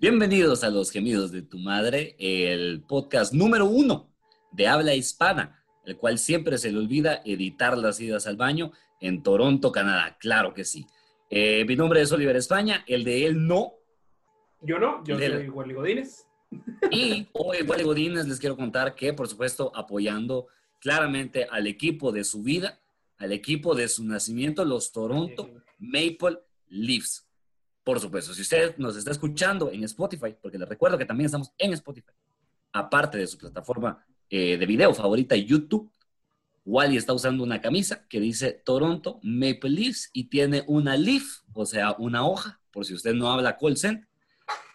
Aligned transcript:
Bienvenidos 0.00 0.62
a 0.62 0.70
Los 0.70 0.92
Gemidos 0.92 1.32
de 1.32 1.42
tu 1.42 1.58
Madre, 1.58 2.14
el 2.20 2.84
podcast 2.86 3.32
número 3.32 3.66
uno 3.66 4.08
de 4.52 4.68
habla 4.68 4.94
hispana, 4.94 5.60
el 5.84 5.96
cual 5.96 6.20
siempre 6.20 6.56
se 6.56 6.70
le 6.70 6.78
olvida 6.78 7.20
editar 7.24 7.76
las 7.76 7.98
idas 8.00 8.28
al 8.28 8.36
baño 8.36 8.70
en 9.00 9.24
Toronto, 9.24 9.72
Canadá. 9.72 10.16
Claro 10.20 10.54
que 10.54 10.64
sí. 10.64 10.86
Eh, 11.30 11.64
mi 11.66 11.74
nombre 11.74 12.00
es 12.00 12.12
Oliver 12.12 12.36
España, 12.36 12.84
el 12.86 13.02
de 13.02 13.26
él 13.26 13.44
no. 13.44 13.72
Yo 14.62 14.78
no, 14.78 15.02
yo 15.02 15.18
soy 15.18 15.48
Wally 15.48 15.74
Godínez. 15.74 16.28
Y 16.92 17.26
hoy, 17.32 17.62
Wally 17.62 17.82
Godínez, 17.82 18.28
les 18.28 18.38
quiero 18.38 18.56
contar 18.56 18.94
que, 18.94 19.12
por 19.12 19.26
supuesto, 19.26 19.72
apoyando 19.74 20.46
claramente 20.78 21.48
al 21.50 21.66
equipo 21.66 22.12
de 22.12 22.22
su 22.22 22.44
vida, 22.44 22.78
al 23.16 23.32
equipo 23.32 23.74
de 23.74 23.88
su 23.88 24.04
nacimiento, 24.04 24.64
los 24.64 24.92
Toronto 24.92 25.50
Maple 25.80 26.38
Leafs. 26.68 27.27
Por 27.88 28.00
supuesto, 28.00 28.34
si 28.34 28.42
usted 28.42 28.76
nos 28.76 28.98
está 28.98 29.12
escuchando 29.12 29.70
en 29.72 29.82
Spotify, 29.84 30.36
porque 30.42 30.58
les 30.58 30.68
recuerdo 30.68 30.98
que 30.98 31.06
también 31.06 31.24
estamos 31.24 31.54
en 31.56 31.72
Spotify, 31.72 32.12
aparte 32.70 33.16
de 33.16 33.26
su 33.26 33.38
plataforma 33.38 34.04
eh, 34.28 34.58
de 34.58 34.66
video 34.66 34.92
favorita, 34.92 35.34
YouTube, 35.34 35.90
Wally 36.66 36.98
está 36.98 37.14
usando 37.14 37.42
una 37.42 37.62
camisa 37.62 38.06
que 38.06 38.20
dice 38.20 38.60
Toronto 38.62 39.20
Maple 39.22 39.70
Leafs 39.70 40.10
y 40.12 40.24
tiene 40.24 40.64
una 40.66 40.98
leaf, 40.98 41.40
o 41.54 41.64
sea, 41.64 41.92
una 41.92 42.26
hoja, 42.26 42.60
por 42.70 42.84
si 42.84 42.92
usted 42.92 43.14
no 43.14 43.32
habla 43.32 43.56
Colsen, 43.56 44.06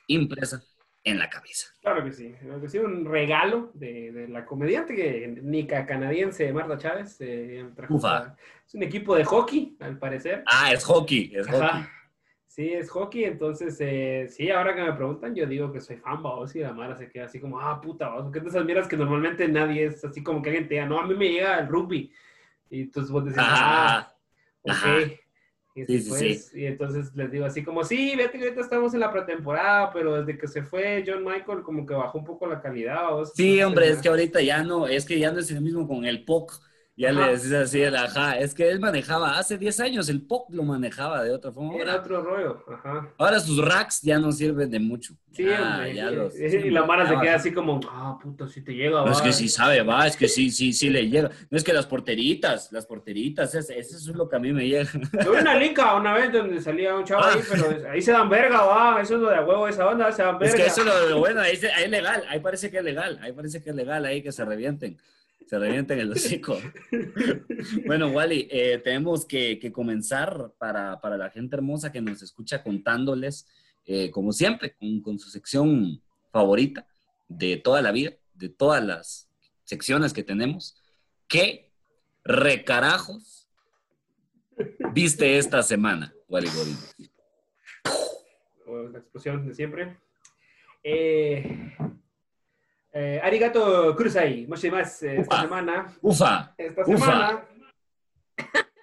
impresa 0.07 0.63
en 1.03 1.19
la 1.19 1.29
camisa. 1.29 1.67
Claro 1.83 2.03
que 2.03 2.13
sí, 2.13 2.33
claro 2.41 2.61
que 2.61 2.67
sí, 2.67 2.79
un 2.79 3.05
regalo 3.05 3.69
de, 3.75 4.11
de 4.11 4.27
la 4.27 4.43
comediante 4.43 4.95
que, 4.95 5.39
nica 5.43 5.85
canadiense 5.85 6.51
Marta 6.51 6.79
Chávez. 6.79 7.17
eh, 7.19 7.63
trajo 7.75 7.93
Ufa. 7.93 8.35
es 8.65 8.73
un 8.73 8.81
equipo 8.81 9.15
de 9.15 9.23
hockey, 9.23 9.77
al 9.81 9.99
parecer. 9.99 10.43
Ah, 10.47 10.73
es 10.73 10.83
hockey, 10.83 11.31
es 11.35 11.47
hockey. 11.47 11.85
Sí, 12.53 12.71
es 12.71 12.87
hockey, 12.91 13.23
entonces, 13.23 13.75
eh, 13.79 14.27
sí, 14.29 14.51
ahora 14.51 14.75
que 14.75 14.83
me 14.83 14.93
preguntan, 14.93 15.33
yo 15.33 15.47
digo 15.47 15.71
que 15.73 15.81
soy 15.81 15.97
fan, 15.97 16.21
vamos, 16.21 16.55
y 16.55 16.59
la 16.59 16.71
Mara 16.71 16.95
se 16.95 17.09
queda 17.09 17.25
así 17.25 17.39
como, 17.39 17.59
ah, 17.59 17.81
puta, 17.81 18.09
vamos, 18.09 18.31
que 18.31 18.37
esas 18.47 18.63
miras 18.63 18.87
que 18.87 18.95
normalmente 18.95 19.47
nadie 19.47 19.85
es 19.85 20.05
así 20.05 20.21
como 20.21 20.39
que 20.39 20.51
alguien 20.51 20.67
te 20.67 20.75
diga, 20.75 20.85
no, 20.85 20.99
a 20.99 21.07
mí 21.07 21.15
me 21.15 21.29
llega 21.29 21.57
el 21.57 21.67
rugby. 21.67 22.11
Y 22.69 22.83
entonces 22.83 23.11
vos 23.11 23.25
decís, 23.25 23.39
ah, 23.43 24.13
Ajá. 24.67 24.97
ok. 24.99 25.19
Y, 25.75 25.85
Sí, 25.87 25.99
sí, 25.99 26.09
después- 26.11 26.55
y 26.55 26.65
entonces 26.67 27.15
les 27.15 27.31
digo 27.31 27.45
así 27.45 27.63
como, 27.63 27.83
sí, 27.83 28.15
vete 28.15 28.37
que 28.37 28.43
ahorita 28.43 28.61
estamos 28.61 28.93
en 28.93 28.99
la 28.99 29.11
pretemporada, 29.11 29.91
pero 29.91 30.21
desde 30.23 30.37
que 30.39 30.47
se 30.47 30.61
fue 30.61 31.03
John 31.07 31.23
Michael 31.25 31.63
como 31.63 31.87
que 31.87 31.95
bajó 31.95 32.19
un 32.19 32.25
poco 32.25 32.45
la 32.45 32.61
calidad. 32.61 33.09
vos. 33.09 33.33
Sí, 33.33 33.63
hombre, 33.63 33.89
es 33.89 33.99
que 33.99 34.09
ahorita 34.09 34.41
ya 34.43 34.61
no, 34.63 34.85
es 34.85 35.05
que 35.05 35.17
ya 35.17 35.31
no 35.31 35.39
es 35.39 35.49
el 35.49 35.61
mismo 35.61 35.87
con 35.87 36.05
el 36.05 36.23
POC. 36.23 36.61
Ya 36.95 37.09
Ajá. 37.09 37.25
le 37.25 37.35
decís 37.37 37.51
así, 37.53 37.81
el 37.81 37.95
ajá. 37.95 38.37
Es 38.37 38.53
que 38.53 38.69
él 38.69 38.79
manejaba, 38.79 39.39
hace 39.39 39.57
10 39.57 39.79
años 39.79 40.09
el 40.09 40.21
POC 40.21 40.51
lo 40.53 40.61
manejaba 40.61 41.23
de 41.23 41.31
otra 41.31 41.51
forma. 41.51 41.75
Era 41.81 41.95
otro 41.95 42.21
rollo, 42.21 42.63
ajá. 42.71 43.09
ahora 43.17 43.39
sus 43.39 43.57
racks 43.65 44.01
ya 44.03 44.19
no 44.19 44.31
sirven 44.31 44.69
de 44.69 44.79
mucho. 44.79 45.15
Sí, 45.31 45.43
Ya, 45.45 45.77
hombre. 45.77 45.95
ya 45.95 46.09
sí, 46.09 46.15
los- 46.15 46.35
y 46.39 46.49
sí, 46.51 46.69
la 46.69 46.85
Mara 46.85 47.07
se 47.09 47.19
queda 47.19 47.33
así 47.35 47.51
como, 47.51 47.79
ah, 47.89 48.19
puta, 48.21 48.47
si 48.47 48.61
te 48.61 48.73
llega, 48.73 49.03
No, 49.03 49.11
es 49.11 49.17
va". 49.19 49.23
que 49.23 49.33
sí 49.33 49.49
sabe, 49.49 49.81
va, 49.81 50.05
es 50.05 50.15
que 50.15 50.27
sí, 50.27 50.51
sí, 50.51 50.71
sí 50.71 50.91
le 50.91 51.09
llega. 51.09 51.31
No 51.49 51.57
es 51.57 51.63
que 51.63 51.73
las 51.73 51.87
porteritas, 51.87 52.71
las 52.71 52.85
porteritas, 52.85 53.55
es- 53.55 53.71
eso 53.71 53.97
es 53.97 54.05
lo 54.15 54.29
que 54.29 54.35
a 54.35 54.39
mí 54.39 54.53
me 54.53 54.67
llega. 54.67 54.87
Yo 55.25 55.31
vi 55.31 55.39
una 55.39 55.55
linka 55.55 55.95
una 55.95 56.13
vez 56.13 56.31
donde 56.31 56.61
salía 56.61 56.93
un 56.95 57.03
chavo 57.05 57.23
ahí, 57.23 57.39
Ah. 57.41 57.45
pero 57.49 57.89
ahí 57.91 58.03
se 58.03 58.11
dan 58.11 58.29
verga, 58.29 58.61
va, 58.61 59.01
eso 59.01 59.15
es 59.15 59.19
lo 59.21 59.29
de 59.31 59.39
huevo, 59.39 59.67
esa 59.67 59.87
onda, 59.87 60.11
se 60.11 60.21
dan 60.21 60.37
verga. 60.37 60.53
Es 60.53 60.61
que 60.61 60.67
eso 60.67 60.81
es 60.81 60.85
lo, 60.85 61.09
lo 61.09 61.19
bueno, 61.19 61.41
ahí, 61.41 61.55
se- 61.55 61.71
ahí 61.71 61.85
es 61.85 61.89
legal, 61.89 62.23
ahí 62.29 62.39
parece 62.39 62.69
que 62.69 62.77
es 62.77 62.83
legal, 62.83 63.17
ahí 63.23 63.31
parece 63.31 63.63
que 63.63 63.71
es 63.71 63.75
legal, 63.75 64.05
ahí 64.05 64.21
que 64.21 64.31
se 64.31 64.45
revienten, 64.45 64.99
se 65.45 65.59
revienten 65.59 65.99
el 65.99 66.11
hocico. 66.11 66.57
Bueno, 67.85 68.09
Wally, 68.09 68.47
eh, 68.51 68.79
tenemos 68.83 69.25
que, 69.25 69.71
comenzar 69.71 70.53
para, 70.57 70.99
para 71.01 71.17
la 71.17 71.29
gente 71.29 71.55
hermosa 71.55 71.91
que 71.91 72.01
nos 72.01 72.21
escucha 72.21 72.63
contándoles, 72.63 73.47
eh, 73.85 74.11
como 74.11 74.31
siempre, 74.31 74.75
con, 75.03 75.19
su 75.19 75.29
sección 75.29 76.01
favorita 76.31 76.87
de 77.27 77.57
toda 77.57 77.81
la 77.81 77.91
vida, 77.91 78.13
de 78.33 78.49
todas 78.49 78.83
las 78.83 79.29
secciones 79.63 80.13
que 80.13 80.23
tenemos, 80.23 80.75
¿qué 81.27 81.71
recarajos 82.23 83.49
viste 84.93 85.37
esta 85.37 85.63
semana, 85.63 86.13
Wally 86.27 86.49
Godín? 86.49 86.77
la 88.91 88.99
explosión 88.99 89.47
de 89.47 89.53
siempre. 89.53 89.97
Eh, 90.83 91.75
eh, 92.93 93.19
arigato 93.23 93.95
Cruzai, 93.95 94.45
mucho 94.47 94.69
más 94.71 95.01
eh, 95.03 95.17
esta 95.17 95.35
Ufa. 95.35 95.41
semana. 95.43 95.93
Ufa, 96.01 96.53
Esta 96.57 96.81
Ufa. 96.85 96.97
semana. 96.97 97.45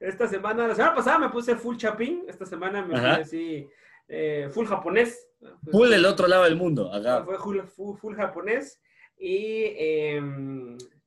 esta 0.00 0.28
semana, 0.28 0.68
la 0.68 0.74
semana 0.74 0.94
pasada 0.94 1.18
me 1.18 1.28
puse 1.30 1.56
full 1.56 1.76
chapín, 1.76 2.24
esta 2.28 2.44
semana 2.46 2.84
me 2.84 2.94
Ajá. 2.96 3.14
así 3.16 3.68
eh, 4.08 4.48
full 4.52 4.66
japonés. 4.66 5.26
full 5.70 5.92
el 5.92 6.04
otro 6.04 6.26
lado 6.26 6.44
del 6.44 6.56
mundo, 6.56 6.92
acá. 6.92 7.24
Fue 7.24 7.38
full, 7.38 7.58
full- 7.60 7.96
full 7.98 8.14
japonés. 8.14 8.80
Y 9.16 9.64
eh, 9.78 10.20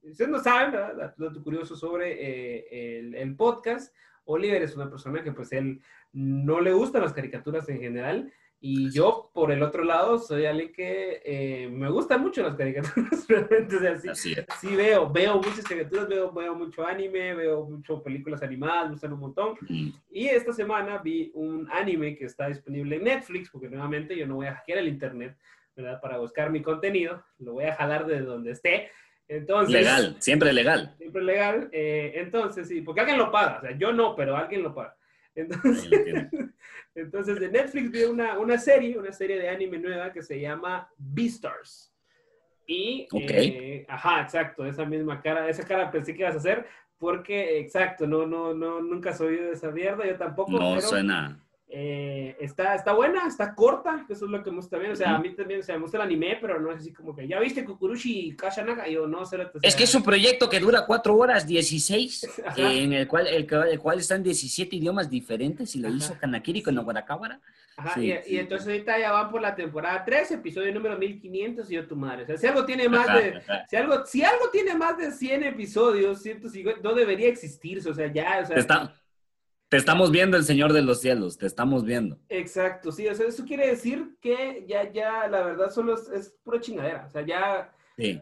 ustedes 0.01 0.29
no 0.31 0.39
saben, 0.39 0.71
¿verdad? 0.71 1.13
Dato 1.17 1.43
curioso 1.43 1.75
sobre 1.75 2.13
eh, 2.13 2.99
el, 2.99 3.15
el 3.15 3.35
podcast. 3.35 3.93
Oliver 4.25 4.61
es 4.63 4.75
una 4.75 4.89
persona 4.89 5.23
que 5.23 5.31
pues 5.31 5.51
él 5.53 5.81
no 6.13 6.59
le 6.59 6.71
gustan 6.73 7.01
las 7.03 7.13
caricaturas 7.13 7.67
en 7.69 7.79
general. 7.79 8.31
Y 8.59 8.91
yo, 8.91 9.29
por 9.35 9.51
el 9.51 9.61
otro 9.61 9.83
lado, 9.83 10.17
soy 10.17 10.45
alguien 10.47 10.73
que 10.73 11.21
eh, 11.23 11.69
me 11.71 11.89
gustan 11.91 12.21
mucho 12.21 12.41
las 12.41 12.55
caricaturas, 12.55 13.25
realmente. 13.29 13.75
O 13.75 13.79
sea, 13.79 13.97
sí, 13.99 14.09
Así 14.09 14.33
es. 14.33 14.45
sí 14.59 14.75
veo, 14.75 15.09
veo 15.11 15.35
muchas 15.35 15.61
caricaturas, 15.63 16.07
veo, 16.07 16.31
veo 16.33 16.55
mucho 16.55 16.85
anime, 16.85 17.35
veo 17.35 17.65
mucho 17.65 18.01
películas 18.01 18.41
animadas, 18.41 18.85
me 18.85 18.91
gustan 18.93 19.13
un 19.13 19.19
montón. 19.19 19.55
Mm. 19.61 19.89
Y 20.09 20.27
esta 20.27 20.53
semana 20.53 20.97
vi 20.97 21.31
un 21.35 21.69
anime 21.71 22.17
que 22.17 22.25
está 22.25 22.47
disponible 22.47 22.95
en 22.95 23.03
Netflix, 23.03 23.51
porque 23.51 23.69
nuevamente 23.69 24.17
yo 24.17 24.25
no 24.25 24.35
voy 24.35 24.47
a 24.47 24.55
hackear 24.55 24.79
el 24.79 24.87
internet, 24.87 25.37
¿verdad? 25.75 26.01
Para 26.01 26.17
buscar 26.17 26.49
mi 26.49 26.63
contenido, 26.63 27.23
lo 27.37 27.53
voy 27.53 27.65
a 27.65 27.75
jalar 27.75 28.07
de 28.07 28.21
donde 28.21 28.51
esté. 28.51 28.89
Entonces, 29.27 29.71
Legal, 29.75 30.15
siempre 30.19 30.51
legal. 30.51 30.95
Siempre 30.97 31.21
legal. 31.21 31.69
eh, 31.71 32.13
entonces, 32.15 32.67
sí, 32.67 32.81
porque 32.81 33.01
alguien 33.01 33.19
lo 33.19 33.29
paga, 33.31 33.57
o 33.57 33.61
sea, 33.61 33.77
yo 33.77 33.93
no, 33.93 34.15
pero 34.15 34.35
alguien 34.35 34.63
lo 34.63 34.73
paga. 34.73 34.96
Entonces, 35.37 35.89
entonces 36.95 37.39
de 37.39 37.49
Netflix 37.49 37.91
vi 37.91 38.03
una, 38.03 38.39
una 38.39 38.57
serie, 38.57 38.97
una 38.97 39.11
serie 39.11 39.39
de 39.39 39.49
anime 39.49 39.77
nueva 39.77 40.11
que 40.11 40.23
se 40.23 40.39
llama 40.39 40.89
Beastars. 40.97 41.93
Y, 42.65 43.07
Ok. 43.11 43.21
eh, 43.29 43.85
ajá, 43.87 44.21
exacto, 44.21 44.65
esa 44.65 44.83
misma 44.83 45.21
cara, 45.21 45.47
esa 45.47 45.63
cara 45.63 45.89
pensé 45.89 46.13
que 46.13 46.21
ibas 46.21 46.35
a 46.35 46.39
hacer, 46.39 46.65
porque, 46.97 47.59
exacto, 47.59 48.07
no, 48.07 48.25
no, 48.25 48.53
no, 48.53 48.81
nunca 48.81 49.11
has 49.11 49.21
oído 49.21 49.45
de 49.45 49.53
esa 49.53 49.71
mierda, 49.71 50.05
yo 50.05 50.17
tampoco. 50.17 50.51
No 50.51 50.75
pero, 50.75 50.81
suena. 50.81 51.46
Eh, 51.69 52.37
está, 52.39 52.75
está 52.75 52.93
buena, 52.93 53.27
está 53.27 53.53
corta, 53.53 54.05
que 54.07 54.13
eso 54.13 54.25
es 54.25 54.31
lo 54.31 54.41
que 54.41 54.49
me 54.51 54.57
gusta 54.57 54.77
también. 54.77 54.93
O 54.93 54.95
sea, 54.95 55.15
a 55.15 55.19
mí 55.19 55.35
también, 55.35 55.59
o 55.59 55.63
sea, 55.63 55.75
me 55.75 55.81
gusta 55.81 55.97
el 55.97 56.03
anime, 56.03 56.37
pero 56.39 56.59
no 56.61 56.71
es 56.71 56.77
así 56.79 56.93
como 56.93 57.13
que, 57.15 57.27
¿ya 57.27 57.39
viste 57.39 57.65
Kukurushi? 57.65 58.37
Y 58.87 58.91
yo, 58.93 59.05
no, 59.07 59.23
Es 59.61 59.75
que 59.75 59.83
es 59.83 59.95
un 59.95 60.03
proyecto 60.03 60.49
que 60.49 60.59
dura 60.61 60.85
cuatro 60.85 61.15
horas 61.15 61.45
16, 61.45 62.41
Ajá. 62.45 62.61
eh, 62.61 62.83
en 62.83 62.93
el 62.93 63.07
cual, 63.07 63.27
el, 63.27 63.45
cual 63.79 63.99
está 63.99 64.15
en 64.15 64.23
17 64.23 64.75
idiomas 64.77 65.09
diferentes 65.09 65.75
y 65.75 65.79
lo 65.79 65.89
Ajá. 65.89 65.97
hizo 65.97 66.17
Kanakiri 66.17 66.61
con 66.63 66.75
Noguaracábara. 66.75 67.41
Ajá, 67.75 67.93
Sí, 67.93 68.11
y, 68.25 68.37
entonces 68.37 68.67
ahorita 68.67 68.97
ya 68.97 69.11
van 69.11 69.29
por 69.29 69.39
la 69.39 69.53
temporada 69.53 70.03
3, 70.03 70.31
episodio 70.31 70.73
número 70.73 70.97
1500 70.97 71.69
y 71.69 71.75
yo 71.75 71.85
tu 71.87 71.95
madre. 71.95 72.23
O 72.23 72.25
sea, 72.25 72.37
si 72.37 72.47
algo 72.47 72.65
tiene 72.65 72.89
más 72.89 73.07
Ajá, 73.07 73.19
de, 73.19 73.35
ajá. 73.37 73.65
si 73.69 73.75
algo, 73.75 74.05
si 74.05 74.23
algo 74.23 74.49
tiene 74.51 74.73
más 74.73 74.97
de 74.97 75.11
100 75.11 75.43
episodios, 75.43 76.21
150, 76.23 76.81
no 76.81 76.95
debería 76.95 77.27
existirse, 77.27 77.87
o 77.89 77.93
sea, 77.93 78.11
ya, 78.11 78.39
o 78.41 78.47
sea, 78.47 78.57
está- 78.57 78.95
te 79.69 79.77
estamos 79.77 80.11
viendo 80.11 80.37
el 80.37 80.43
Señor 80.43 80.71
de 80.73 80.81
los 80.81 81.01
Cielos, 81.01 81.37
te 81.37 81.45
estamos 81.45 81.83
viendo. 81.83 82.17
exacto, 82.29 82.91
sí, 82.91 83.07
o 83.07 83.13
sea, 83.15 83.27
eso 83.27 83.43
quiere 83.45 83.67
decir 83.67 84.15
que 84.21 84.65
ya, 84.67 84.91
ya, 84.91 85.27
la 85.27 85.41
verdad, 85.43 85.71
solo 85.71 85.95
es, 85.95 86.07
es 86.09 86.33
pura 86.43 86.59
chingadera, 86.61 87.05
o 87.07 87.09
sea, 87.11 87.25
ya, 87.25 87.71
Sí. 87.97 88.21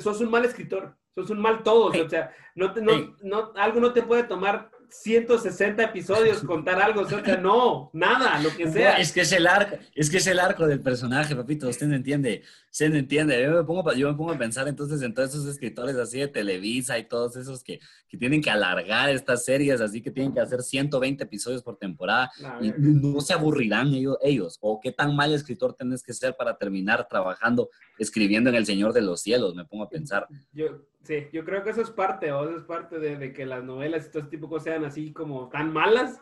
sos 0.00 0.20
un 0.20 0.30
mal 0.30 0.44
escritor, 0.44 0.96
sos 1.14 1.30
un 1.30 1.38
mal 1.40 1.62
todo, 1.62 1.86
o 2.04 2.08
sea, 2.08 2.32
no, 2.54 2.74
no, 2.74 2.92
Sí. 2.98 3.12
no, 3.22 3.52
algo 3.56 3.80
no 3.80 3.92
te 3.92 4.02
puede 4.02 4.24
tomar 4.24 4.70
160 4.88 5.82
episodios 5.84 6.40
contar 6.46 6.80
algo, 6.80 7.02
o 7.02 7.08
sea, 7.08 7.20
no, 7.36 7.90
nada, 7.92 8.40
lo 8.40 8.50
que 8.56 8.68
sea. 8.70 8.98
Es 8.98 9.12
que 9.12 9.20
es 9.22 9.32
el 9.32 9.46
arco, 9.46 9.76
es 9.94 10.10
que 10.10 10.16
es 10.18 10.26
el 10.26 10.38
arco 10.40 10.66
del 10.66 10.80
personaje, 10.80 11.34
papito, 11.36 11.68
usted 11.68 11.86
no 11.86 11.94
entiende, 11.94 12.42
no 12.88 12.96
entiende. 12.96 13.40
Yo 13.40 13.52
me 13.52 13.62
pongo, 13.64 13.92
yo 13.92 14.10
me 14.10 14.16
pongo 14.16 14.32
a 14.32 14.38
pensar 14.38 14.66
entonces 14.66 15.00
en 15.02 15.14
todos 15.14 15.30
esos 15.30 15.46
escritores 15.46 15.94
así 15.96 16.18
de 16.18 16.26
Televisa 16.28 16.98
y 16.98 17.04
todos 17.08 17.36
esos 17.36 17.62
que, 17.62 17.78
que 18.08 18.16
tienen 18.18 18.42
que 18.42 18.50
alargar 18.50 19.10
estas 19.10 19.44
series, 19.44 19.80
así 19.80 20.02
que 20.02 20.10
tienen 20.10 20.32
que 20.34 20.40
hacer 20.40 20.60
120 20.62 21.22
episodios 21.22 21.62
por 21.62 21.76
temporada. 21.76 22.30
Y 22.60 22.72
no 22.76 23.20
se 23.20 23.32
aburrirán 23.32 23.94
ellos, 23.94 24.18
ellos, 24.22 24.58
o 24.60 24.80
qué 24.80 24.90
tan 24.90 25.14
mal 25.14 25.32
escritor 25.32 25.74
tenés 25.74 26.02
que 26.02 26.12
ser 26.12 26.34
para 26.36 26.56
terminar 26.58 27.06
trabajando, 27.08 27.70
escribiendo 27.98 28.50
en 28.50 28.56
El 28.56 28.66
Señor 28.66 28.92
de 28.92 29.02
los 29.02 29.20
Cielos, 29.20 29.54
me 29.54 29.64
pongo 29.64 29.84
a 29.84 29.88
pensar. 29.88 30.26
Yo, 30.52 30.80
sí, 31.04 31.28
yo 31.32 31.44
creo 31.44 31.62
que 31.62 31.70
eso 31.70 31.80
es 31.82 31.90
parte, 31.90 32.32
o 32.32 32.48
eso 32.48 32.58
es 32.58 32.64
parte 32.64 32.98
de, 32.98 33.16
de 33.16 33.32
que 33.32 33.46
las 33.46 33.62
novelas 33.62 34.06
y 34.06 34.10
todo 34.10 34.22
este 34.24 34.36
tipo 34.36 34.46
de 34.46 34.50
cosas 34.50 34.64
sean 34.64 34.84
así 34.84 35.12
como 35.12 35.48
tan 35.48 35.72
malas, 35.72 36.20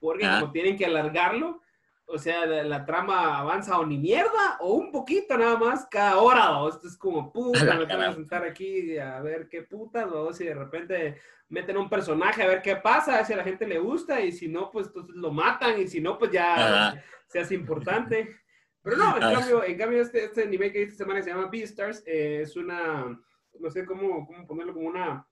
porque 0.00 0.26
Ah. 0.26 0.40
como 0.40 0.52
tienen 0.52 0.76
que 0.76 0.84
alargarlo, 0.84 1.62
o 2.06 2.18
sea, 2.18 2.46
la, 2.46 2.84
trama 2.84 3.38
avanza 3.38 3.78
o 3.78 3.86
ni 3.86 3.98
mierda 3.98 4.58
o 4.60 4.74
un 4.74 4.92
poquito 4.92 5.36
nada 5.38 5.56
más 5.56 5.86
cada 5.90 6.18
hora, 6.18 6.68
esto 6.68 6.86
es 6.86 6.96
como 6.96 7.32
puta, 7.32 7.58
me 7.78 7.86
tengo 7.86 8.04
que 8.04 8.12
sentar 8.12 8.44
aquí 8.44 8.98
a 8.98 9.20
ver 9.20 9.48
qué 9.48 9.62
putas, 9.62 10.06
o 10.12 10.32
si 10.32 10.44
de 10.44 10.54
repente 10.54 11.20
meten 11.48 11.76
un 11.76 11.88
personaje 11.88 12.42
a 12.42 12.48
ver 12.48 12.62
qué 12.62 12.76
pasa, 12.76 13.24
si 13.24 13.32
a 13.32 13.36
la 13.36 13.44
gente 13.44 13.66
le 13.66 13.78
gusta 13.78 14.20
y 14.20 14.32
si 14.32 14.48
no, 14.48 14.70
pues 14.70 14.88
entonces 14.88 15.14
lo 15.16 15.30
matan 15.30 15.80
y 15.80 15.88
si 15.88 16.00
no, 16.00 16.18
pues 16.18 16.30
ya 16.30 17.02
se 17.26 17.40
hace 17.40 17.54
importante. 17.54 18.36
Pero 18.82 18.96
no, 18.96 19.14
en 19.16 19.20
cambio, 19.20 19.64
en 19.64 19.78
cambio 19.78 20.02
este, 20.02 20.24
este 20.24 20.46
nivel 20.46 20.70
que 20.70 20.82
esta 20.82 21.04
semana 21.04 21.22
se 21.22 21.30
llama 21.30 21.48
Beastars 21.50 22.02
eh, 22.06 22.42
es 22.42 22.54
una, 22.56 23.18
no 23.58 23.70
sé 23.70 23.86
cómo, 23.86 24.26
cómo 24.26 24.46
ponerlo 24.46 24.74
como 24.74 24.88
una, 24.88 25.26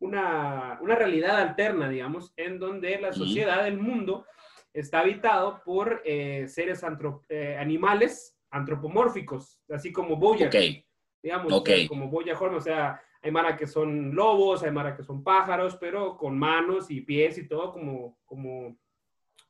una, 0.00 0.78
una 0.80 0.94
realidad 0.96 1.36
alterna, 1.36 1.88
digamos, 1.88 2.32
en 2.36 2.58
donde 2.58 3.00
la 3.00 3.12
sociedad, 3.12 3.68
el 3.68 3.78
mundo, 3.78 4.26
está 4.72 5.00
habitado 5.00 5.62
por 5.64 6.02
eh, 6.04 6.46
seres 6.48 6.82
eh, 7.28 7.56
animales 7.58 8.36
antropomórficos, 8.50 9.60
así 9.70 9.92
como 9.92 10.16
Boya. 10.16 10.50
Digamos, 11.22 11.62
como 11.88 12.08
Boya 12.08 12.38
o 12.38 12.60
sea, 12.60 13.02
hay 13.20 13.30
mara 13.30 13.56
que 13.56 13.66
son 13.66 14.14
lobos, 14.14 14.62
hay 14.62 14.70
mara 14.70 14.96
que 14.96 15.02
son 15.02 15.22
pájaros, 15.24 15.76
pero 15.76 16.16
con 16.16 16.38
manos 16.38 16.90
y 16.90 17.00
pies 17.00 17.38
y 17.38 17.48
todo 17.48 17.72
como, 17.72 18.18
como, 18.24 18.78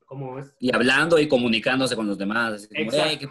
como 0.06 0.38
es. 0.38 0.54
Y 0.58 0.74
hablando 0.74 1.18
y 1.18 1.28
comunicándose 1.28 1.94
con 1.94 2.06
los 2.06 2.16
demás. 2.16 2.68
Exacto. 2.72 3.30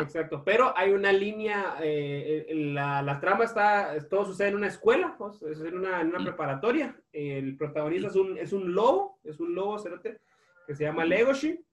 Exacto, 0.00 0.42
pero 0.44 0.76
hay 0.76 0.92
una 0.92 1.12
línea, 1.12 1.76
eh, 1.80 2.46
la, 2.54 3.02
la, 3.02 3.20
trama 3.20 3.44
está, 3.44 3.96
todo 4.08 4.24
sucede 4.24 4.48
en 4.48 4.56
una 4.56 4.66
escuela, 4.66 5.14
pues, 5.18 5.40
es 5.42 5.60
en 5.60 5.76
una, 5.78 6.00
en 6.00 6.08
una 6.08 6.22
preparatoria. 6.22 6.96
El 7.12 7.56
protagonista 7.56 8.08
es 8.08 8.16
un, 8.16 8.38
es 8.38 8.52
un 8.52 8.74
lobo, 8.74 9.18
es 9.24 9.40
un 9.40 9.54
lobo 9.54 9.78
cerote, 9.78 10.20
que 10.66 10.74
se 10.74 10.84
llama 10.84 11.04
Legoshi. 11.04 11.64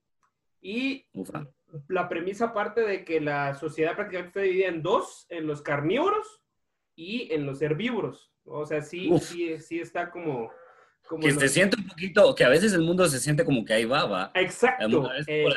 Y 0.60 1.06
la 1.88 2.08
premisa 2.08 2.54
parte 2.54 2.80
de 2.82 3.04
que 3.04 3.20
la 3.20 3.54
sociedad 3.54 3.94
prácticamente 3.94 4.28
está 4.28 4.40
dividida 4.40 4.68
en 4.68 4.82
dos, 4.82 5.26
en 5.28 5.46
los 5.46 5.60
carnívoros 5.60 6.42
y 6.96 7.32
en 7.32 7.44
los 7.44 7.60
herbívoros. 7.60 8.32
O 8.44 8.64
sea, 8.64 8.82
sí, 8.82 9.10
sí, 9.18 9.58
sí 9.58 9.80
está 9.80 10.10
como 10.10 10.50
que 11.20 11.32
se 11.32 11.48
siente 11.48 11.76
un 11.76 11.86
poquito, 11.86 12.34
que 12.34 12.44
a 12.44 12.48
veces 12.48 12.72
el 12.72 12.80
mundo 12.80 13.06
se 13.08 13.20
siente 13.20 13.44
como 13.44 13.64
que 13.64 13.74
ahí 13.74 13.84
va, 13.84 14.06
va. 14.06 14.30
Exacto. 14.34 15.10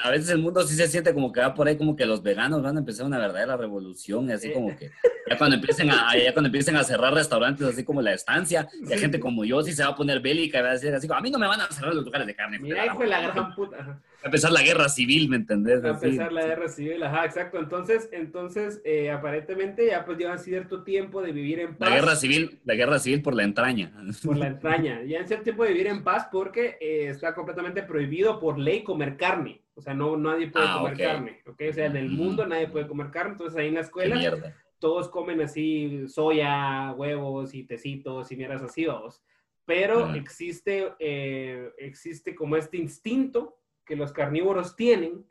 A 0.03 0.09
veces, 0.11 0.29
el 0.29 0.39
mundo 0.39 0.61
sí 0.63 0.75
se 0.75 0.87
siente 0.87 1.13
como 1.13 1.31
que 1.31 1.39
va 1.39 1.53
por 1.53 1.67
ahí, 1.67 1.77
como 1.77 1.95
que 1.95 2.05
los 2.05 2.21
veganos 2.21 2.61
van 2.61 2.75
a 2.75 2.79
empezar 2.79 3.05
una 3.05 3.17
verdadera 3.17 3.55
revolución, 3.57 4.29
y 4.29 4.33
así 4.33 4.51
como 4.51 4.75
que 4.75 4.91
ya 5.29 5.37
cuando 5.37 5.55
empiecen 5.55 5.89
a, 5.89 6.17
ya 6.17 6.33
cuando 6.33 6.47
empiecen 6.47 6.75
a 6.75 6.83
cerrar 6.83 7.13
restaurantes 7.13 7.65
así 7.67 7.83
como 7.83 8.01
la 8.01 8.13
estancia, 8.13 8.67
y 8.87 8.91
hay 8.91 8.99
gente 8.99 9.19
como 9.19 9.45
yo 9.45 9.61
sí 9.63 9.73
se 9.73 9.83
va 9.83 9.89
a 9.89 9.95
poner 9.95 10.19
bélica 10.19 10.59
y 10.59 10.61
va 10.61 10.69
a 10.69 10.73
decir 10.73 10.93
así, 10.93 11.07
a 11.09 11.21
mí 11.21 11.31
no 11.31 11.39
me 11.39 11.47
van 11.47 11.61
a 11.61 11.67
cerrar 11.67 11.93
los 11.93 12.03
lugares 12.03 12.27
de 12.27 12.35
carne. 12.35 12.59
Mira, 12.59 12.85
hijo 12.85 12.99
de 12.99 13.07
la 13.07 13.21
gran 13.21 13.55
puta. 13.55 14.01
A 14.27 14.29
empezar 14.29 14.51
la 14.51 14.61
guerra 14.61 14.89
civil, 14.89 15.29
¿me 15.29 15.37
entendés? 15.37 15.81
A 15.85 15.91
empezar 15.91 16.33
la 16.33 16.45
guerra 16.45 16.67
civil, 16.67 17.01
ajá, 17.01 17.23
exacto. 17.23 17.59
Entonces, 17.59 18.09
entonces 18.11 18.81
eh, 18.83 19.09
aparentemente 19.09 19.87
ya 19.87 20.03
pues 20.03 20.17
llevan 20.17 20.37
cierto 20.37 20.83
tiempo 20.83 21.21
de 21.21 21.31
vivir 21.31 21.61
en 21.61 21.77
paz. 21.77 21.89
La 21.89 21.95
guerra 21.95 22.15
civil, 22.17 22.59
la 22.65 22.75
guerra 22.75 22.99
civil 22.99 23.21
por 23.21 23.33
la 23.33 23.43
entraña. 23.43 23.93
Por 24.25 24.35
la 24.35 24.47
entraña. 24.47 25.01
Ya 25.03 25.19
en 25.19 25.27
cierto 25.27 25.45
tiempo 25.45 25.63
de 25.63 25.71
vivir 25.71 25.87
en 25.87 26.03
paz 26.03 26.27
porque 26.29 26.77
eh, 26.81 27.07
está 27.07 27.33
completamente 27.33 27.83
prohibido 27.83 28.37
por 28.37 28.59
ley 28.59 28.83
comer 28.83 29.15
carne. 29.15 29.61
O 29.75 29.81
sea, 29.81 29.93
no, 29.93 30.17
nadie 30.17 30.47
puede 30.47 30.65
ah, 30.67 30.79
comer 30.79 30.97
carne, 30.97 31.41
¿ok? 31.45 31.61
O 31.69 31.73
sea, 31.73 31.85
en 31.85 31.95
el 31.95 32.09
mundo 32.09 32.45
nadie 32.45 32.67
puede 32.67 32.85
comer 32.85 33.11
carne. 33.11 33.31
Entonces 33.31 33.57
ahí 33.57 33.69
en 33.69 33.75
la 33.75 33.81
escuela 33.81 34.53
todos 34.77 35.07
comen 35.07 35.39
así 35.41 36.05
soya, 36.09 36.91
huevos 36.97 37.53
y 37.53 37.63
tecitos 37.63 38.29
y 38.29 38.35
mierdas 38.35 38.61
así, 38.61 38.85
vamos. 38.85 39.21
Pero 39.65 40.13
existe, 40.15 40.93
eh, 40.99 41.71
existe 41.77 42.35
como 42.35 42.57
este 42.57 42.75
instinto 42.77 43.57
que 43.87 43.95
los 43.95 44.11
carnívoros 44.11 44.75
tienen 44.75 45.25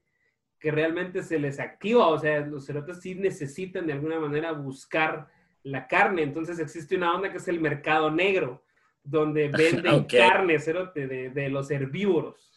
que 0.58 0.70
realmente 0.70 1.22
se 1.22 1.38
les 1.38 1.60
activa, 1.60 2.08
o 2.08 2.18
sea, 2.18 2.40
los 2.40 2.66
cerotes 2.66 3.00
sí 3.00 3.14
necesitan 3.14 3.86
de 3.86 3.92
alguna 3.92 4.18
manera 4.18 4.52
buscar 4.52 5.28
la 5.62 5.86
carne, 5.86 6.22
entonces 6.22 6.58
existe 6.58 6.96
una 6.96 7.14
onda 7.14 7.30
que 7.30 7.38
es 7.38 7.48
el 7.48 7.60
mercado 7.60 8.10
negro, 8.10 8.64
donde 9.04 9.48
venden 9.48 10.04
carne 10.04 10.58
cerote, 10.58 11.06
de, 11.06 11.30
de, 11.30 11.48
los 11.50 11.70
herbívoros. 11.70 12.50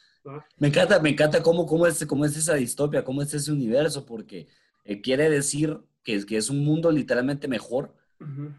Me 0.58 0.68
encanta, 0.68 1.00
me 1.00 1.10
encanta 1.10 1.42
cómo, 1.42 1.66
cómo, 1.66 1.88
es, 1.88 2.06
cómo 2.06 2.26
es 2.26 2.38
esa 2.38 2.56
distopia, 2.56 3.04
cómo 3.04 3.22
es 3.22 3.34
ese 3.34 3.52
universo, 3.52 4.06
porque 4.06 4.48
eh, 4.86 5.02
quiere 5.02 5.30
decir 5.30 5.80
que 6.04 6.16
es, 6.16 6.26
que 6.26 6.38
es 6.38 6.50
un 6.50 6.64
mundo 6.64 6.92
literalmente 6.92 7.48
mejor, 7.48 7.94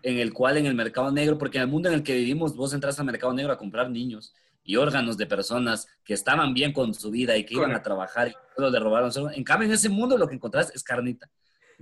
en 0.02 0.18
el 0.18 0.32
cual 0.32 0.56
en 0.56 0.64
el 0.64 0.74
mercado 0.74 1.12
negro, 1.12 1.36
porque 1.36 1.58
en 1.58 1.64
el 1.64 1.68
mundo 1.68 1.90
en 1.90 1.94
el 1.94 2.02
que 2.02 2.14
vivimos, 2.14 2.56
vos 2.56 2.72
entras 2.72 2.98
al 2.98 3.04
mercado 3.04 3.34
negro 3.34 3.52
a 3.52 3.58
comprar 3.58 3.90
niños 3.90 4.34
y 4.62 4.76
órganos 4.76 5.16
de 5.16 5.26
personas 5.26 5.86
que 6.04 6.14
estaban 6.14 6.54
bien 6.54 6.72
con 6.72 6.94
su 6.94 7.10
vida 7.10 7.36
y 7.36 7.44
que 7.44 7.54
iban 7.54 7.72
a 7.72 7.82
trabajar 7.82 8.28
y 8.28 8.34
todo 8.56 8.70
le 8.70 8.78
robaron. 8.78 9.10
En 9.34 9.44
cambio, 9.44 9.66
en 9.66 9.74
ese 9.74 9.88
mundo 9.88 10.18
lo 10.18 10.28
que 10.28 10.34
encontrás 10.34 10.70
es 10.74 10.82
carnita, 10.82 11.28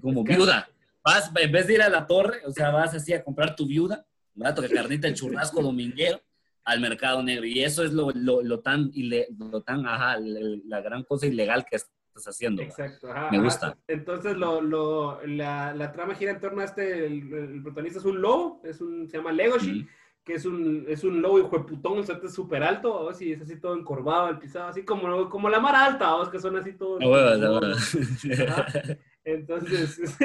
como 0.00 0.24
viuda. 0.24 0.68
Vas, 1.02 1.30
en 1.34 1.52
vez 1.52 1.66
de 1.66 1.74
ir 1.74 1.82
a 1.82 1.88
la 1.88 2.06
torre, 2.06 2.40
o 2.46 2.52
sea, 2.52 2.70
vas 2.70 2.94
así 2.94 3.12
a 3.12 3.22
comprar 3.22 3.56
tu 3.56 3.66
viuda, 3.66 4.04
barato 4.34 4.62
que 4.62 4.68
carnita, 4.68 5.08
el 5.08 5.14
churrasco 5.14 5.62
dominguero, 5.62 6.20
al 6.64 6.80
mercado 6.80 7.22
negro. 7.22 7.46
Y 7.46 7.62
eso 7.62 7.82
es 7.82 7.92
lo, 7.92 8.10
lo, 8.12 8.42
lo 8.42 8.60
tan, 8.60 8.90
lo 9.38 9.62
tan, 9.62 9.86
ajá, 9.86 10.18
la 10.20 10.80
gran 10.80 11.02
cosa 11.04 11.26
ilegal 11.26 11.64
que 11.64 11.76
es 11.76 11.88
haciendo. 12.26 12.62
Exacto. 12.62 13.08
Me 13.30 13.38
gusta. 13.38 13.76
Entonces, 13.86 14.36
lo, 14.36 14.60
lo, 14.60 15.24
la, 15.26 15.74
la, 15.74 15.92
trama 15.92 16.14
gira 16.14 16.32
en 16.32 16.40
torno 16.40 16.60
a 16.60 16.64
este, 16.64 17.06
el, 17.06 17.62
protagonista 17.62 18.00
es 18.00 18.04
un 18.04 18.20
lobo, 18.20 18.60
es 18.64 18.80
un, 18.80 19.08
se 19.08 19.18
llama 19.18 19.32
Legoshi, 19.32 19.86
que 20.28 20.34
es 20.34 20.44
un, 20.44 20.84
es 20.86 21.04
un 21.04 21.22
lobo 21.22 21.38
hijo 21.38 21.56
de 21.56 21.64
putón, 21.64 22.00
o 22.00 22.02
sea, 22.02 22.20
es 22.22 22.34
súper 22.34 22.62
alto, 22.62 22.94
o 22.94 23.14
si 23.14 23.32
es 23.32 23.40
así 23.40 23.56
todo 23.56 23.74
encorvado, 23.74 24.28
el 24.28 24.38
pisado, 24.38 24.68
así 24.68 24.84
como, 24.84 25.30
como 25.30 25.48
la 25.48 25.58
mar 25.58 25.74
alta, 25.74 26.16
o 26.16 26.30
que 26.30 26.38
son 26.38 26.54
así 26.56 26.74
todos. 26.74 27.02
Entonces, 29.34 29.94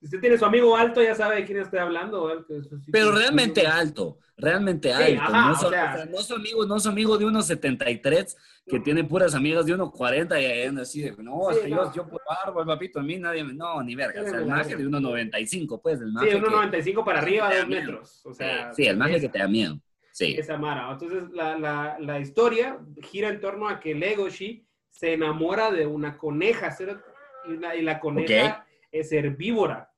si 0.00 0.04
usted 0.04 0.20
tiene 0.20 0.38
su 0.38 0.44
amigo 0.44 0.76
alto, 0.76 1.02
ya 1.02 1.14
sabe 1.14 1.36
de 1.36 1.44
quién 1.44 1.58
estoy 1.58 1.80
hablando. 1.80 2.44
Pero 2.92 3.12
realmente 3.12 3.66
alto, 3.66 4.18
realmente 4.36 4.92
alto. 4.92 5.22
no, 5.32 5.54
su, 5.56 5.70
no, 6.10 6.18
su 6.18 6.34
amigo, 6.34 6.66
no 6.66 6.78
su 6.78 6.88
amigo 6.88 7.18
de 7.18 7.24
unos 7.24 7.46
73 7.46 8.36
que 8.66 8.80
tiene 8.80 9.04
puras 9.04 9.34
amigas 9.34 9.66
de 9.66 9.74
unos 9.74 9.90
40 9.92 10.40
y 10.40 10.62
así 10.78 11.02
de, 11.02 11.16
no, 11.18 11.50
es 11.50 11.58
que 11.58 11.70
yo, 11.70 11.92
yo 11.92 12.08
por 12.08 12.20
árbol, 12.44 12.66
papito, 12.66 13.00
a 13.00 13.02
mí 13.02 13.18
nadie 13.18 13.44
me, 13.44 13.54
no, 13.54 13.82
ni 13.82 13.94
verga. 13.94 14.22
o 14.22 14.24
sea, 14.24 14.38
el 14.38 14.46
maje 14.46 14.76
de 14.76 14.86
unos 14.86 15.02
95, 15.02 15.80
pues, 15.80 16.00
el 16.00 16.12
maje. 16.12 16.32
Sí, 16.32 16.36
1,95 16.36 17.04
para 17.04 17.18
arriba, 17.18 17.54
dos 17.54 17.68
metros. 17.68 18.26
O 18.26 18.34
sea, 18.34 18.72
sí, 18.72 18.86
el 18.86 18.96
maje 18.96 19.20
que 19.20 19.28
te 19.28 19.38
da 19.38 19.48
miedo. 19.48 19.78
Sí. 20.12 20.34
Esa 20.38 20.56
Mara. 20.56 20.90
Entonces, 20.90 21.24
la, 21.32 21.58
la, 21.58 21.98
la 22.00 22.18
historia 22.18 22.78
gira 23.02 23.28
en 23.28 23.38
torno 23.38 23.68
a 23.68 23.78
que 23.80 23.94
Legoshi 23.94 24.66
se 24.96 25.12
enamora 25.12 25.70
de 25.70 25.86
una 25.86 26.16
coneja, 26.16 26.70
y, 27.48 27.82
la 27.82 28.00
coneja 28.00 28.66
es 28.90 29.12
herbívora. 29.12 29.92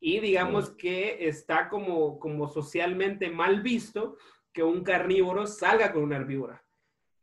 Y 0.00 0.20
digamos 0.20 0.70
que 0.70 1.28
está 1.28 1.68
como, 1.68 2.18
como 2.18 2.48
socialmente 2.48 3.30
mal 3.30 3.62
visto 3.62 4.16
que 4.52 4.62
un 4.62 4.84
carnívoro 4.84 5.46
salga 5.46 5.92
con 5.92 6.02
una 6.02 6.16
herbívora. 6.16 6.62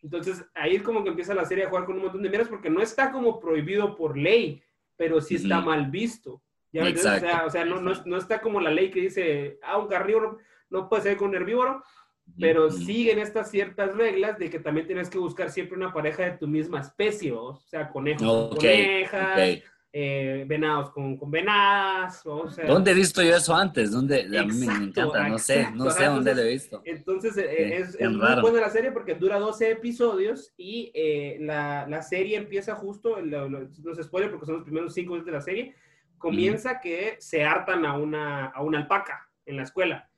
Entonces 0.03 0.43
ahí 0.55 0.75
es 0.75 0.81
como 0.81 1.03
que 1.03 1.09
empieza 1.09 1.33
la 1.33 1.45
serie 1.45 1.65
a 1.65 1.69
jugar 1.69 1.85
con 1.85 1.95
un 1.95 2.03
montón 2.03 2.23
de 2.23 2.29
mierdas 2.29 2.49
porque 2.49 2.69
no 2.69 2.81
está 2.81 3.11
como 3.11 3.39
prohibido 3.39 3.95
por 3.95 4.17
ley, 4.17 4.63
pero 4.97 5.21
sí 5.21 5.35
está 5.35 5.61
mal 5.61 5.91
visto. 5.91 6.41
¿Ya 6.73 6.83
o 6.83 6.95
sea, 6.95 7.43
o 7.45 7.49
sea 7.49 7.65
no, 7.65 7.81
no, 7.81 7.91
no, 8.05 8.17
está 8.17 8.41
como 8.41 8.61
la 8.61 8.71
ley 8.71 8.91
que 8.91 9.01
dice, 9.01 9.59
ah, 9.61 9.77
un 9.77 9.87
carnívoro 9.87 10.39
no 10.69 10.87
puede 10.87 11.03
ser 11.03 11.17
con 11.17 11.29
un 11.29 11.35
herbívoro, 11.35 11.83
pero 12.39 12.69
siguen 12.69 13.19
estas 13.19 13.51
ciertas 13.51 13.95
reglas 13.95 14.37
de 14.37 14.49
que 14.49 14.59
también 14.59 14.87
tienes 14.87 15.09
que 15.09 15.17
buscar 15.17 15.49
siempre 15.49 15.77
una 15.77 15.93
pareja 15.93 16.23
de 16.23 16.37
tu 16.37 16.47
misma 16.47 16.81
especie, 16.81 17.31
o 17.31 17.55
sea, 17.55 17.89
conejos 17.89 18.21
con 18.21 18.57
conejas, 18.57 19.61
eh, 19.93 20.45
venados 20.47 20.91
con, 20.91 21.17
con 21.17 21.29
venadas. 21.29 22.21
O 22.25 22.49
sea, 22.49 22.65
¿Dónde 22.65 22.91
he 22.91 22.93
visto 22.93 23.21
yo 23.21 23.35
eso 23.35 23.53
antes? 23.53 23.91
¿Dónde? 23.91 24.21
a 24.21 24.45
mí 24.45 24.65
me 24.65 24.73
encanta, 24.73 25.27
no 25.27 25.37
sé, 25.37 25.67
no 25.73 25.89
sé 25.89 26.05
dónde 26.05 26.33
lo 26.33 26.41
he 26.41 26.49
visto. 26.49 26.81
Entonces, 26.85 27.35
eh, 27.37 27.77
es, 27.77 27.95
es 27.99 28.09
muy 28.09 28.41
buena 28.41 28.61
la 28.61 28.69
serie 28.69 28.91
porque 28.91 29.15
dura 29.15 29.37
12 29.37 29.71
episodios 29.71 30.53
y 30.55 30.91
eh, 30.93 31.37
la, 31.41 31.85
la, 31.89 32.01
serie 32.01 32.37
empieza 32.37 32.75
justo, 32.75 33.19
los, 33.19 33.77
los 33.79 33.97
spoilers 33.97 34.31
porque 34.31 34.45
son 34.45 34.55
los 34.55 34.63
primeros 34.63 34.93
5 34.93 35.19
de 35.23 35.31
la 35.31 35.41
serie, 35.41 35.75
comienza 36.17 36.79
que 36.79 37.17
se 37.19 37.43
hartan 37.43 37.85
a 37.85 37.97
una, 37.97 38.45
a 38.47 38.61
una 38.61 38.77
alpaca 38.77 39.27
en 39.45 39.57
la 39.57 39.63
escuela. 39.63 40.10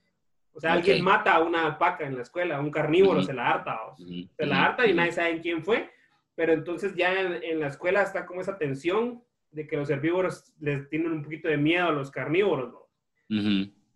O 0.54 0.60
sea, 0.60 0.74
alguien 0.74 1.04
mata 1.04 1.34
a 1.34 1.42
una 1.42 1.66
alpaca 1.66 2.06
en 2.06 2.16
la 2.16 2.22
escuela, 2.22 2.60
un 2.60 2.70
carnívoro 2.70 3.24
se 3.24 3.34
la 3.34 3.50
harta, 3.50 3.80
se 3.98 4.46
la 4.46 4.66
harta 4.66 4.86
y 4.86 4.94
nadie 4.94 5.12
sabe 5.12 5.42
quién 5.42 5.64
fue, 5.64 5.90
pero 6.36 6.54
entonces 6.54 6.96
ya 6.96 7.20
en, 7.20 7.44
en, 7.44 7.60
la 7.60 7.68
escuela 7.68 8.04
está 8.04 8.26
como 8.26 8.42
esa 8.42 8.58
tensión 8.58 9.24
de 9.52 9.68
que 9.68 9.78
los 9.78 9.90
herbívoros 9.90 10.54
les 10.60 10.88
tienen 10.90 11.12
un 11.12 11.24
poquito 11.24 11.48
de 11.48 11.58
miedo 11.58 11.88
a 11.88 11.92
los 11.92 12.12
carnívoros, 12.12 12.74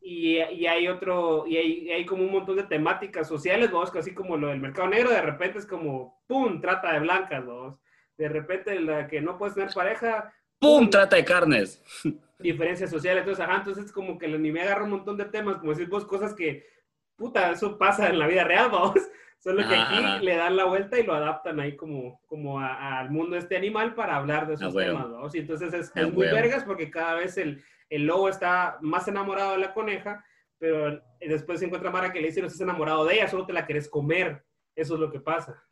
y, 0.09 0.37
y, 0.37 0.67
hay 0.67 0.87
otro, 0.87 1.45
y 1.45 1.57
hay, 1.57 1.91
hay, 1.91 2.05
como 2.05 2.23
un 2.23 2.31
montón 2.31 2.55
de 2.55 2.63
temáticas 2.63 3.27
sociales, 3.27 3.69
¿no? 3.71 3.81
así 3.81 4.13
como 4.13 4.37
lo 4.37 4.47
del 4.47 4.61
mercado 4.61 4.87
negro, 4.87 5.09
de 5.09 5.21
repente 5.21 5.59
es 5.59 5.65
como, 5.65 6.23
¡pum!, 6.27 6.61
trata 6.61 6.93
de 6.93 7.01
blancas. 7.01 7.43
De 8.17 8.29
repente 8.29 8.79
la 8.79 9.07
que 9.07 9.19
no 9.19 9.37
puedes 9.37 9.55
tener 9.55 9.73
pareja, 9.73 10.33
¡pum!, 10.59 10.89
trata 10.89 11.15
de 11.15 11.25
carnes. 11.25 11.81
Diferencias 12.39 12.89
sociales, 12.89 13.21
entonces, 13.21 13.43
ajá, 13.43 13.57
entonces 13.57 13.85
es 13.85 13.91
como 13.91 14.17
que 14.17 14.27
el 14.27 14.35
anime 14.35 14.61
agarra 14.61 14.83
un 14.83 14.91
montón 14.91 15.17
de 15.17 15.25
temas, 15.25 15.57
como 15.57 15.73
decís 15.73 15.89
vos, 15.89 16.05
cosas 16.05 16.33
que, 16.35 16.67
puta, 17.15 17.51
eso 17.51 17.77
pasa 17.77 18.09
en 18.09 18.19
la 18.19 18.27
vida 18.27 18.43
real, 18.43 18.69
vamos. 18.71 18.99
Solo 19.39 19.67
que 19.67 19.75
aquí 19.75 20.25
le 20.25 20.35
dan 20.35 20.57
la 20.57 20.65
vuelta 20.65 20.99
y 20.99 21.03
lo 21.03 21.13
adaptan 21.13 21.59
ahí 21.59 21.75
como, 21.75 22.19
como 22.25 22.59
al 22.59 23.11
mundo 23.11 23.35
de 23.35 23.41
este 23.41 23.55
animal 23.55 23.93
para 23.93 24.15
hablar 24.15 24.47
de 24.47 24.55
esos 24.55 24.75
temas, 24.75 25.07
¿no? 25.09 25.29
Y 25.31 25.37
entonces 25.37 25.73
es, 25.73 26.11
muy 26.11 26.25
vergas 26.25 26.63
porque 26.63 26.89
cada 26.89 27.13
vez 27.13 27.37
el, 27.37 27.63
el, 27.89 28.05
lobo 28.07 28.29
está 28.29 28.77
más 28.81 29.07
enamorado 29.07 29.51
de 29.51 29.59
la 29.59 29.73
coneja, 29.73 30.25
pero 30.57 31.01
después 31.21 31.59
se 31.59 31.65
encuentra 31.65 31.91
Mara 31.91 32.11
que 32.11 32.19
le 32.19 32.27
dice, 32.27 32.41
no 32.41 32.47
estás 32.47 32.61
enamorado 32.61 33.05
de 33.05 33.13
ella, 33.13 33.27
solo 33.27 33.45
te 33.45 33.53
la 33.53 33.67
querés 33.67 33.87
comer. 33.87 34.43
Eso 34.75 34.95
es 34.95 34.99
lo 34.99 35.11
que 35.11 35.19
pasa. 35.19 35.63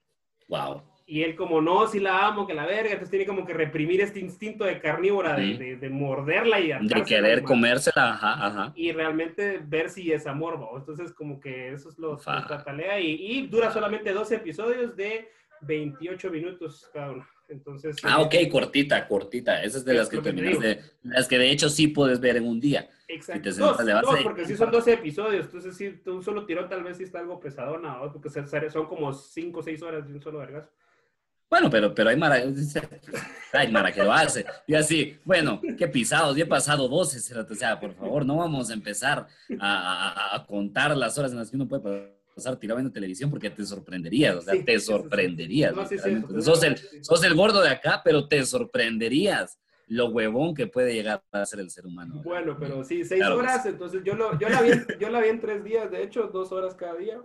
Wow. 0.48 0.84
Y 1.08 1.22
él 1.22 1.36
como, 1.36 1.62
no, 1.62 1.86
si 1.86 2.00
la 2.00 2.26
amo, 2.26 2.48
que 2.48 2.56
la 2.56 2.66
verga, 2.66 2.92
entonces 2.92 3.12
tiene 3.12 3.28
como 3.28 3.46
que 3.46 3.54
reprimir 3.54 4.02
este 4.02 4.20
instinto 4.20 4.64
de 4.64 4.80
carnívora, 4.80 5.36
de, 5.36 5.76
de, 5.76 5.90
morderla 5.90 6.60
y 6.60 6.70
De 6.70 7.04
querer 7.04 7.44
comérsela, 7.44 8.14
ajá, 8.14 8.48
ajá. 8.48 8.74
Y 8.76 8.92
realmente 8.92 9.62
ver 9.64 9.92
si 9.92 10.12
es 10.12 10.26
amor, 10.26 10.60
¿no? 10.60 10.76
Entonces 10.76 11.14
como 11.14 11.40
que 11.40 11.74
eso 11.74 11.90
es 11.90 12.00
lo 12.00 12.18
que 12.18 12.24
tatalea 12.24 13.00
y, 13.00 13.18
y, 13.20 13.48
dura 13.48 13.72
solamente 13.72 14.14
12 14.14 14.36
episodios 14.36 14.96
de 14.96 15.30
28 15.62 16.32
minutos 16.32 16.90
cada 16.92 17.12
uno. 17.12 17.28
Entonces... 17.50 17.98
Ah, 18.02 18.22
ok, 18.22 18.34
cortita, 18.52 19.08
cortita. 19.08 19.62
Esas 19.62 19.82
es 19.82 19.86
de 19.86 19.94
las 19.94 20.10
que 20.10 20.18
terminas 20.18 20.60
de... 20.60 20.80
Las 21.04 21.28
que 21.28 21.38
de 21.38 21.52
hecho 21.52 21.70
sí 21.70 21.88
puedes 21.88 22.20
ver 22.20 22.38
en 22.38 22.48
un 22.48 22.60
día. 22.60 22.90
Exacto. 23.08 23.52
Dos, 23.52 23.78
dos, 23.78 24.24
porque 24.24 24.46
sí 24.46 24.56
son 24.56 24.72
12 24.72 24.94
episodios, 24.94 25.46
entonces 25.46 25.78
sí, 25.78 26.02
un 26.08 26.24
solo 26.24 26.48
tirón 26.48 26.68
tal 26.68 26.84
vez 26.84 26.98
sí 26.98 27.04
está 27.04 27.20
algo 27.20 27.40
pesadona, 27.40 27.98
¿no? 27.98 28.12
Porque 28.12 28.30
son 28.32 28.88
como 28.88 29.14
5 29.14 29.60
o 29.60 29.62
6 29.62 29.82
horas 29.84 30.08
de 30.08 30.14
un 30.16 30.22
solo 30.22 30.40
vergazo. 30.40 30.72
Bueno, 31.50 31.70
pero, 31.70 31.94
pero 31.94 32.10
hay 32.10 32.18
Mara, 32.18 32.36
hay 33.54 33.72
Mara 33.72 33.92
que 33.92 34.04
lo 34.04 34.12
hace. 34.12 34.46
Y 34.68 34.74
así, 34.74 35.18
bueno, 35.24 35.62
qué 35.78 35.88
pisados, 35.88 36.36
ya 36.36 36.44
he 36.44 36.48
pasado 36.48 36.88
12, 36.88 37.40
o 37.40 37.56
sea, 37.56 37.80
por 37.80 37.94
favor, 37.94 38.26
no 38.26 38.38
vamos 38.38 38.70
a 38.70 38.74
empezar 38.74 39.28
a, 39.60 40.44
contar 40.48 40.96
las 40.98 41.18
horas 41.18 41.32
en 41.32 41.38
las 41.38 41.50
que 41.50 41.56
uno 41.56 41.68
puede 41.68 42.16
pasar 42.36 42.58
tirado 42.58 42.80
en 42.80 42.88
la 42.88 42.92
televisión 42.92 43.30
porque 43.30 43.50
te 43.50 43.66
sorprenderías, 43.66 44.36
o 44.36 44.42
sea, 44.42 44.54
te 44.64 44.80
sorprenderías. 44.80 45.74
sos, 46.42 46.64
el, 46.64 46.78
sos 47.02 47.24
el 47.24 47.36
gordo 47.36 47.62
de 47.62 47.70
acá, 47.70 48.02
pero 48.04 48.28
te 48.28 48.46
sorprenderías 48.46 49.58
lo 49.88 50.08
huevón 50.08 50.56
que 50.56 50.68
puede 50.68 50.94
llegar 50.94 51.24
a 51.32 51.46
ser 51.46 51.60
el 51.60 51.70
ser 51.70 51.86
humano. 51.86 52.22
Bueno, 52.24 52.58
pero 52.60 52.84
sí, 52.84 53.06
seis 53.06 53.24
horas, 53.24 53.66
entonces 53.66 54.04
yo, 54.04 54.16
lo, 54.16 54.38
yo, 54.40 54.50
la 54.50 54.62
vi, 54.62 54.72
yo 55.00 55.10
la 55.10 55.22
vi 55.22 55.30
en 55.30 55.40
tres 55.40 55.64
días, 55.64 55.92
de 55.92 56.04
hecho, 56.04 56.24
dos 56.28 56.52
horas 56.52 56.76
cada 56.76 56.96
día. 56.96 57.22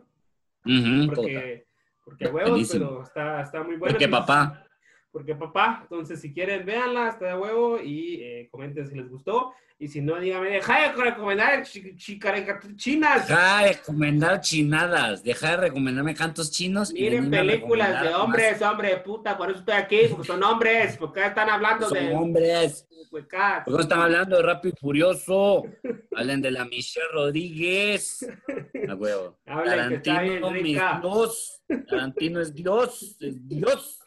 porque 1.07 1.70
porque 2.11 2.27
huevos, 2.27 2.69
pero 2.73 3.03
está, 3.03 3.41
está 3.43 3.63
muy 3.63 3.77
bueno. 3.77 3.93
Porque 3.93 4.09
papá. 4.09 4.65
Porque 5.13 5.35
papá. 5.35 5.81
Entonces, 5.83 6.21
si 6.21 6.33
quieren, 6.33 6.65
véanla, 6.65 7.09
está 7.09 7.27
de 7.27 7.37
huevo 7.37 7.81
y 7.81 8.21
eh, 8.23 8.49
comenten 8.51 8.87
si 8.87 8.95
les 8.95 9.09
gustó. 9.09 9.53
Y 9.83 9.89
si 9.89 10.03
no, 10.03 10.21
dígame, 10.21 10.51
deja 10.51 10.93
de 10.93 10.93
recomendar 10.93 11.63
chinas. 11.63 13.27
Deja 13.27 13.63
de 13.63 13.73
recomendar 13.73 14.41
chinadas. 14.43 15.23
Deja 15.23 15.53
de 15.53 15.57
recomendarme 15.57 16.15
cantos 16.15 16.51
chinos. 16.51 16.93
Miren 16.93 17.31
películas 17.31 18.03
de 18.03 18.15
hombres, 18.15 18.61
hombre, 18.61 18.99
puta. 18.99 19.39
Por 19.39 19.51
eso 19.51 19.61
estoy 19.61 19.75
aquí, 19.75 20.01
porque 20.11 20.27
son 20.27 20.43
hombres. 20.43 20.99
Porque 20.99 21.25
están 21.25 21.49
hablando 21.49 21.89
son 21.89 21.97
de. 21.99 22.15
hombres. 22.15 22.87
¿Por 23.11 23.27
qué 23.27 23.83
están 23.83 24.03
hablando 24.03 24.37
de 24.37 24.43
Rápido 24.43 24.75
y 24.77 24.81
Furioso? 24.81 25.65
Hablen 26.15 26.43
de 26.43 26.51
la 26.51 26.67
Michelle 26.67 27.07
Rodríguez. 27.13 28.29
A 28.87 28.95
huevo. 28.95 29.39
Tarantino, 29.47 30.51
mis 30.51 30.79
Dios. 31.01 31.63
Tarantino 31.89 32.41
es 32.41 32.55
Dios. 32.55 33.17
Es 33.19 33.49
Dios. 33.49 34.00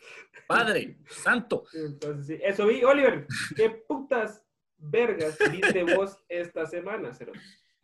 Padre, 0.48 0.98
santo. 1.08 1.66
Entonces, 1.74 2.28
sí. 2.28 2.44
Eso 2.44 2.68
vi, 2.68 2.84
Oliver. 2.84 3.28
¿Qué 3.56 3.70
putas 3.70 4.44
vergas 4.78 5.38
viste 5.52 5.84
vos 5.96 6.18
esta 6.28 6.66
semana, 6.66 7.14
Cero? 7.14 7.34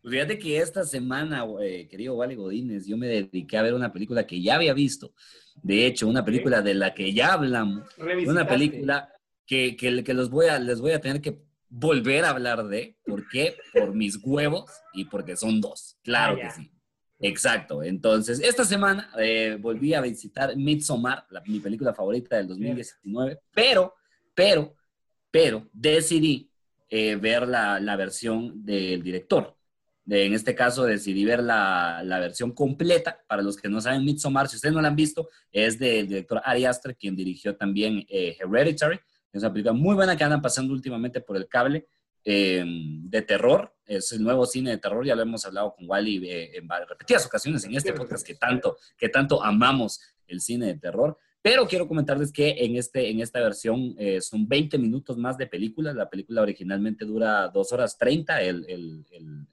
Pues 0.01 0.13
fíjate 0.13 0.39
que 0.39 0.57
esta 0.57 0.85
semana, 0.85 1.45
querido 1.89 2.15
Vale 2.15 2.35
Godínez, 2.35 2.85
yo 2.85 2.95
me 2.95 3.07
dediqué 3.07 3.57
a 3.57 3.63
ver 3.63 3.73
una 3.73 3.91
película 3.91 4.25
que 4.25 4.41
ya 4.41 4.55
había 4.55 4.73
visto. 4.73 5.13
De 5.61 5.85
hecho, 5.85 6.07
una 6.07 6.23
película 6.23 6.61
de 6.61 6.73
la 6.73 6.93
que 6.93 7.13
ya 7.13 7.33
hablamos. 7.33 7.87
Una 8.25 8.47
película 8.47 9.11
que, 9.45 9.75
que, 9.75 10.13
los 10.13 10.29
voy 10.29 10.47
a, 10.47 10.57
les 10.59 10.79
voy 10.79 10.91
a 10.91 11.01
tener 11.01 11.21
que 11.21 11.41
volver 11.67 12.23
a 12.23 12.29
hablar 12.29 12.67
de. 12.67 12.97
¿Por 13.03 13.27
qué? 13.27 13.57
Por 13.73 13.93
mis 13.93 14.19
huevos 14.23 14.71
y 14.93 15.05
porque 15.05 15.35
son 15.35 15.59
dos. 15.59 15.97
Claro 16.03 16.37
ah, 16.37 16.47
que 16.47 16.49
sí. 16.51 16.71
Exacto. 17.19 17.83
Entonces, 17.83 18.39
esta 18.39 18.63
semana 18.63 19.11
eh, 19.17 19.57
volví 19.59 19.93
a 19.93 20.01
visitar 20.01 20.55
Midsommar, 20.55 21.25
mi 21.45 21.59
película 21.59 21.93
favorita 21.93 22.37
del 22.37 22.47
2019, 22.47 23.41
pero, 23.53 23.93
pero, 24.33 24.73
pero 25.29 25.67
decidí 25.73 26.49
eh, 26.89 27.15
ver 27.17 27.47
la, 27.47 27.79
la, 27.79 27.95
versión 27.97 28.63
del 28.63 29.03
director. 29.03 29.55
En 30.07 30.33
este 30.33 30.55
caso 30.55 30.85
decidí 30.85 31.23
ver 31.25 31.43
la, 31.43 32.01
la, 32.03 32.19
versión 32.19 32.51
completa. 32.51 33.19
Para 33.27 33.41
los 33.43 33.57
que 33.57 33.69
no 33.69 33.81
saben, 33.81 34.05
Midsommar, 34.05 34.47
si 34.47 34.55
ustedes 34.55 34.73
no 34.73 34.81
la 34.81 34.87
han 34.87 34.95
visto, 34.95 35.29
es 35.51 35.77
del 35.77 36.07
director 36.07 36.41
Ari 36.43 36.65
Aster, 36.65 36.95
quien 36.95 37.15
dirigió 37.15 37.55
también 37.55 38.05
eh, 38.09 38.35
Hereditary. 38.39 38.99
Es 39.31 39.43
una 39.43 39.51
película 39.51 39.73
muy 39.73 39.93
buena 39.93 40.17
que 40.17 40.23
andan 40.23 40.41
pasando 40.41 40.73
últimamente 40.73 41.21
por 41.21 41.35
el 41.37 41.47
cable. 41.47 41.85
Eh, 42.23 42.63
de 42.65 43.21
terror, 43.21 43.73
es 43.85 44.11
el 44.11 44.21
nuevo 44.21 44.45
cine 44.45 44.71
de 44.71 44.77
terror, 44.77 45.05
ya 45.05 45.15
lo 45.15 45.21
hemos 45.21 45.45
hablado 45.45 45.73
con 45.73 45.89
Wally 45.89 46.29
en 46.29 46.67
repetidas 46.87 47.25
ocasiones 47.25 47.63
en 47.63 47.75
este 47.75 47.93
podcast 47.93 48.25
que 48.25 48.35
tanto, 48.35 48.77
que 48.97 49.09
tanto 49.09 49.43
amamos 49.43 49.99
el 50.27 50.41
cine 50.41 50.67
de 50.67 50.77
terror. 50.77 51.17
Pero 51.41 51.67
quiero 51.67 51.87
comentarles 51.87 52.33
que 52.33 52.49
en, 52.59 52.75
este, 52.75 53.09
en 53.09 53.21
esta 53.21 53.39
versión 53.39 53.95
eh, 53.97 54.19
son 54.19 54.47
20 54.47 54.77
minutos 54.77 55.17
más 55.17 55.37
de 55.37 55.47
película. 55.47 55.93
La 55.93 56.09
película 56.09 56.41
originalmente 56.41 57.05
dura 57.05 57.47
2 57.47 57.71
horas 57.71 57.97
30, 57.97 58.41
el, 58.41 58.65
el, 58.67 59.05
el, 59.11 59.47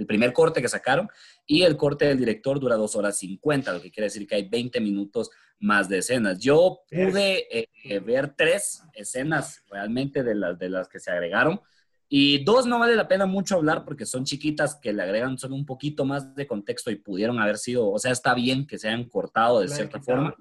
el, 0.00 0.06
primer 0.06 0.32
corte 0.32 0.60
que 0.62 0.68
sacaron, 0.68 1.08
y 1.46 1.62
el 1.62 1.76
corte 1.76 2.06
del 2.06 2.18
director 2.18 2.58
dura 2.58 2.76
2 2.76 2.96
horas 2.96 3.18
50, 3.18 3.72
lo 3.72 3.80
que 3.80 3.90
quiere 3.90 4.06
decir 4.06 4.26
que 4.26 4.36
hay 4.36 4.48
20 4.48 4.80
minutos 4.80 5.30
más 5.60 5.88
de 5.88 5.98
escenas. 5.98 6.38
Yo 6.38 6.80
pude 6.90 7.46
eh, 7.50 7.98
ver 8.00 8.34
tres 8.36 8.82
escenas 8.94 9.62
realmente 9.70 10.22
de 10.22 10.34
las, 10.34 10.58
de 10.58 10.70
las 10.70 10.88
que 10.88 10.98
se 10.98 11.10
agregaron. 11.10 11.60
Y 12.08 12.42
dos 12.42 12.66
no 12.66 12.80
vale 12.80 12.96
la 12.96 13.06
pena 13.06 13.24
mucho 13.24 13.54
hablar 13.54 13.84
porque 13.84 14.04
son 14.04 14.24
chiquitas 14.24 14.74
que 14.74 14.92
le 14.92 15.02
agregan 15.02 15.38
solo 15.38 15.54
un 15.54 15.64
poquito 15.64 16.04
más 16.04 16.34
de 16.34 16.46
contexto 16.46 16.90
y 16.90 16.96
pudieron 16.96 17.38
haber 17.38 17.56
sido, 17.56 17.88
o 17.88 17.98
sea, 18.00 18.10
está 18.10 18.34
bien 18.34 18.66
que 18.66 18.78
se 18.78 18.88
hayan 18.88 19.04
cortado 19.04 19.60
de 19.60 19.68
cierta 19.68 20.00
forma. 20.00 20.34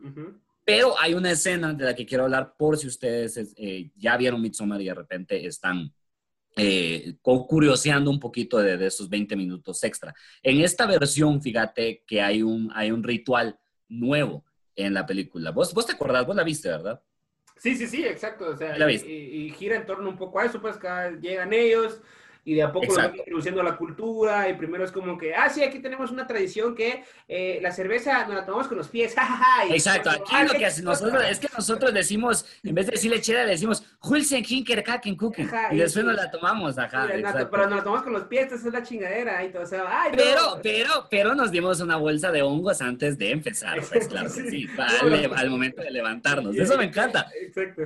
Pero 0.65 0.93
hay 0.99 1.13
una 1.13 1.31
escena 1.31 1.73
de 1.73 1.85
la 1.85 1.95
que 1.95 2.05
quiero 2.05 2.23
hablar 2.23 2.55
por 2.57 2.77
si 2.77 2.87
ustedes 2.87 3.53
eh, 3.55 3.91
ya 3.95 4.17
vieron 4.17 4.41
Midsommar 4.41 4.81
y 4.81 4.85
de 4.85 4.93
repente 4.95 5.45
están 5.45 5.93
eh, 6.55 7.15
curioseando 7.21 8.09
un 8.11 8.19
poquito 8.19 8.57
de, 8.57 8.85
esos 8.85 9.09
20 9.09 9.35
minutos 9.35 9.83
extra. 9.83 10.13
En 10.43 10.61
esta 10.61 10.85
versión, 10.85 11.41
fíjate 11.41 12.03
que 12.05 12.21
hay 12.21 12.41
un, 12.41 12.71
hay 12.73 12.91
un 12.91 13.03
ritual 13.03 13.59
nuevo 13.87 14.43
en 14.75 14.93
la 14.93 15.05
película. 15.05 15.51
¿Vos, 15.51 15.73
vos 15.73 15.85
te 15.85 15.93
acordás? 15.93 16.25
Vos 16.25 16.35
la 16.35 16.43
viste, 16.43 16.69
¿verdad? 16.69 17.01
Sí, 17.57 17.75
sí, 17.75 17.87
sí, 17.87 18.05
exacto. 18.05 18.49
O 18.49 18.57
sea, 18.57 18.75
y, 18.91 19.51
gira 19.51 19.75
en 19.75 19.85
torno 19.85 20.09
un 20.09 20.17
poco 20.17 20.39
a 20.39 20.45
eso, 20.45 20.61
pues 20.61 20.77
llegan 21.21 21.53
ellos, 21.53 22.01
y 22.45 22.55
de 22.55 22.63
a 22.63 22.71
poco 22.71 22.87
lo 22.87 22.95
van 22.95 23.15
introduciendo 23.15 23.61
a 23.61 23.63
la 23.63 23.77
cultura 23.77 24.49
y 24.49 24.53
primero 24.53 24.83
es 24.83 24.91
como 24.91 25.17
que, 25.17 25.35
ah, 25.35 25.49
sí, 25.49 25.63
aquí 25.63 25.79
tenemos 25.79 26.11
una 26.11 26.25
tradición 26.25 26.75
que 26.75 27.03
eh, 27.27 27.59
la 27.61 27.71
cerveza 27.71 28.25
nos 28.25 28.35
la 28.35 28.45
tomamos 28.45 28.67
con 28.67 28.77
los 28.77 28.87
pies, 28.87 29.15
Exacto, 29.69 30.09
aquí 30.09 30.35
lo 30.47 30.53
que 30.53 30.81
nosotros 30.81 31.23
es 31.29 31.39
que 31.39 31.47
nosotros 31.55 31.93
decimos, 31.93 32.45
en 32.63 32.75
vez 32.75 32.87
de 32.87 32.93
decirle 32.93 33.21
chera, 33.21 33.43
le 33.43 33.51
decimos 33.51 33.83
Hulsen 34.01 34.43
Hinker 34.47 34.83
Kaken 34.83 35.15
Cookie 35.15 35.47
y 35.71 35.77
después 35.77 36.05
nos 36.05 36.15
la 36.15 36.31
tomamos, 36.31 36.77
ajá. 36.77 37.07
pero 37.07 37.67
nos 37.67 37.77
la 37.77 37.83
tomamos 37.83 38.03
con 38.03 38.13
los 38.13 38.23
pies, 38.23 38.51
esa 38.51 38.67
es 38.67 38.73
la 38.73 38.83
chingadera 38.83 39.43
y 39.43 39.51
todo, 39.51 39.63
o 39.63 39.67
sea, 39.67 39.83
ay, 39.87 40.11
pero, 40.15 40.59
pero, 40.63 41.07
pero 41.09 41.35
nos 41.35 41.51
dimos 41.51 41.79
una 41.81 41.97
bolsa 41.97 42.31
de 42.31 42.41
hongos 42.41 42.81
antes 42.81 43.17
de 43.17 43.31
empezar, 43.31 43.79
pues 43.91 44.07
claro 44.07 44.27
que 44.33 44.49
sí, 44.49 44.67
al, 44.77 45.33
al 45.35 45.49
momento 45.49 45.81
de 45.81 45.91
levantarnos, 45.91 46.55
eso 46.55 46.77
me 46.77 46.85
encanta. 46.85 47.27
Exacto. 47.39 47.83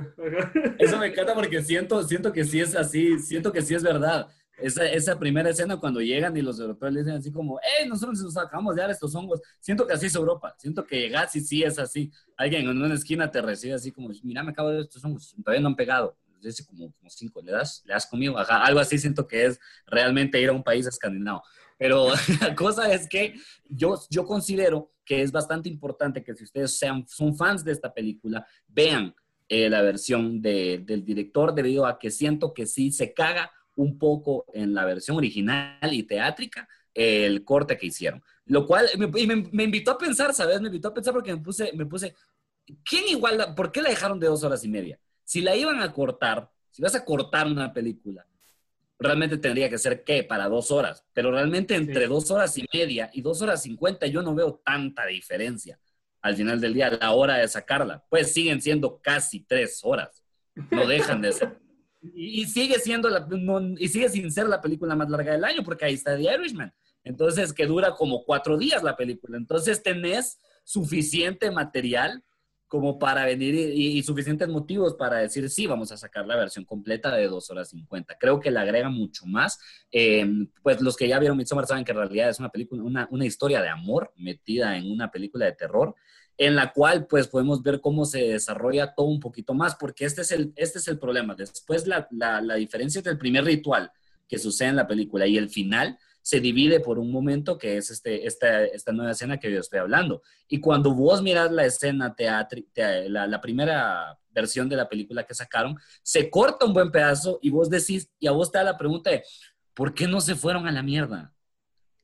Eso 0.78 0.98
me 0.98 1.06
encanta 1.08 1.34
porque 1.34 1.62
siento, 1.62 2.02
siento 2.02 2.32
que 2.32 2.44
sí 2.44 2.60
es 2.60 2.74
así, 2.74 3.18
siento 3.18 3.52
que 3.52 3.62
sí 3.62 3.74
es 3.74 3.82
verdad. 3.82 4.28
Esa, 4.56 4.86
esa, 4.86 5.18
primera 5.18 5.50
escena 5.50 5.78
cuando 5.78 6.00
llegan 6.00 6.36
y 6.36 6.42
los 6.42 6.60
europeos 6.60 6.92
le 6.92 7.00
dicen 7.00 7.16
así 7.16 7.32
como, 7.32 7.58
hey, 7.62 7.88
nosotros 7.88 8.20
nos 8.20 8.36
acabamos 8.36 8.76
de 8.76 8.82
dar 8.82 8.90
estos 8.90 9.14
hongos. 9.14 9.40
Siento 9.58 9.86
que 9.86 9.94
así 9.94 10.06
es 10.06 10.14
Europa. 10.14 10.54
Siento 10.58 10.84
que 10.86 11.00
llegas 11.00 11.34
y 11.36 11.40
sí 11.40 11.62
es 11.62 11.78
así. 11.78 12.12
Alguien 12.36 12.68
en 12.68 12.80
una 12.80 12.94
esquina 12.94 13.30
te 13.30 13.42
recibe 13.42 13.74
así 13.74 13.90
como, 13.90 14.10
mira, 14.22 14.42
me 14.42 14.52
acabo 14.52 14.68
de 14.68 14.76
dar 14.76 14.84
estos 14.84 15.04
hongos. 15.04 15.34
Todavía 15.42 15.60
no 15.60 15.68
han 15.68 15.76
pegado. 15.76 16.16
Dice 16.40 16.64
como, 16.64 16.92
como 16.92 17.10
cinco. 17.10 17.40
¿Le 17.42 17.52
das? 17.52 17.82
¿Le 17.86 17.94
das 17.94 18.06
conmigo? 18.06 18.36
algo 18.38 18.80
así 18.80 18.98
siento 18.98 19.26
que 19.26 19.46
es 19.46 19.60
realmente 19.86 20.40
ir 20.40 20.50
a 20.50 20.52
un 20.52 20.62
país 20.62 20.86
escandinavo. 20.86 21.42
Pero 21.76 22.08
la 22.40 22.54
cosa 22.54 22.92
es 22.92 23.08
que 23.08 23.34
yo, 23.68 23.98
yo 24.08 24.24
considero 24.24 24.92
que 25.04 25.22
es 25.22 25.32
bastante 25.32 25.68
importante 25.68 26.22
que 26.22 26.34
si 26.34 26.44
ustedes 26.44 26.78
sean, 26.78 27.06
son 27.08 27.36
fans 27.36 27.64
de 27.64 27.72
esta 27.72 27.92
película, 27.92 28.46
vean 28.68 29.14
eh, 29.48 29.68
la 29.68 29.82
versión 29.82 30.40
de, 30.40 30.78
del 30.78 31.04
director 31.04 31.54
debido 31.54 31.86
a 31.86 31.98
que 31.98 32.10
siento 32.10 32.54
que 32.54 32.66
sí 32.66 32.90
se 32.90 33.12
caga 33.12 33.50
un 33.76 33.98
poco 33.98 34.46
en 34.52 34.74
la 34.74 34.84
versión 34.84 35.16
original 35.16 35.92
y 35.92 36.02
teátrica 36.02 36.68
el 36.92 37.44
corte 37.44 37.76
que 37.76 37.86
hicieron. 37.86 38.22
Lo 38.46 38.66
cual 38.66 38.88
me, 38.96 39.64
invitó 39.64 39.92
a 39.92 39.98
pensar, 39.98 40.32
¿sabes? 40.34 40.60
Me 40.60 40.68
invitó 40.68 40.88
a 40.88 40.94
pensar 40.94 41.12
porque 41.12 41.34
me 41.34 41.40
puse, 41.40 41.72
me 41.74 41.86
puse, 41.86 42.14
¿quién 42.84 43.08
igual, 43.08 43.54
por 43.54 43.72
qué 43.72 43.82
la 43.82 43.90
dejaron 43.90 44.20
de 44.20 44.28
dos 44.28 44.44
horas 44.44 44.62
y 44.64 44.68
media? 44.68 44.98
Si 45.24 45.40
la 45.40 45.56
iban 45.56 45.80
a 45.80 45.92
cortar, 45.92 46.50
si 46.70 46.82
vas 46.82 46.94
a 46.94 47.04
cortar 47.04 47.46
una 47.46 47.72
película, 47.72 48.26
realmente 48.98 49.38
tendría 49.38 49.68
que 49.68 49.78
ser, 49.78 50.04
¿qué? 50.04 50.22
Para 50.22 50.48
dos 50.48 50.70
horas. 50.70 51.04
Pero 51.12 51.32
realmente 51.32 51.74
entre 51.74 52.06
dos 52.06 52.30
horas 52.30 52.56
y 52.58 52.66
media 52.72 53.10
y 53.12 53.22
dos 53.22 53.42
horas 53.42 53.62
cincuenta 53.62 54.06
yo 54.06 54.22
no 54.22 54.34
veo 54.34 54.60
tanta 54.64 55.06
diferencia 55.06 55.78
al 56.20 56.36
final 56.36 56.58
del 56.58 56.72
día, 56.72 56.90
la 56.90 57.12
hora 57.12 57.36
de 57.36 57.46
sacarla. 57.48 58.02
Pues 58.08 58.32
siguen 58.32 58.62
siendo 58.62 58.98
casi 59.02 59.40
tres 59.40 59.80
horas. 59.82 60.24
No 60.70 60.86
dejan 60.86 61.20
de 61.20 61.32
ser. 61.32 61.58
Y, 62.12 62.44
sigue 62.46 62.78
siendo 62.78 63.08
la, 63.08 63.26
y 63.78 63.88
sigue 63.88 64.08
sin 64.08 64.30
ser 64.30 64.46
la 64.48 64.60
película 64.60 64.94
más 64.94 65.08
larga 65.08 65.32
del 65.32 65.44
año, 65.44 65.62
porque 65.64 65.86
ahí 65.86 65.94
está 65.94 66.16
The 66.16 66.34
Irishman. 66.34 66.72
Entonces, 67.02 67.52
que 67.52 67.66
dura 67.66 67.92
como 67.94 68.24
cuatro 68.24 68.58
días 68.58 68.82
la 68.82 68.96
película. 68.96 69.36
Entonces, 69.36 69.82
tenés 69.82 70.38
suficiente 70.64 71.50
material 71.50 72.22
como 72.66 72.98
para 72.98 73.24
venir 73.24 73.54
y, 73.54 74.02
suficientes 74.02 74.48
motivos 74.48 74.94
para 74.94 75.18
decir, 75.18 75.48
sí, 75.48 75.66
vamos 75.66 75.92
a 75.92 75.96
sacar 75.96 76.26
la 76.26 76.34
versión 76.34 76.64
completa 76.64 77.14
de 77.14 77.28
2 77.28 77.50
horas 77.50 77.68
50. 77.68 78.16
Creo 78.18 78.40
que 78.40 78.50
le 78.50 78.58
agrega 78.58 78.88
mucho 78.88 79.26
más. 79.26 79.60
Em, 79.92 80.48
pues 80.60 80.80
los 80.80 80.96
que 80.96 81.06
ya 81.06 81.20
vieron 81.20 81.36
Midsommar 81.36 81.66
saben 81.66 81.84
que 81.84 81.92
en 81.92 81.98
realidad 81.98 82.30
es 82.30 82.40
una 82.40 82.48
película, 82.48 82.82
una, 82.82 83.06
una, 83.12 83.26
historia 83.26 83.62
de 83.62 83.68
amor 83.68 84.12
metida 84.16 84.76
en 84.76 84.90
una 84.90 85.08
película 85.10 85.44
de 85.44 85.52
terror, 85.52 85.94
en 86.36 86.56
la 86.56 86.72
cual 86.72 87.06
pues 87.06 87.28
podemos 87.28 87.62
ver 87.62 87.80
cómo 87.80 88.04
se 88.04 88.18
desarrolla 88.18 88.94
todo 88.94 89.06
un 89.06 89.20
poquito 89.20 89.54
más, 89.54 89.76
porque 89.76 90.04
este 90.04 90.22
es 90.22 90.32
el, 90.32 90.52
este 90.56 90.78
es 90.78 90.88
el 90.88 90.98
problema. 90.98 91.34
Después 91.34 91.86
la, 91.86 92.08
la, 92.10 92.40
la 92.40 92.54
diferencia 92.54 92.98
entre 92.98 93.12
el 93.12 93.18
primer 93.18 93.44
ritual 93.44 93.90
que 94.28 94.38
sucede 94.38 94.68
en 94.68 94.76
la 94.76 94.86
película 94.86 95.26
y 95.26 95.36
el 95.36 95.48
final 95.48 95.98
se 96.24 96.40
divide 96.40 96.80
por 96.80 96.98
un 96.98 97.12
momento 97.12 97.58
que 97.58 97.76
es 97.76 97.90
este, 97.90 98.26
esta, 98.26 98.64
esta 98.64 98.92
nueva 98.92 99.12
escena 99.12 99.38
que 99.38 99.52
yo 99.52 99.60
estoy 99.60 99.80
hablando. 99.80 100.22
Y 100.48 100.58
cuando 100.58 100.94
vos 100.94 101.20
miras 101.20 101.52
la 101.52 101.66
escena 101.66 102.14
teatro, 102.14 102.62
la, 102.74 103.26
la, 103.26 103.40
primera 103.42 104.18
versión 104.30 104.66
de 104.70 104.76
la 104.76 104.88
película 104.88 105.24
que 105.24 105.34
sacaron, 105.34 105.76
se 106.02 106.30
corta 106.30 106.64
un 106.64 106.72
buen 106.72 106.90
pedazo 106.90 107.38
y 107.42 107.50
vos 107.50 107.68
decís, 107.68 108.10
y 108.18 108.26
a 108.26 108.30
vos 108.30 108.50
te 108.50 108.56
da 108.56 108.64
la 108.64 108.78
pregunta 108.78 109.10
de, 109.10 109.22
¿por 109.74 109.92
qué 109.92 110.08
no 110.08 110.22
se 110.22 110.34
fueron 110.34 110.66
a 110.66 110.72
la 110.72 110.82
mierda? 110.82 111.34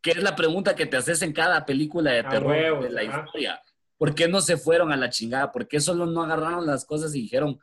Que 0.02 0.10
es 0.10 0.22
la 0.22 0.36
pregunta 0.36 0.76
que 0.76 0.84
te 0.84 0.98
haces 0.98 1.22
en 1.22 1.32
cada 1.32 1.64
película 1.64 2.12
de 2.12 2.24
terror 2.24 2.82
de 2.82 2.90
la 2.90 3.02
historia. 3.02 3.58
¿Por 4.00 4.14
qué 4.14 4.28
no 4.28 4.40
se 4.40 4.56
fueron 4.56 4.92
a 4.92 4.96
la 4.96 5.10
chingada? 5.10 5.52
¿Por 5.52 5.68
qué 5.68 5.78
solo 5.78 6.06
no 6.06 6.22
agarraron 6.22 6.64
las 6.64 6.86
cosas 6.86 7.14
y 7.14 7.20
dijeron, 7.20 7.60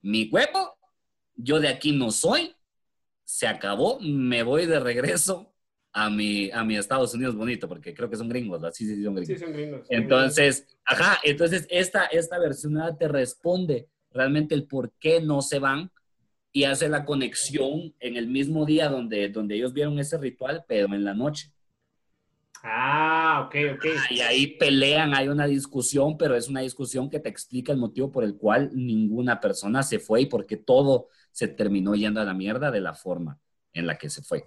mi 0.00 0.30
huevo, 0.30 0.78
yo 1.34 1.58
de 1.58 1.66
aquí 1.66 1.90
no 1.90 2.12
soy, 2.12 2.54
se 3.24 3.48
acabó, 3.48 3.98
me 3.98 4.44
voy 4.44 4.66
de 4.66 4.78
regreso 4.78 5.52
a 5.92 6.08
mi, 6.08 6.52
a 6.52 6.62
mi 6.62 6.76
Estados 6.76 7.14
Unidos 7.14 7.34
bonito, 7.34 7.68
porque 7.68 7.92
creo 7.94 8.08
que 8.08 8.16
son 8.16 8.28
gringos, 8.28 8.62
Sí, 8.76 8.86
sí, 8.86 9.02
son 9.02 9.12
gringos. 9.12 9.26
Sí, 9.26 9.44
son 9.44 9.52
gringos. 9.52 9.86
Entonces, 9.90 10.68
ajá, 10.84 11.18
entonces 11.24 11.66
esta, 11.68 12.04
esta 12.04 12.38
versión 12.38 12.78
te 12.96 13.08
responde 13.08 13.88
realmente 14.12 14.54
el 14.54 14.68
por 14.68 14.92
qué 15.00 15.20
no 15.20 15.42
se 15.42 15.58
van 15.58 15.90
y 16.52 16.62
hace 16.62 16.88
la 16.88 17.04
conexión 17.04 17.92
en 17.98 18.16
el 18.16 18.28
mismo 18.28 18.64
día 18.66 18.88
donde, 18.88 19.28
donde 19.30 19.56
ellos 19.56 19.72
vieron 19.72 19.98
ese 19.98 20.16
ritual, 20.16 20.64
pero 20.68 20.94
en 20.94 21.02
la 21.02 21.14
noche. 21.14 21.52
Ah, 22.62 23.44
ok, 23.46 23.54
ok. 23.74 23.84
Y 24.10 24.20
ahí 24.20 24.46
pelean, 24.56 25.14
hay 25.14 25.28
una 25.28 25.46
discusión, 25.46 26.16
pero 26.16 26.36
es 26.36 26.48
una 26.48 26.60
discusión 26.60 27.10
que 27.10 27.18
te 27.18 27.28
explica 27.28 27.72
el 27.72 27.78
motivo 27.78 28.12
por 28.12 28.22
el 28.22 28.36
cual 28.36 28.70
ninguna 28.72 29.40
persona 29.40 29.82
se 29.82 29.98
fue 29.98 30.22
y 30.22 30.26
por 30.26 30.46
qué 30.46 30.56
todo 30.56 31.08
se 31.32 31.48
terminó 31.48 31.94
yendo 31.94 32.20
a 32.20 32.24
la 32.24 32.34
mierda 32.34 32.70
de 32.70 32.80
la 32.80 32.94
forma 32.94 33.40
en 33.72 33.86
la 33.86 33.98
que 33.98 34.10
se 34.10 34.22
fue. 34.22 34.44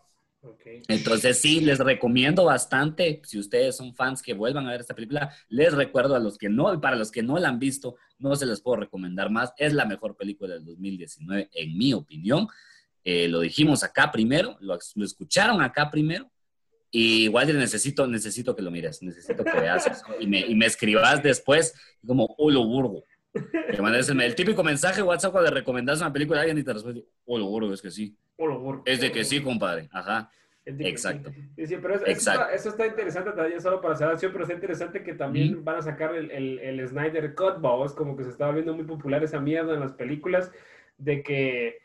Entonces 0.88 1.40
sí, 1.40 1.60
les 1.62 1.80
recomiendo 1.80 2.46
bastante, 2.46 3.22
si 3.24 3.40
ustedes 3.40 3.76
son 3.76 3.96
fans 3.96 4.22
que 4.22 4.34
vuelvan 4.34 4.68
a 4.68 4.72
ver 4.72 4.82
esta 4.82 4.94
película, 4.94 5.34
les 5.50 5.74
recuerdo 5.74 6.16
a 6.16 6.20
los 6.20 6.38
que 6.38 6.50
no, 6.50 6.80
para 6.80 6.96
los 6.96 7.12
que 7.12 7.24
no 7.24 7.38
la 7.40 7.50
han 7.50 7.60
visto, 7.60 7.96
no 8.20 8.36
se 8.36 8.46
les 8.46 8.62
puedo 8.62 8.78
recomendar 8.78 9.30
más, 9.30 9.54
es 9.58 9.74
la 9.74 9.86
mejor 9.86 10.16
película 10.16 10.54
del 10.54 10.66
2019 10.66 11.50
en 11.52 11.78
mi 11.78 11.94
opinión. 11.94 12.48
Eh, 13.04 13.28
lo 13.28 13.40
dijimos 13.40 13.84
acá 13.84 14.12
primero, 14.12 14.58
lo, 14.60 14.76
escucharon 14.76 15.62
acá 15.62 15.90
primero, 15.90 16.30
y 16.98 17.24
igual 17.26 17.46
necesito, 17.60 18.08
necesito 18.08 18.56
que 18.56 18.62
lo 18.62 18.72
mires, 18.72 19.04
necesito 19.04 19.44
que 19.44 19.60
veas 19.60 19.86
eso 19.86 20.06
y 20.18 20.28
me, 20.28 20.40
y 20.40 20.56
me 20.56 20.66
escribas 20.66 21.22
después 21.22 21.74
como 22.08 22.34
Olo 22.38 22.64
Burgo. 22.64 23.04
Que 23.34 23.82
mandes 23.82 24.08
el, 24.08 24.22
el, 24.22 24.34
típico 24.34 24.64
mensaje 24.64 25.02
WhatsApp 25.02 25.34
cuando 25.34 25.50
le 25.50 25.56
recomendas 25.58 26.00
una 26.00 26.14
película 26.14 26.40
a 26.40 26.44
alguien 26.44 26.58
y 26.58 26.64
te 26.64 26.72
responde, 26.72 27.04
Olo 27.26 27.48
Burgo, 27.48 27.74
es 27.74 27.82
que 27.82 27.92
sí. 27.92 28.16
Es 28.86 29.02
de 29.02 29.12
que 29.12 29.26
sí, 29.26 29.44
compadre. 29.44 29.90
Ajá. 29.92 30.32
Exacto. 30.66 31.32
Sí, 31.58 31.76
pero 31.82 31.96
eso, 31.96 32.06
Está, 32.06 32.54
eso, 32.54 32.70
está, 32.70 32.88
interesante 32.88 33.32
también, 33.34 33.60
solo 33.60 33.82
para 33.82 33.96
hacer 33.96 34.08
acción, 34.08 34.32
pero 34.32 34.46
está 34.46 34.54
interesante 34.54 35.04
que 35.04 35.16
también 35.16 35.66
van 35.66 35.80
a 35.80 35.82
sacar 35.82 36.16
el, 36.16 36.32
el, 36.32 36.60
el 36.60 36.88
Snyder 36.88 37.36
Cut, 37.36 37.58
es 37.86 37.92
como 37.92 38.16
que 38.16 38.24
se 38.24 38.30
estaba 38.30 38.54
viendo 38.54 38.74
muy 38.74 38.86
popular 38.86 39.22
esa 39.22 39.42
mierda 39.42 39.74
en 39.74 39.82
las 39.82 39.92
películas, 39.92 40.50
de 40.98 41.22
que, 41.24 41.80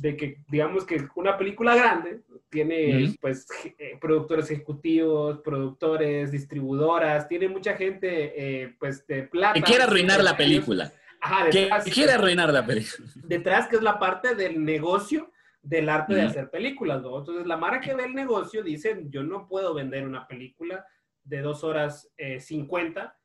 de 0.00 0.16
que 0.16 0.38
digamos 0.48 0.84
que 0.84 1.06
una 1.14 1.36
película 1.36 1.74
grande 1.74 2.22
tiene 2.48 3.14
pues 3.20 3.46
eh, 3.78 3.98
productores 4.00 4.50
ejecutivos, 4.50 5.40
productores, 5.40 6.30
distribuidoras, 6.30 7.28
tiene 7.28 7.48
mucha 7.48 7.76
gente 7.76 8.32
eh, 8.36 8.74
pues 8.78 9.06
de 9.06 9.24
plata. 9.24 9.54
Que 9.54 9.62
quiere 9.62 9.84
arruinar 9.84 10.22
la 10.22 10.36
película. 10.36 10.92
Ajá, 11.20 11.46
detrás, 11.46 11.84
que 11.84 11.90
quiere 11.90 12.12
arruinar 12.12 12.52
la 12.52 12.64
película. 12.64 13.08
Detrás 13.14 13.68
que 13.68 13.76
es 13.76 13.82
la 13.82 13.98
parte 13.98 14.34
del 14.34 14.64
negocio 14.64 15.32
del 15.62 15.88
arte 15.88 16.14
de 16.14 16.22
hacer 16.22 16.48
películas, 16.48 17.02
¿no? 17.02 17.18
Entonces, 17.18 17.44
la 17.44 17.56
Mara 17.56 17.80
que 17.80 17.94
ve 17.94 18.04
el 18.04 18.14
negocio 18.14 18.62
dice, 18.62 19.04
yo 19.08 19.24
no 19.24 19.48
puedo 19.48 19.74
vender 19.74 20.06
una 20.06 20.28
película 20.28 20.86
de 21.24 21.40
dos 21.40 21.64
horas 21.64 22.08
eh, 22.16 22.38
cincuenta 22.38 23.18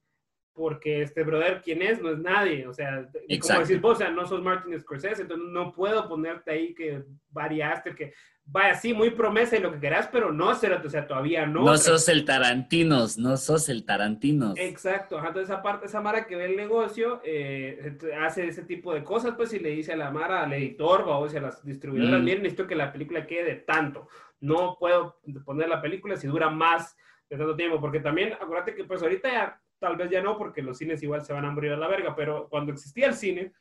porque 0.53 1.01
este 1.01 1.23
brother, 1.23 1.61
¿quién 1.63 1.81
es? 1.81 2.01
No 2.01 2.11
es 2.11 2.19
nadie. 2.19 2.67
O 2.67 2.73
sea, 2.73 3.09
como 3.41 3.59
decir 3.59 3.79
vos, 3.79 3.93
o 3.93 3.95
sea, 3.97 4.11
no 4.11 4.25
sos 4.25 4.41
Martin 4.41 4.79
Scorsese, 4.79 5.23
entonces 5.23 5.47
no 5.49 5.71
puedo 5.71 6.07
ponerte 6.07 6.51
ahí 6.51 6.73
que 6.73 7.03
variaste, 7.29 7.95
que 7.95 8.13
vaya, 8.45 8.75
sí, 8.75 8.93
muy 8.93 9.11
promesa 9.11 9.55
y 9.55 9.61
lo 9.61 9.71
que 9.71 9.79
querás, 9.79 10.09
pero 10.11 10.31
no, 10.31 10.49
o 10.49 10.55
sea, 10.55 11.07
todavía 11.07 11.45
no. 11.45 11.63
No 11.63 11.77
sos 11.77 12.09
el 12.09 12.25
Tarantinos, 12.25 13.17
no 13.17 13.37
sos 13.37 13.69
el 13.69 13.85
Tarantinos. 13.85 14.57
Exacto, 14.57 15.17
entonces 15.17 15.43
esa 15.43 15.61
parte, 15.61 15.85
esa 15.85 16.01
Mara 16.01 16.25
que 16.27 16.35
ve 16.35 16.45
el 16.45 16.57
negocio, 16.57 17.21
eh, 17.23 17.97
hace 18.21 18.47
ese 18.47 18.63
tipo 18.63 18.93
de 18.93 19.03
cosas, 19.03 19.35
pues, 19.37 19.53
y 19.53 19.59
le 19.59 19.69
dice 19.69 19.93
a 19.93 19.97
la 19.97 20.11
Mara, 20.11 20.43
al 20.43 20.53
editor, 20.53 21.05
o 21.07 21.29
sea, 21.29 21.39
a 21.39 21.43
las 21.43 21.63
distribuidoras, 21.63 22.19
mm. 22.19 22.23
miren, 22.23 22.43
necesito 22.43 22.67
que 22.67 22.75
la 22.75 22.91
película 22.91 23.25
quede 23.25 23.45
de 23.45 23.55
tanto. 23.55 24.07
No 24.39 24.75
puedo 24.79 25.19
poner 25.45 25.69
la 25.69 25.81
película 25.81 26.17
si 26.17 26.27
dura 26.27 26.49
más 26.49 26.97
de 27.29 27.37
tanto 27.37 27.55
tiempo, 27.55 27.79
porque 27.79 27.99
también, 27.99 28.33
acuérdate 28.33 28.75
que 28.75 28.83
pues 28.83 29.01
ahorita 29.01 29.31
ya, 29.31 29.61
tal 29.81 29.97
vez 29.97 30.11
ya 30.11 30.21
no, 30.21 30.37
porque 30.37 30.61
los 30.61 30.77
cines 30.77 31.01
igual 31.01 31.25
se 31.25 31.33
van 31.33 31.43
a 31.43 31.49
morir 31.49 31.71
a 31.71 31.77
la 31.77 31.87
verga, 31.87 32.15
pero 32.15 32.47
cuando 32.49 32.71
existía 32.71 33.07
el 33.07 33.15
cine, 33.15 33.51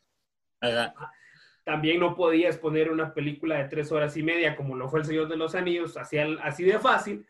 también 1.64 1.98
no 1.98 2.14
podías 2.14 2.58
poner 2.58 2.90
una 2.90 3.14
película 3.14 3.56
de 3.56 3.64
tres 3.64 3.90
horas 3.90 4.14
y 4.18 4.22
media 4.22 4.54
como 4.54 4.76
lo 4.76 4.90
fue 4.90 5.00
El 5.00 5.06
Señor 5.06 5.28
de 5.28 5.38
los 5.38 5.54
Anillos, 5.54 5.96
así, 5.96 6.18
así 6.18 6.64
de 6.64 6.78
fácil, 6.78 7.26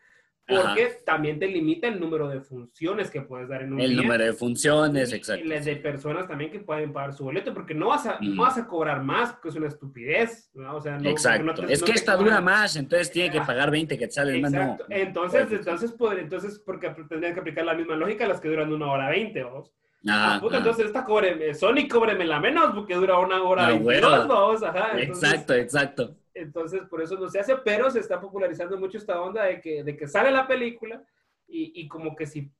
porque 0.47 1.01
también 1.05 1.39
te 1.39 1.47
limita 1.47 1.87
el 1.87 1.99
número 1.99 2.27
de 2.27 2.41
funciones 2.41 3.09
que 3.09 3.21
puedes 3.21 3.47
dar 3.47 3.61
en 3.61 3.73
un 3.73 3.79
El 3.79 3.95
número 3.95 4.23
de 4.23 4.33
funciones, 4.33 5.13
exacto. 5.13 5.45
Y 5.45 5.47
las 5.47 5.65
de 5.65 5.75
personas 5.77 6.27
también 6.27 6.51
que 6.51 6.59
pueden 6.59 6.91
pagar 6.91 7.13
su 7.13 7.23
boleto, 7.23 7.53
porque 7.53 7.73
no 7.73 7.87
vas 7.87 8.05
a, 8.05 8.17
no 8.19 8.43
vas 8.43 8.57
a 8.57 8.67
cobrar 8.67 9.03
más, 9.03 9.31
porque 9.33 9.49
es 9.49 9.55
una 9.55 9.67
estupidez. 9.67 10.49
¿no? 10.53 10.75
O 10.75 10.81
sea, 10.81 10.97
no, 10.97 11.09
exacto. 11.09 11.65
es 11.67 11.81
que 11.81 11.91
esta 11.93 12.15
dura 12.15 12.41
más, 12.41 12.75
entonces 12.75 13.11
tiene 13.11 13.31
que 13.31 13.41
pagar 13.41 13.71
20 13.71 13.97
quetzales 13.97 14.41
más. 14.41 14.53
Exacto. 14.53 14.85
Entonces, 14.89 15.51
entonces, 15.51 15.93
entonces, 16.17 16.59
porque 16.65 16.89
tendrían 17.07 17.33
que 17.33 17.39
aplicar 17.39 17.65
la 17.65 17.73
misma 17.73 17.95
lógica 17.95 18.27
las 18.27 18.41
que 18.41 18.49
duran 18.49 18.71
una 18.73 18.91
hora 18.91 19.09
20, 19.09 19.43
¿vos? 19.43 19.73
Ah, 20.07 20.39
puta, 20.41 20.57
entonces 20.57 20.87
esta 20.87 21.05
cobre, 21.05 21.53
Sony 21.53 21.87
cóbreme 21.89 22.25
la 22.25 22.39
menos 22.39 22.73
porque 22.73 22.95
dura 22.95 23.19
una 23.19 23.43
hora 23.43 23.69
no, 23.69 23.79
bueno. 23.79 24.07
ajá. 24.07 24.99
exacto, 24.99 25.53
exacto. 25.53 26.15
Entonces, 26.43 26.81
por 26.89 27.01
eso 27.01 27.17
no 27.17 27.29
se 27.29 27.39
hace, 27.39 27.55
pero 27.57 27.89
se 27.89 27.99
está 27.99 28.19
popularizando 28.19 28.77
mucho 28.77 28.97
esta 28.97 29.21
onda 29.21 29.43
de 29.45 29.61
que, 29.61 29.83
de 29.83 29.95
que 29.95 30.07
sale 30.07 30.31
la 30.31 30.47
película 30.47 31.03
y, 31.47 31.71
y 31.81 31.87
como 31.87 32.15
que 32.15 32.25
si, 32.25 32.51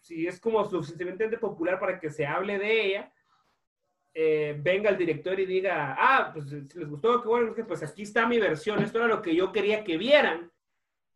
si 0.00 0.26
es 0.26 0.40
como 0.40 0.64
suficientemente 0.68 1.38
popular 1.38 1.78
para 1.78 1.98
que 1.98 2.10
se 2.10 2.26
hable 2.26 2.58
de 2.58 2.86
ella, 2.86 3.12
eh, 4.14 4.56
venga 4.60 4.90
el 4.90 4.98
director 4.98 5.38
y 5.40 5.46
diga, 5.46 5.96
ah, 5.98 6.30
pues 6.32 6.50
si 6.50 6.78
les 6.78 6.88
gustó, 6.88 7.22
qué 7.22 7.28
bueno, 7.28 7.54
pues 7.66 7.82
aquí 7.82 8.02
está 8.02 8.26
mi 8.26 8.38
versión, 8.38 8.82
esto 8.82 8.98
era 8.98 9.08
lo 9.08 9.22
que 9.22 9.34
yo 9.34 9.52
quería 9.52 9.84
que 9.84 9.96
vieran 9.96 10.52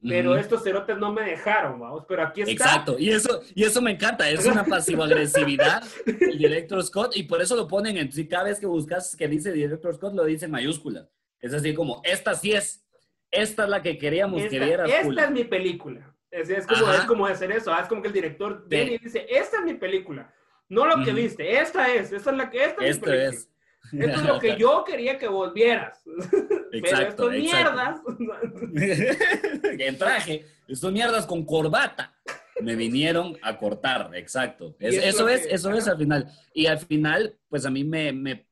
pero 0.02 0.36
estos 0.36 0.62
cerotes 0.62 0.98
no 0.98 1.12
me 1.12 1.22
dejaron, 1.22 1.80
vamos, 1.80 2.04
pero 2.06 2.22
aquí 2.22 2.42
está. 2.42 2.52
Exacto, 2.52 2.96
y 2.98 3.10
eso, 3.10 3.42
y 3.54 3.64
eso 3.64 3.80
me 3.80 3.92
encanta, 3.92 4.28
es 4.28 4.44
una 4.46 4.64
pasivo-agresividad 4.64 5.82
el 6.06 6.38
director 6.38 6.82
Scott, 6.82 7.16
y 7.16 7.24
por 7.24 7.40
eso 7.40 7.56
lo 7.56 7.66
ponen 7.66 7.96
en, 7.96 8.12
si 8.12 8.28
cada 8.28 8.44
vez 8.44 8.60
que 8.60 8.66
buscas 8.66 9.16
que 9.16 9.26
dice 9.28 9.52
director 9.52 9.94
Scott, 9.94 10.14
lo 10.14 10.24
dice 10.24 10.44
en 10.44 10.50
mayúscula. 10.52 11.08
Es 11.40 11.52
así 11.52 11.74
como, 11.74 12.00
esta 12.04 12.34
sí 12.34 12.52
es, 12.52 12.84
esta 13.30 13.64
es 13.64 13.68
la 13.68 13.82
que 13.82 13.98
queríamos 13.98 14.42
que 14.44 14.58
vieras. 14.58 14.90
Esta 14.90 15.24
es 15.24 15.30
mi 15.30 15.44
película. 15.44 16.14
Es, 16.30 16.50
es, 16.50 16.66
como, 16.66 16.92
es 16.92 17.00
como 17.02 17.26
hacer 17.26 17.52
eso, 17.52 17.72
ah, 17.72 17.80
es 17.80 17.88
como 17.88 18.02
que 18.02 18.08
el 18.08 18.14
director 18.14 18.66
viene 18.68 18.92
y 18.92 18.98
dice, 18.98 19.26
esta 19.28 19.58
es 19.58 19.64
mi 19.64 19.74
película, 19.74 20.34
no 20.68 20.84
lo 20.84 21.02
que 21.02 21.12
viste, 21.12 21.58
esta 21.58 21.94
es, 21.94 22.12
esta 22.12 22.30
es 22.30 22.36
la 22.36 22.50
que, 22.50 22.64
esta 22.64 22.84
es 22.84 22.96
mi 22.96 23.04
película. 23.04 23.28
Es. 23.28 23.48
Esto 23.92 24.20
es 24.20 24.26
lo 24.26 24.38
que 24.38 24.56
yo 24.58 24.84
quería 24.84 25.18
que 25.18 25.28
volvieras. 25.28 26.02
Exacto, 26.72 26.72
Pero 26.72 27.08
estos 27.08 27.30
mierdas. 27.30 28.00
en 29.62 29.98
traje, 29.98 30.46
estos 30.68 30.92
mierdas 30.92 31.26
con 31.26 31.44
corbata 31.44 32.12
me 32.60 32.74
vinieron 32.74 33.36
a 33.42 33.58
cortar, 33.58 34.10
exacto. 34.14 34.74
eso 34.80 35.28
es, 35.28 35.46
eso 35.46 35.72
es 35.72 35.86
al 35.88 35.98
final. 35.98 36.26
Y 36.54 36.66
al 36.66 36.78
final, 36.78 37.36
pues 37.48 37.66
a 37.66 37.70
mí 37.70 37.84
me, 37.84 38.12
me 38.12 38.45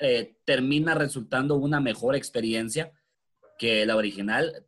eh, 0.00 0.36
termina 0.44 0.94
resultando 0.94 1.56
una 1.56 1.80
mejor 1.80 2.16
experiencia 2.16 2.92
que 3.58 3.84
la 3.86 3.96
original. 3.96 4.66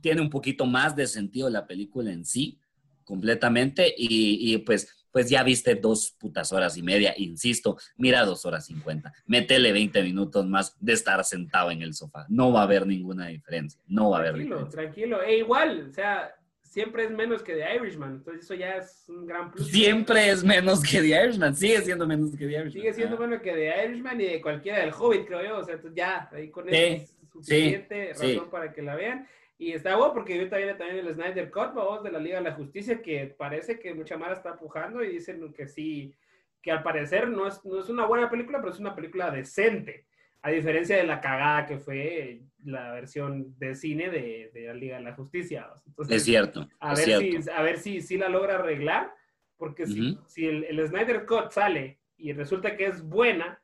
Tiene 0.00 0.22
un 0.22 0.30
poquito 0.30 0.64
más 0.64 0.96
de 0.96 1.06
sentido 1.06 1.50
la 1.50 1.66
película 1.66 2.10
en 2.10 2.24
sí, 2.24 2.58
completamente, 3.04 3.92
y, 3.96 4.56
pues 4.58 4.96
pues 5.12 5.28
ya 5.28 5.42
viste 5.42 5.74
dos 5.74 6.14
putas 6.18 6.52
horas 6.52 6.76
y 6.76 6.82
media, 6.82 7.12
insisto, 7.16 7.76
mira 7.96 8.24
dos 8.24 8.46
horas 8.46 8.66
cincuenta, 8.66 9.12
métele 9.26 9.72
20 9.72 10.04
minutos 10.04 10.46
más 10.46 10.76
de 10.78 10.92
estar 10.92 11.24
sentado 11.24 11.72
en 11.72 11.82
el 11.82 11.94
sofá, 11.94 12.26
no 12.28 12.52
va 12.52 12.60
a 12.60 12.62
haber 12.62 12.86
ninguna 12.86 13.26
diferencia, 13.26 13.80
no 13.88 14.10
va 14.10 14.18
a 14.18 14.20
haber 14.20 14.34
Tranquilo, 14.34 14.68
tranquilo, 14.68 15.22
e 15.22 15.38
igual, 15.38 15.88
o 15.90 15.92
sea, 15.92 16.32
siempre 16.70 17.04
es 17.04 17.10
menos 17.10 17.42
que 17.42 17.54
The 17.54 17.74
Irishman. 17.74 18.12
Entonces 18.14 18.44
eso 18.44 18.54
ya 18.54 18.76
es 18.76 19.04
un 19.08 19.26
gran 19.26 19.50
plus. 19.50 19.68
Siempre 19.68 20.30
es 20.30 20.44
menos 20.44 20.82
que 20.82 21.00
The 21.00 21.24
Irishman. 21.24 21.54
Sigue 21.54 21.82
siendo 21.82 22.06
menos 22.06 22.30
que 22.30 22.46
The 22.46 22.52
Irishman. 22.52 22.72
Sigue 22.72 22.92
siendo 22.94 23.18
menos 23.18 23.42
que 23.42 23.52
The 23.52 23.84
Irishman 23.84 24.20
y 24.20 24.24
de 24.24 24.40
cualquiera 24.40 24.78
del 24.78 24.92
Hobbit, 24.96 25.26
creo 25.26 25.42
yo. 25.42 25.58
O 25.58 25.64
sea, 25.64 25.78
ya, 25.92 26.30
ahí 26.32 26.48
con 26.48 26.68
eso 26.68 27.02
es 27.02 27.14
suficiente 27.32 28.12
razón 28.12 28.48
para 28.50 28.72
que 28.72 28.82
la 28.82 28.94
vean. 28.94 29.26
Y 29.58 29.72
está 29.72 29.96
bueno 29.96 30.14
porque 30.14 30.34
ahorita 30.34 30.56
viene 30.56 30.74
también 30.74 31.06
el 31.06 31.12
Snyder 31.12 31.50
Cut, 31.50 31.74
vamos, 31.74 32.02
de 32.02 32.12
la 32.12 32.18
Liga 32.18 32.38
de 32.38 32.44
la 32.44 32.54
Justicia, 32.54 33.02
que 33.02 33.26
parece 33.26 33.78
que 33.78 33.92
mucha 33.92 34.16
mara 34.16 34.32
está 34.32 34.56
pujando 34.56 35.02
y 35.02 35.08
dicen 35.08 35.52
que 35.52 35.66
sí, 35.66 36.14
que 36.62 36.70
al 36.70 36.82
parecer 36.82 37.28
no 37.28 37.46
es, 37.46 37.62
no 37.64 37.80
es 37.80 37.88
una 37.90 38.06
buena 38.06 38.30
película, 38.30 38.58
pero 38.58 38.72
es 38.72 38.80
una 38.80 38.94
película 38.94 39.30
decente. 39.30 40.06
A 40.40 40.50
diferencia 40.50 40.96
de 40.96 41.04
la 41.04 41.20
cagada 41.20 41.66
que 41.66 41.78
fue 41.78 42.40
la 42.64 42.92
versión 42.92 43.58
de 43.58 43.74
cine 43.74 44.10
de, 44.10 44.50
de 44.52 44.66
la 44.66 44.74
Liga 44.74 44.96
de 44.96 45.04
la 45.04 45.14
Justicia. 45.14 45.68
es 46.08 46.24
cierto. 46.24 46.68
A 46.78 46.94
ver, 46.94 47.04
Si, 47.04 47.50
a 47.50 47.62
ver 47.62 47.78
si, 47.78 48.00
si 48.00 48.16
la 48.16 48.28
logra 48.28 48.56
arreglar, 48.56 49.12
porque 49.56 49.86
si, 49.86 50.18
si 50.26 50.46
el, 50.46 50.64
el, 50.64 50.88
Snyder 50.88 51.26
Cut 51.26 51.50
sale 51.50 52.00
y 52.16 52.32
resulta 52.32 52.76
que 52.76 52.86
es 52.86 53.02
buena, 53.02 53.62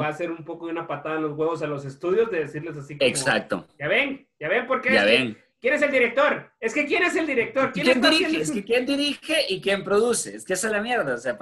va 0.00 0.08
a 0.08 0.12
ser 0.12 0.30
un 0.30 0.44
poco 0.44 0.66
de 0.66 0.72
una 0.72 0.86
patada 0.86 1.16
en 1.16 1.22
los 1.22 1.36
huevos 1.36 1.62
a 1.62 1.66
los 1.66 1.84
estudios 1.84 2.30
de 2.30 2.40
decirles 2.40 2.76
así 2.76 2.96
como, 2.96 3.08
Exacto. 3.08 3.66
Ya 3.78 3.88
ven, 3.88 4.26
ya 4.38 4.48
ven 4.48 4.66
por 4.66 4.80
qué. 4.80 4.92
Ya 4.92 5.04
ven. 5.04 5.36
¿Quién 5.60 5.74
es 5.74 5.82
el 5.82 5.90
director? 5.90 6.52
Es 6.60 6.74
que 6.74 6.86
¿quién 6.86 7.02
es 7.02 7.16
el 7.16 7.26
director? 7.26 7.72
¿Quién, 7.72 8.00
dirige? 8.00 8.40
Es 8.40 8.50
que 8.50 8.64
¿quién 8.64 8.84
dirige 8.84 9.36
y 9.48 9.60
quién 9.60 9.82
produce? 9.82 10.36
Es 10.36 10.44
que 10.44 10.52
esa 10.52 10.66
es 10.66 10.72
la 10.72 10.82
mierda. 10.82 11.14
O 11.14 11.18
sea, 11.18 11.38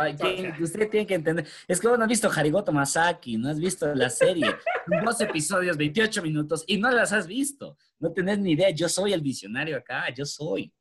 usted 0.60 0.88
tiene 0.88 1.06
que 1.06 1.14
entender. 1.14 1.46
Es 1.66 1.80
que 1.80 1.88
vos 1.88 1.98
no 1.98 2.04
has 2.04 2.08
visto 2.08 2.30
Harigoto 2.30 2.72
Masaki, 2.72 3.36
no 3.36 3.50
has 3.50 3.58
visto 3.58 3.92
la 3.94 4.08
serie. 4.08 4.46
Dos 5.04 5.20
episodios, 5.20 5.76
28 5.76 6.22
minutos 6.22 6.64
y 6.66 6.78
no 6.78 6.90
las 6.90 7.12
has 7.12 7.26
visto. 7.26 7.76
No 7.98 8.12
tenés 8.12 8.38
ni 8.38 8.52
idea. 8.52 8.70
Yo 8.70 8.88
soy 8.88 9.12
el 9.12 9.20
visionario 9.20 9.76
acá, 9.76 10.08
yo 10.14 10.24
soy. 10.24 10.72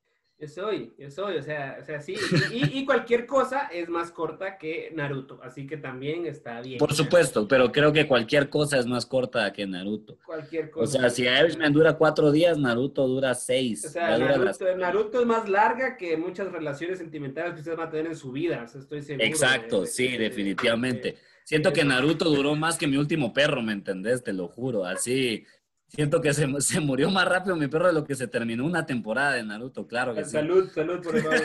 Yo 0.44 0.50
soy, 0.50 0.92
yo 0.98 1.10
soy, 1.10 1.38
o 1.38 1.42
sea, 1.42 1.78
o 1.82 1.86
sea 1.86 2.02
sí. 2.02 2.16
Y, 2.52 2.84
cualquier 2.84 3.26
cosa 3.26 3.70
es 3.72 3.88
más 3.88 4.12
corta 4.12 4.58
que 4.58 4.92
Naruto, 4.94 5.40
así 5.42 5.66
que 5.66 5.78
también 5.78 6.26
está 6.26 6.60
bien. 6.60 6.80
Por 6.80 6.94
supuesto, 6.94 7.48
pero 7.48 7.72
creo 7.72 7.94
que 7.94 8.06
cualquier 8.06 8.50
cosa 8.50 8.78
es 8.78 8.86
más 8.86 9.06
corta 9.06 9.54
que 9.54 9.66
Naruto. 9.66 10.20
Cualquier 10.26 10.70
cosa. 10.70 10.98
O 10.98 11.00
sea, 11.00 11.10
si 11.10 11.24
Irishman 11.24 11.72
dura 11.72 11.94
cuatro 11.94 12.30
días, 12.30 12.58
Naruto 12.58 13.08
dura 13.08 13.34
seis. 13.36 13.86
O 13.86 13.90
sea, 13.90 14.18
Naruto, 14.18 15.22
es 15.22 15.26
más 15.26 15.48
larga 15.48 15.96
que 15.96 16.18
muchas 16.18 16.52
relaciones 16.52 16.98
sentimentales 16.98 17.54
que 17.54 17.60
ustedes 17.60 17.78
van 17.78 17.88
a 17.88 17.92
tener 17.92 18.08
en 18.08 18.18
su 18.18 18.34
vida, 18.34 18.66
estoy 18.66 19.02
seguro. 19.02 19.26
Exacto, 19.26 19.86
sí, 19.86 20.18
definitivamente. 20.18 21.16
Siento 21.46 21.72
que 21.72 21.86
Naruto 21.86 22.26
duró 22.26 22.54
más 22.56 22.78
que 22.78 22.88
mi 22.88 22.98
último 22.98 23.32
perro, 23.32 23.62
¿me 23.62 23.72
entendés? 23.72 24.22
Te 24.22 24.34
lo 24.34 24.50
juro, 24.50 24.84
así 24.84 25.46
Siento 25.94 26.22
que 26.22 26.34
se, 26.34 26.48
se, 26.60 26.80
murió 26.80 27.12
más 27.12 27.28
rápido 27.28 27.56
mi 27.56 27.68
perro 27.68 27.86
de 27.86 27.94
lo 27.94 28.04
que 28.04 28.16
se 28.16 28.28
terminó 28.28 28.66
una 28.66 28.84
temporada 28.84 29.34
de 29.34 29.44
Naruto, 29.44 29.88
claro 29.88 30.16
que 30.16 30.26
salud, 30.26 30.68
sí. 30.68 30.74
Salud, 30.74 31.04
por 31.04 31.22
favor. 31.22 31.40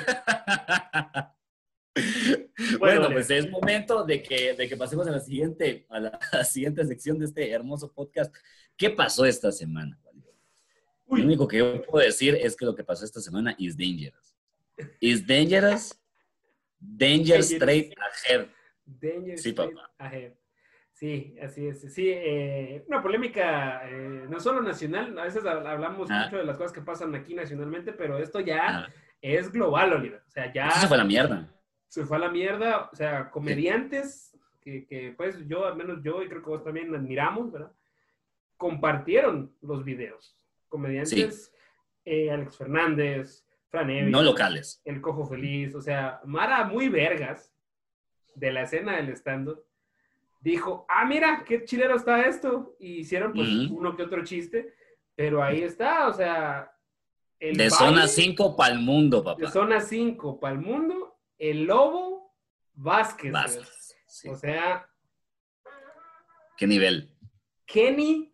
bueno, 2.79 3.11
pues 3.13 3.31
es 3.31 3.51
momento 3.51 4.05
de 4.05 4.23
que, 4.23 4.55
de 4.55 4.67
que 4.67 4.75
pasemos 4.75 5.07
a 5.07 5.11
la, 5.11 5.21
siguiente, 5.21 5.85
a 5.91 6.01
la, 6.01 6.19
siguiente 6.47 6.83
sección 6.87 7.19
de 7.19 7.27
este 7.27 7.51
hermoso 7.51 7.93
podcast. 7.93 8.35
¿Qué 8.75 8.89
pasó 8.89 9.27
esta 9.27 9.53
semana? 9.53 10.01
Lo 11.11 11.25
único 11.25 11.47
que 11.47 11.59
yo 11.59 11.83
puedo 11.83 12.07
decir 12.07 12.35
es 12.35 12.57
que 12.57 12.65
lo 12.65 12.75
que 12.75 12.85
pasó 12.85 13.05
esta 13.05 13.21
semana 13.21 13.55
is 13.59 13.77
dangerous. 13.77 14.35
Is 14.99 15.27
dangerous, 15.27 15.95
danger 16.79 17.41
straight 17.41 17.93
ahead. 17.99 18.47
Danger 18.87 19.39
sí, 19.39 19.53
papá. 19.53 19.91
Ahead. 19.99 20.38
Sí, 20.99 21.37
así 21.41 21.65
es. 21.65 21.95
Sí, 21.95 22.09
eh, 22.11 22.83
una 22.89 23.01
polémica 23.01 23.89
eh, 23.89 24.27
no 24.29 24.41
solo 24.41 24.61
nacional, 24.61 25.17
a 25.17 25.23
veces 25.23 25.47
hablamos 25.47 26.11
ah. 26.11 26.25
mucho 26.25 26.39
de 26.39 26.45
las 26.45 26.57
cosas 26.57 26.73
que 26.73 26.81
pasan 26.81 27.15
aquí 27.15 27.35
nacionalmente, 27.35 27.93
pero 27.93 28.19
esto 28.19 28.41
ya 28.41 28.81
ah. 28.81 28.89
es 29.23 29.53
global, 29.53 29.93
Oliver. 29.93 30.25
O 30.27 30.31
sea, 30.33 30.53
ya... 30.53 30.73
se 30.73 30.89
fue 30.89 30.97
a 30.97 30.99
la 30.99 31.05
mierda. 31.05 31.55
Se 31.87 32.05
fue 32.05 32.17
a 32.17 32.21
la 32.21 32.31
mierda, 32.31 32.91
o 32.93 32.97
sea, 32.97 33.31
comediantes 33.31 34.37
que, 34.61 34.89
que, 34.89 35.15
pues 35.17 35.47
yo, 35.47 35.67
al 35.67 35.77
menos 35.77 36.03
yo, 36.03 36.21
y 36.21 36.29
creo 36.29 36.43
que 36.43 36.51
vos 36.51 36.65
también 36.65 36.93
admiramos, 36.93 37.53
¿verdad? 37.53 37.71
Compartieron 38.57 39.55
los 39.63 39.85
videos. 39.85 40.37
Comediantes, 40.69 41.55
eh, 42.05 42.29
Alex 42.33 42.57
Fernández, 42.57 43.47
Fran 43.69 43.89
Evans, 43.89 44.11
No 44.11 44.25
locales. 44.25 44.83
El 44.85 45.01
Cojo 45.01 45.29
Feliz, 45.29 45.77
o 45.77 45.81
sea, 45.81 46.21
Mara 46.25 46.65
muy 46.65 46.89
vergas 46.89 47.55
de 48.35 48.51
la 48.51 48.63
escena 48.63 48.97
del 48.97 49.11
stand-up 49.11 49.68
dijo, 50.41 50.87
ah, 50.89 51.05
mira, 51.05 51.45
qué 51.47 51.65
chilero 51.65 51.97
está 51.97 52.23
esto. 52.23 52.77
Y 52.79 53.01
hicieron 53.01 53.33
pues 53.33 53.49
uno 53.49 53.97
que 53.97 54.03
otro 54.03 54.25
chiste, 54.25 54.75
pero 55.15 55.43
ahí 55.43 55.63
está, 55.63 56.09
o 56.09 56.15
sea... 56.15 56.73
El 57.41 57.57
de 57.57 57.71
zona 57.71 58.09
5 58.09 58.57
para 58.57 58.75
el 58.75 58.81
mundo, 58.81 59.23
papá. 59.23 59.41
De 59.41 59.49
zona 59.49 59.81
5 59.81 60.41
para 60.41 60.55
el 60.55 60.61
mundo, 60.61 61.17
el 61.39 61.65
Lobo 61.65 62.35
Vázquez. 62.75 63.33
O 64.29 64.35
sea... 64.35 64.89
¿Qué 66.57 66.67
nivel? 66.67 67.15
¿Qué 67.65 67.93
nivel? 67.93 68.29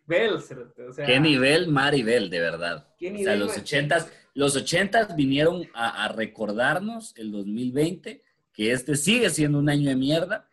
¿Qué 1.04 1.20
nivel 1.20 1.68
Maribel, 1.68 2.30
de 2.30 2.40
verdad? 2.40 2.88
o 2.88 3.18
sea, 3.18 3.36
los 3.36 3.56
ochentas, 3.56 4.10
los 4.32 4.56
ochentas 4.56 5.14
vinieron 5.16 5.68
a, 5.74 6.04
a 6.04 6.08
recordarnos 6.08 7.14
el 7.16 7.32
2020 7.32 8.22
que 8.52 8.72
este 8.72 8.96
sigue 8.96 9.28
siendo 9.30 9.58
un 9.58 9.68
año 9.68 9.88
de 9.88 9.96
mierda 9.96 10.48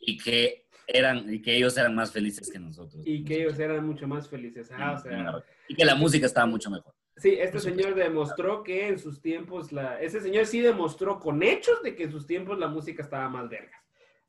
y 0.00 0.16
que 0.16 0.63
eran, 0.86 1.32
y 1.32 1.40
que 1.40 1.56
ellos 1.56 1.76
eran 1.76 1.94
más 1.94 2.12
felices 2.12 2.50
que 2.50 2.58
nosotros. 2.58 3.02
Y 3.06 3.24
que 3.24 3.42
ellos 3.42 3.58
eran 3.58 3.86
mucho 3.86 4.06
más 4.06 4.28
felices. 4.28 4.70
O 4.70 4.98
sea, 4.98 5.44
y 5.68 5.74
que 5.74 5.84
la 5.84 5.94
música 5.94 6.26
estaba 6.26 6.46
mucho 6.46 6.70
mejor. 6.70 6.94
Sí, 7.16 7.36
este 7.38 7.60
señor 7.60 7.94
demostró 7.94 8.62
que 8.64 8.88
en 8.88 8.98
sus 8.98 9.20
tiempos, 9.20 9.70
la, 9.72 10.00
ese 10.00 10.20
señor 10.20 10.46
sí 10.46 10.60
demostró 10.60 11.20
con 11.20 11.42
hechos 11.42 11.82
de 11.82 11.94
que 11.94 12.04
en 12.04 12.10
sus 12.10 12.26
tiempos 12.26 12.58
la 12.58 12.66
música 12.66 13.02
estaba 13.02 13.28
más 13.28 13.48
verga. 13.48 13.80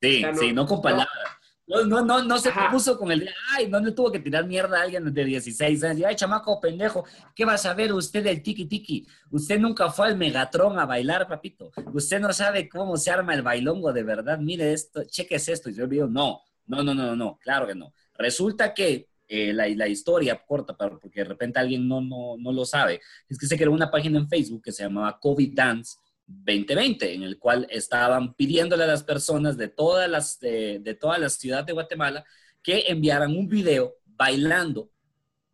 Sí, 0.02 0.24
sí, 0.36 0.54
no 0.54 0.68
con 0.68 0.82
palabras. 0.82 1.08
No, 1.14 1.45
no, 1.68 2.06
no, 2.06 2.24
no 2.24 2.38
se 2.38 2.52
puso 2.72 2.98
con 2.98 3.12
el, 3.12 3.28
ay, 3.52 3.68
no 3.68 3.80
le 3.80 3.92
tuvo 3.92 4.12
que 4.12 4.20
tirar 4.20 4.46
mierda 4.46 4.80
a 4.80 4.84
alguien 4.84 5.12
de 5.12 5.26
16 5.26 5.84
años. 5.84 6.06
Ay, 6.08 6.16
chamaco 6.16 6.60
pendejo, 6.62 7.06
¿qué 7.34 7.44
va 7.44 7.54
a 7.54 7.58
saber 7.58 7.92
usted 7.92 8.24
del 8.24 8.44
tiki 8.44 8.66
tiki? 8.66 9.08
Usted 9.32 9.60
nunca 9.60 9.90
fue 9.90 10.08
al 10.08 10.18
Megatron 10.18 10.78
a 10.78 10.86
bailar, 10.86 11.28
papito. 11.28 11.72
Usted 11.94 12.20
no 12.20 12.32
sabe 12.34 12.70
cómo 12.70 12.98
se 12.98 13.10
arma 13.10 13.34
el 13.34 13.42
bailongo 13.42 13.92
de 13.92 14.04
verdad. 14.04 14.38
Mire 14.38 14.74
esto, 14.74 15.04
cheques 15.06 15.50
esto. 15.50 15.70
Y 15.70 15.74
yo 15.74 15.88
digo, 15.88 16.08
no, 16.08 16.42
no, 16.68 16.84
no, 16.84 16.94
no, 16.94 17.16
no, 17.16 17.40
claro 17.40 17.66
que 17.66 17.74
no. 17.74 17.94
Resulta 18.16 18.74
que 18.74 19.10
eh, 19.28 19.52
la, 19.52 19.68
la, 19.70 19.88
historia 19.88 20.40
corta, 20.46 20.78
porque 20.78 21.10
de 21.22 21.24
repente 21.24 21.60
alguien 21.60 21.88
no, 21.88 22.00
no, 22.00 22.36
no 22.38 22.52
lo 22.52 22.64
sabe, 22.64 23.02
es 23.28 23.40
que 23.40 23.48
se 23.48 23.58
creó 23.58 23.72
una 23.72 23.90
página 23.90 24.20
en 24.20 24.30
Facebook 24.30 24.62
que 24.64 24.72
se 24.72 24.84
llamaba 24.84 25.20
COVID 25.20 25.52
Dance 25.56 25.98
2020, 26.28 27.14
en 27.14 27.24
el 27.24 27.38
cual 27.38 27.68
estaban 27.70 28.34
pidiéndole 28.34 28.84
a 28.84 28.88
las 28.88 29.04
personas 29.04 29.58
de 29.58 29.68
todas 29.68 30.10
las, 30.10 30.40
de, 30.40 30.80
de 30.80 30.96
toda 30.96 31.18
la 31.18 31.30
ciudad 31.30 31.64
de 31.64 31.74
Guatemala 31.74 32.26
que 32.64 32.86
enviaran 32.88 33.36
un 33.36 33.48
video 33.48 33.96
bailando 34.06 34.90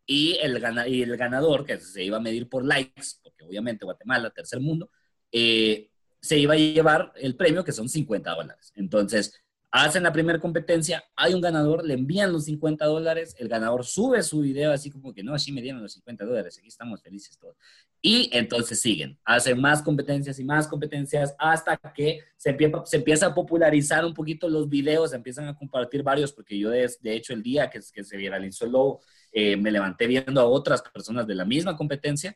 y 0.05 0.37
el, 0.41 0.61
y 0.87 1.01
el 1.03 1.17
ganador, 1.17 1.65
que 1.65 1.79
se 1.79 2.03
iba 2.03 2.17
a 2.17 2.21
medir 2.21 2.49
por 2.49 2.65
likes, 2.65 3.17
porque 3.23 3.43
obviamente 3.43 3.85
Guatemala, 3.85 4.29
tercer 4.29 4.59
mundo, 4.59 4.89
eh, 5.31 5.89
se 6.19 6.37
iba 6.37 6.53
a 6.53 6.57
llevar 6.57 7.13
el 7.15 7.35
premio 7.35 7.63
que 7.63 7.71
son 7.71 7.89
50 7.89 8.35
dólares. 8.35 8.71
Entonces, 8.75 9.40
hacen 9.71 10.03
la 10.03 10.11
primera 10.11 10.39
competencia, 10.39 11.03
hay 11.15 11.33
un 11.33 11.41
ganador, 11.41 11.85
le 11.85 11.93
envían 11.93 12.33
los 12.33 12.45
50 12.45 12.85
dólares, 12.85 13.35
el 13.39 13.47
ganador 13.47 13.85
sube 13.85 14.21
su 14.21 14.41
video 14.41 14.71
así 14.71 14.91
como 14.91 15.13
que 15.13 15.23
no, 15.23 15.33
así 15.33 15.51
me 15.51 15.61
dieron 15.61 15.81
los 15.81 15.93
50 15.93 16.25
dólares, 16.25 16.57
aquí 16.57 16.67
estamos 16.67 17.01
felices 17.01 17.37
todos. 17.37 17.55
Y 18.01 18.29
entonces 18.33 18.81
siguen, 18.81 19.17
hacen 19.23 19.61
más 19.61 19.81
competencias 19.81 20.39
y 20.39 20.43
más 20.43 20.67
competencias 20.67 21.35
hasta 21.39 21.77
que 21.95 22.19
se 22.35 22.49
empieza, 22.49 23.27
a 23.27 23.35
popularizar 23.35 24.03
un 24.05 24.13
poquito 24.13 24.49
los 24.49 24.67
videos, 24.67 25.11
se 25.11 25.15
empiezan 25.15 25.47
a 25.47 25.55
compartir 25.55 26.03
varios, 26.03 26.33
porque 26.33 26.57
yo 26.59 26.69
de, 26.69 26.89
hecho 27.03 27.33
el 27.33 27.43
día 27.43 27.69
que, 27.69 27.79
que 27.93 28.03
se 28.03 28.17
viralizó 28.17 28.65
el 28.65 28.71
logo, 28.71 29.01
eh, 29.31 29.55
me 29.55 29.71
levanté 29.71 30.07
viendo 30.07 30.41
a 30.41 30.45
otras 30.45 30.81
personas 30.81 31.25
de 31.27 31.35
la 31.35 31.45
misma 31.45 31.77
competencia. 31.77 32.35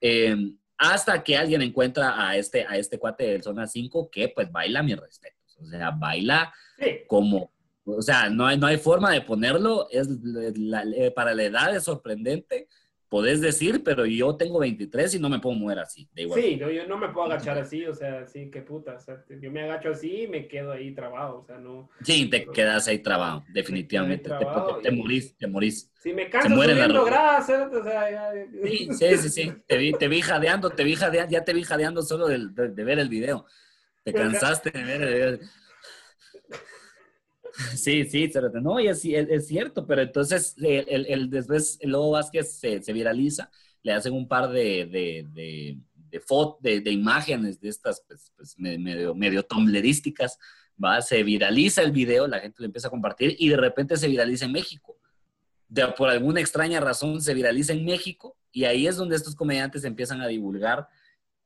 Eh, 0.00 0.36
hasta 0.78 1.22
que 1.24 1.36
alguien 1.36 1.62
encuentra 1.62 2.28
a 2.28 2.36
este, 2.36 2.66
a 2.66 2.76
este 2.76 2.98
cuate 2.98 3.24
del 3.24 3.42
Zona 3.42 3.66
5 3.66 4.10
que 4.10 4.28
pues 4.28 4.50
baila 4.52 4.82
mi 4.82 4.94
respeto. 4.94 5.35
O 5.58 5.66
sea, 5.66 5.90
baila 5.90 6.52
como, 7.06 7.50
o 7.84 8.02
sea, 8.02 8.28
no 8.28 8.46
hay, 8.46 8.58
no 8.58 8.66
hay 8.66 8.78
forma 8.78 9.12
de 9.12 9.22
ponerlo. 9.22 9.88
Es, 9.90 10.08
para 11.14 11.34
la 11.34 11.44
edad 11.44 11.74
es 11.74 11.84
sorprendente, 11.84 12.68
podés 13.08 13.40
decir, 13.40 13.82
pero 13.84 14.04
yo 14.04 14.36
tengo 14.36 14.58
23 14.58 15.14
y 15.14 15.18
no 15.20 15.28
me 15.28 15.38
puedo 15.38 15.54
mover 15.54 15.78
así. 15.78 16.08
De 16.12 16.22
igual. 16.22 16.40
Sí, 16.40 16.56
no, 16.56 16.68
yo 16.68 16.86
no 16.86 16.98
me 16.98 17.08
puedo 17.10 17.26
agachar 17.26 17.58
así, 17.58 17.84
o 17.86 17.94
sea, 17.94 18.26
sí, 18.26 18.50
qué 18.50 18.62
puta. 18.62 18.96
O 18.96 19.00
sea, 19.00 19.24
yo 19.40 19.50
me 19.52 19.62
agacho 19.62 19.90
así 19.90 20.22
y 20.22 20.26
me 20.26 20.48
quedo 20.48 20.72
ahí 20.72 20.92
trabado, 20.94 21.38
o 21.38 21.44
sea, 21.44 21.58
no. 21.58 21.88
Sí, 22.02 22.28
te 22.28 22.46
quedas 22.46 22.88
ahí 22.88 22.98
trabado, 22.98 23.44
definitivamente. 23.52 24.30
te, 24.82 24.90
morís, 24.90 25.36
te 25.36 25.46
morís. 25.46 25.92
Sí, 25.94 26.12
me 26.12 26.28
canso 26.28 26.48
subiendo 26.48 27.04
grasa, 27.04 27.70
o 27.72 27.82
sea, 27.82 28.10
ya... 28.10 28.32
Sí, 28.64 28.88
sí, 28.92 29.16
sí, 29.18 29.28
sí. 29.28 29.52
Te 29.66 29.76
vi, 29.76 29.92
te 29.92 30.08
vi 30.08 30.20
jadeando, 30.20 30.70
te 30.70 30.82
vi 30.82 30.96
jadeando, 30.96 31.30
ya 31.30 31.44
te 31.44 31.52
vi 31.52 31.62
jadeando 31.62 32.02
solo 32.02 32.26
de, 32.26 32.48
de 32.48 32.84
ver 32.84 32.98
el 32.98 33.08
video. 33.08 33.46
Te 34.06 34.12
cansaste. 34.12 34.70
Sí, 37.74 38.04
sí, 38.04 38.30
no, 38.62 38.78
y 38.78 38.86
es, 38.86 39.04
es, 39.04 39.48
cierto, 39.48 39.84
pero 39.84 40.02
entonces 40.02 40.54
el, 40.58 41.06
el, 41.08 41.30
después 41.30 41.78
el 41.80 41.90
Lobo 41.90 42.12
Vázquez 42.12 42.52
se, 42.52 42.82
se, 42.82 42.92
viraliza, 42.92 43.50
le 43.82 43.92
hacen 43.94 44.12
un 44.12 44.28
par 44.28 44.50
de, 44.50 44.86
de, 44.86 45.26
de, 45.32 45.78
de, 46.60 46.80
de 46.80 46.90
imágenes 46.92 47.58
de 47.58 47.68
estas 47.68 48.04
pues, 48.06 48.30
pues, 48.36 48.56
medio, 48.58 49.14
medio 49.14 49.42
tomlerísticas, 49.42 50.38
¿va? 50.82 51.00
Se 51.02 51.22
viraliza 51.22 51.82
el 51.82 51.90
video, 51.90 52.28
la 52.28 52.38
gente 52.38 52.56
lo 52.58 52.66
empieza 52.66 52.88
a 52.88 52.92
compartir 52.92 53.34
y 53.38 53.48
de 53.48 53.56
repente 53.56 53.96
se 53.96 54.06
viraliza 54.06 54.44
en 54.44 54.52
México. 54.52 54.98
De, 55.66 55.84
por 55.88 56.10
alguna 56.10 56.40
extraña 56.40 56.78
razón 56.78 57.20
se 57.22 57.34
viraliza 57.34 57.72
en 57.72 57.84
México 57.84 58.36
y 58.52 58.64
ahí 58.64 58.86
es 58.86 58.96
donde 58.96 59.16
estos 59.16 59.34
comediantes 59.34 59.82
empiezan 59.84 60.20
a 60.20 60.28
divulgar 60.28 60.86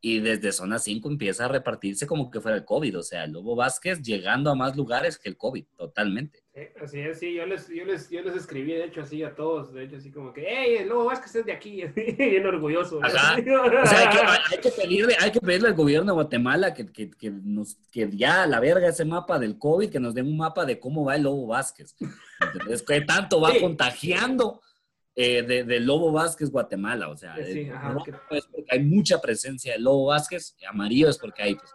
y 0.02 0.20
desde 0.20 0.52
zona 0.52 0.78
5 0.78 1.08
empieza 1.08 1.44
a 1.44 1.48
repartirse 1.48 2.06
como 2.06 2.30
que 2.30 2.40
fuera 2.40 2.56
el 2.56 2.64
COVID, 2.64 2.98
o 2.98 3.02
sea, 3.02 3.24
el 3.24 3.32
Lobo 3.32 3.54
Vázquez 3.54 4.00
llegando 4.00 4.50
a 4.50 4.54
más 4.54 4.74
lugares 4.76 5.18
que 5.18 5.28
el 5.28 5.36
COVID, 5.36 5.64
totalmente. 5.76 6.42
así 6.82 7.00
es, 7.00 7.18
sí, 7.18 7.34
yo 7.34 7.44
les, 7.44 7.68
yo, 7.68 7.84
les, 7.84 8.08
yo 8.08 8.22
les 8.22 8.34
escribí, 8.34 8.72
de 8.72 8.84
hecho, 8.84 9.02
así 9.02 9.22
a 9.22 9.34
todos, 9.34 9.74
de 9.74 9.84
hecho, 9.84 9.96
así 9.96 10.10
como 10.10 10.32
que, 10.32 10.46
hey, 10.48 10.76
el 10.80 10.88
Lobo 10.88 11.04
Vázquez 11.04 11.34
es 11.36 11.46
de 11.46 11.52
aquí, 11.52 11.84
bien 11.94 12.46
orgulloso. 12.46 13.00
Ajá. 13.02 13.36
o 13.38 13.86
sea, 13.86 13.98
hay 13.98 14.08
que, 14.08 14.54
hay, 14.54 14.60
que 14.62 14.70
pedirle, 14.70 15.16
hay 15.20 15.30
que 15.32 15.40
pedirle 15.40 15.68
al 15.68 15.74
gobierno 15.74 16.12
de 16.12 16.14
Guatemala 16.14 16.72
que, 16.72 16.86
que, 16.86 17.10
que, 17.10 17.30
nos, 17.30 17.76
que 17.92 18.08
ya 18.10 18.46
la 18.46 18.58
verga 18.58 18.88
ese 18.88 19.04
mapa 19.04 19.38
del 19.38 19.58
COVID, 19.58 19.90
que 19.90 20.00
nos 20.00 20.14
den 20.14 20.26
un 20.26 20.38
mapa 20.38 20.64
de 20.64 20.80
cómo 20.80 21.04
va 21.04 21.16
el 21.16 21.24
Lobo 21.24 21.46
Vázquez. 21.48 21.94
Entonces, 22.40 22.82
¿qué 22.82 23.02
tanto 23.02 23.38
va 23.38 23.52
contagiando? 23.60 24.62
Eh, 25.22 25.42
de, 25.42 25.80
Lobo 25.80 26.12
Vázquez 26.12 26.50
Guatemala. 26.50 27.08
O 27.08 27.16
sea, 27.16 27.36
eh, 27.36 27.70
es 28.30 28.46
porque 28.46 28.66
hay 28.70 28.82
mucha 28.82 29.20
presencia 29.20 29.74
de 29.74 29.78
Lobo 29.78 30.06
Vázquez, 30.06 30.56
amarillo 30.66 31.10
es 31.10 31.18
porque 31.18 31.42
hay 31.42 31.54
pues, 31.56 31.70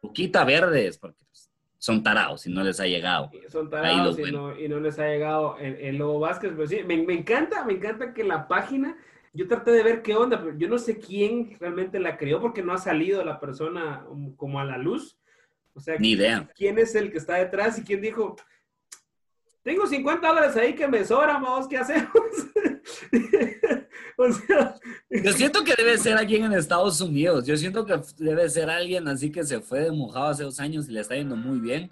poquita 0.00 0.44
verde, 0.44 0.88
es 0.88 0.98
porque 0.98 1.22
pues, 1.30 1.48
son 1.78 2.02
tarados 2.02 2.46
y 2.46 2.50
no 2.50 2.64
les 2.64 2.80
ha 2.80 2.86
llegado. 2.86 3.30
Son 3.48 3.70
tarados 3.70 4.18
y 4.18 4.32
no, 4.32 4.58
y 4.58 4.68
no, 4.68 4.80
les 4.80 4.98
ha 4.98 5.06
llegado 5.06 5.56
el, 5.58 5.96
Lobo 5.98 6.18
Vázquez. 6.18 6.50
Pero 6.56 6.66
sí, 6.66 6.80
me, 6.84 6.96
me, 7.04 7.14
encanta, 7.14 7.64
me 7.64 7.74
encanta 7.74 8.12
que 8.12 8.24
la 8.24 8.48
página, 8.48 8.96
yo 9.32 9.46
traté 9.46 9.70
de 9.70 9.84
ver 9.84 10.02
qué 10.02 10.16
onda, 10.16 10.42
pero 10.42 10.58
yo 10.58 10.68
no 10.68 10.78
sé 10.78 10.98
quién 10.98 11.56
realmente 11.60 12.00
la 12.00 12.16
creó 12.16 12.40
porque 12.40 12.62
no 12.62 12.72
ha 12.72 12.78
salido 12.78 13.24
la 13.24 13.38
persona 13.38 14.04
como 14.36 14.58
a 14.58 14.64
la 14.64 14.78
luz. 14.78 15.16
O 15.74 15.80
sea, 15.80 15.96
Ni 15.96 16.10
idea. 16.10 16.50
¿quién 16.56 16.78
es 16.80 16.96
el 16.96 17.12
que 17.12 17.18
está 17.18 17.36
detrás 17.36 17.78
y 17.78 17.84
quién 17.84 18.00
dijo, 18.00 18.34
tengo 19.62 19.86
50 19.86 20.26
dólares 20.26 20.56
ahí 20.56 20.74
que 20.74 20.88
me 20.88 21.04
sobran, 21.04 21.42
vamos, 21.42 21.68
¿qué 21.68 21.76
hacemos? 21.76 22.08
o 24.16 24.32
sea, 24.32 24.74
yo 25.10 25.32
siento 25.32 25.62
que 25.64 25.74
debe 25.76 25.98
ser 25.98 26.16
alguien 26.16 26.44
en 26.44 26.52
Estados 26.52 27.00
Unidos. 27.00 27.46
Yo 27.46 27.56
siento 27.56 27.84
que 27.84 28.00
debe 28.18 28.48
ser 28.48 28.70
alguien 28.70 29.06
así 29.08 29.30
que 29.30 29.44
se 29.44 29.60
fue 29.60 29.80
de 29.80 29.92
mojado 29.92 30.28
hace 30.28 30.44
dos 30.44 30.60
años 30.60 30.88
y 30.88 30.92
le 30.92 31.00
está 31.00 31.14
yendo 31.14 31.36
muy 31.36 31.58
bien. 31.58 31.90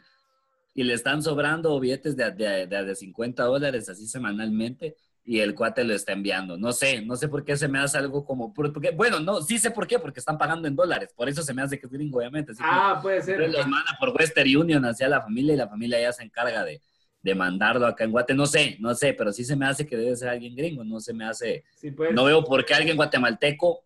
Y 0.74 0.84
le 0.84 0.94
están 0.94 1.22
sobrando 1.22 1.78
billetes 1.80 2.16
de, 2.16 2.30
de, 2.30 2.66
de, 2.66 2.94
50 2.94 3.42
dólares 3.42 3.88
así 3.88 4.06
semanalmente 4.06 4.96
y 5.24 5.40
el 5.40 5.54
cuate 5.54 5.82
lo 5.84 5.92
está 5.92 6.12
enviando. 6.12 6.56
No 6.56 6.72
sé, 6.72 7.02
no 7.02 7.16
sé 7.16 7.28
por 7.28 7.44
qué 7.44 7.56
se 7.56 7.68
me 7.68 7.80
hace 7.80 7.98
algo 7.98 8.24
como... 8.24 8.54
Porque, 8.54 8.92
bueno, 8.92 9.18
no, 9.18 9.42
sí 9.42 9.58
sé 9.58 9.72
por 9.72 9.86
qué, 9.86 9.98
porque 9.98 10.20
están 10.20 10.38
pagando 10.38 10.68
en 10.68 10.76
dólares. 10.76 11.12
Por 11.14 11.28
eso 11.28 11.42
se 11.42 11.52
me 11.52 11.62
hace 11.62 11.78
que 11.78 11.86
es 11.86 11.92
gringo, 11.92 12.18
obviamente. 12.18 12.52
ah, 12.60 13.00
puede 13.02 13.20
ser. 13.22 13.40
Los 13.50 13.66
manda 13.66 13.96
por 13.98 14.10
Western 14.10 14.56
Union 14.56 14.84
hacia 14.84 15.08
la 15.08 15.20
familia 15.20 15.54
y 15.54 15.56
la 15.56 15.68
familia 15.68 16.00
ya 16.00 16.12
se 16.12 16.22
encarga 16.22 16.64
de, 16.64 16.80
de 17.28 17.34
mandarlo 17.34 17.86
acá 17.86 18.04
en 18.04 18.10
Guate, 18.10 18.34
no 18.34 18.46
sé, 18.46 18.76
no 18.80 18.94
sé, 18.94 19.12
pero 19.14 19.32
sí 19.32 19.44
se 19.44 19.56
me 19.56 19.66
hace 19.66 19.86
que 19.86 19.96
debe 19.96 20.16
ser 20.16 20.28
alguien 20.30 20.56
gringo, 20.56 20.84
no 20.84 21.00
se 21.00 21.12
me 21.12 21.24
hace, 21.24 21.64
pues. 21.96 22.12
no 22.12 22.24
veo 22.24 22.42
por 22.44 22.64
qué 22.64 22.74
alguien 22.74 22.96
guatemalteco 22.96 23.84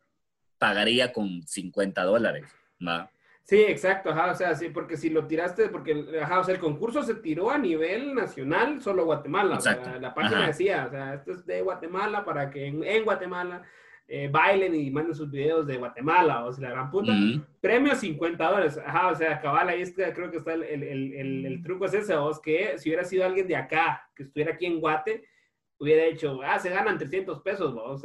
pagaría 0.58 1.12
con 1.12 1.42
50 1.42 2.02
dólares. 2.04 2.44
Sí, 3.44 3.60
exacto, 3.60 4.10
ajá, 4.10 4.30
o 4.30 4.34
sea, 4.34 4.54
sí, 4.54 4.68
porque 4.68 4.96
si 4.96 5.10
lo 5.10 5.26
tiraste, 5.26 5.68
porque, 5.68 6.06
ajá, 6.22 6.40
o 6.40 6.44
sea, 6.44 6.54
el 6.54 6.60
concurso 6.60 7.02
se 7.02 7.16
tiró 7.16 7.50
a 7.50 7.58
nivel 7.58 8.14
nacional, 8.14 8.80
solo 8.80 9.04
Guatemala, 9.04 9.58
la 10.00 10.14
página 10.14 10.46
decía, 10.46 10.86
o 10.86 10.90
sea, 10.90 11.14
esto 11.14 11.32
es 11.32 11.44
de 11.44 11.60
Guatemala 11.62 12.24
para 12.24 12.50
que 12.50 12.66
en 12.66 13.04
Guatemala 13.04 13.62
eh, 14.14 14.28
bailen 14.28 14.74
y 14.74 14.90
manden 14.90 15.14
sus 15.14 15.30
videos 15.30 15.66
de 15.66 15.78
Guatemala, 15.78 16.44
o 16.44 16.52
sea, 16.52 16.68
la 16.68 16.74
gran 16.74 16.90
puta. 16.90 17.14
Premio 17.62 17.94
50 17.94 18.44
dólares. 18.44 18.78
Ajá, 18.84 19.08
o 19.08 19.14
sea, 19.14 19.40
cabal, 19.40 19.70
ahí 19.70 19.82
creo 19.90 20.30
que 20.30 20.36
está 20.36 20.52
el, 20.52 20.64
el, 20.64 20.82
el, 20.82 21.46
el 21.46 21.62
truco 21.62 21.86
es 21.86 21.94
ese, 21.94 22.14
vos, 22.16 22.38
que 22.38 22.76
si 22.76 22.90
hubiera 22.90 23.04
sido 23.04 23.24
alguien 23.24 23.48
de 23.48 23.56
acá, 23.56 24.06
que 24.14 24.24
estuviera 24.24 24.52
aquí 24.52 24.66
en 24.66 24.80
Guate, 24.80 25.24
hubiera 25.78 26.04
hecho, 26.04 26.40
ah, 26.44 26.58
se 26.58 26.68
ganan 26.68 26.98
300 26.98 27.40
pesos, 27.40 27.72
vos. 27.72 28.02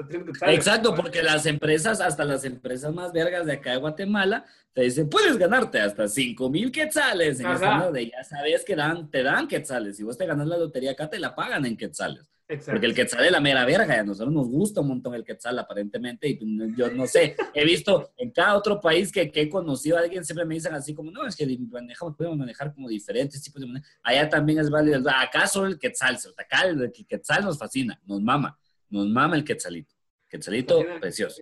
Exacto, 0.48 0.96
porque 0.96 1.22
las 1.22 1.46
empresas, 1.46 2.00
hasta 2.00 2.24
las 2.24 2.46
empresas 2.46 2.96
más 2.96 3.12
vergas 3.12 3.46
de 3.46 3.54
acá 3.54 3.72
de 3.72 3.78
Guatemala, 3.78 4.46
te 4.72 4.84
dicen, 4.84 5.10
puedes 5.10 5.38
ganarte 5.38 5.82
hasta 5.82 6.08
5 6.08 6.50
mil 6.50 6.72
quetzales. 6.72 7.42
En 7.42 7.48
ya 7.48 8.24
sabes 8.24 8.64
que 8.64 8.78
dan, 8.78 9.12
te 9.12 9.24
dan 9.24 9.46
quetzales. 9.46 9.98
Si 9.98 10.04
vos 10.04 10.18
te 10.18 10.26
ganas 10.26 10.48
la 10.48 10.58
lotería 10.58 10.92
acá, 10.92 11.10
te 11.10 11.20
la 11.20 11.36
pagan 11.36 11.66
en 11.66 11.76
quetzales. 11.76 12.26
Porque 12.48 12.86
el 12.86 12.96
quetzal 12.96 13.26
es 13.26 13.32
la 13.32 13.42
mera 13.42 13.66
verga, 13.66 14.00
a 14.00 14.04
nosotros 14.04 14.34
nos 14.34 14.48
gusta 14.48 14.80
un 14.80 14.88
montón 14.88 15.14
el 15.14 15.26
quetzal 15.26 15.60
aparentemente, 15.60 16.30
y 16.30 16.36
pues, 16.36 16.78
yo 16.78 16.90
no 16.92 17.06
sé, 17.06 17.36
he 17.54 17.66
visto 17.66 18.14
en 18.16 18.32
cada 18.32 18.56
otro 18.56 18.80
país 18.80 19.12
que, 19.12 19.30
que 19.30 19.42
he 19.42 19.50
conocido 19.50 19.98
a 19.98 20.00
alguien, 20.00 20.24
siempre 20.24 20.46
me 20.46 20.56
dicen 20.56 20.74
así 20.74 20.94
como, 20.94 21.12
no, 21.12 21.28
es 21.28 21.36
que 21.36 21.46
manejamos, 21.70 22.16
podemos 22.16 22.38
manejar 22.38 22.74
como 22.74 22.88
diferentes 22.88 23.44
tipos 23.44 23.60
de 23.60 23.68
manejo. 23.68 23.86
Allá 24.02 24.30
también 24.30 24.60
es 24.60 24.70
válido, 24.70 25.04
acá 25.10 25.46
solo 25.46 25.68
el 25.68 25.78
quetzal, 25.78 26.18
acá 26.38 26.62
el, 26.62 26.90
quetzal 27.06 27.44
nos 27.44 27.60
fascina, 27.60 28.00
nos 28.06 28.22
mama, 28.22 28.58
nos 28.90 29.08
mama 29.08 29.36
el 29.36 29.44
quetzalito, 29.44 29.94
quetzalito 30.30 30.86
precioso. 31.02 31.42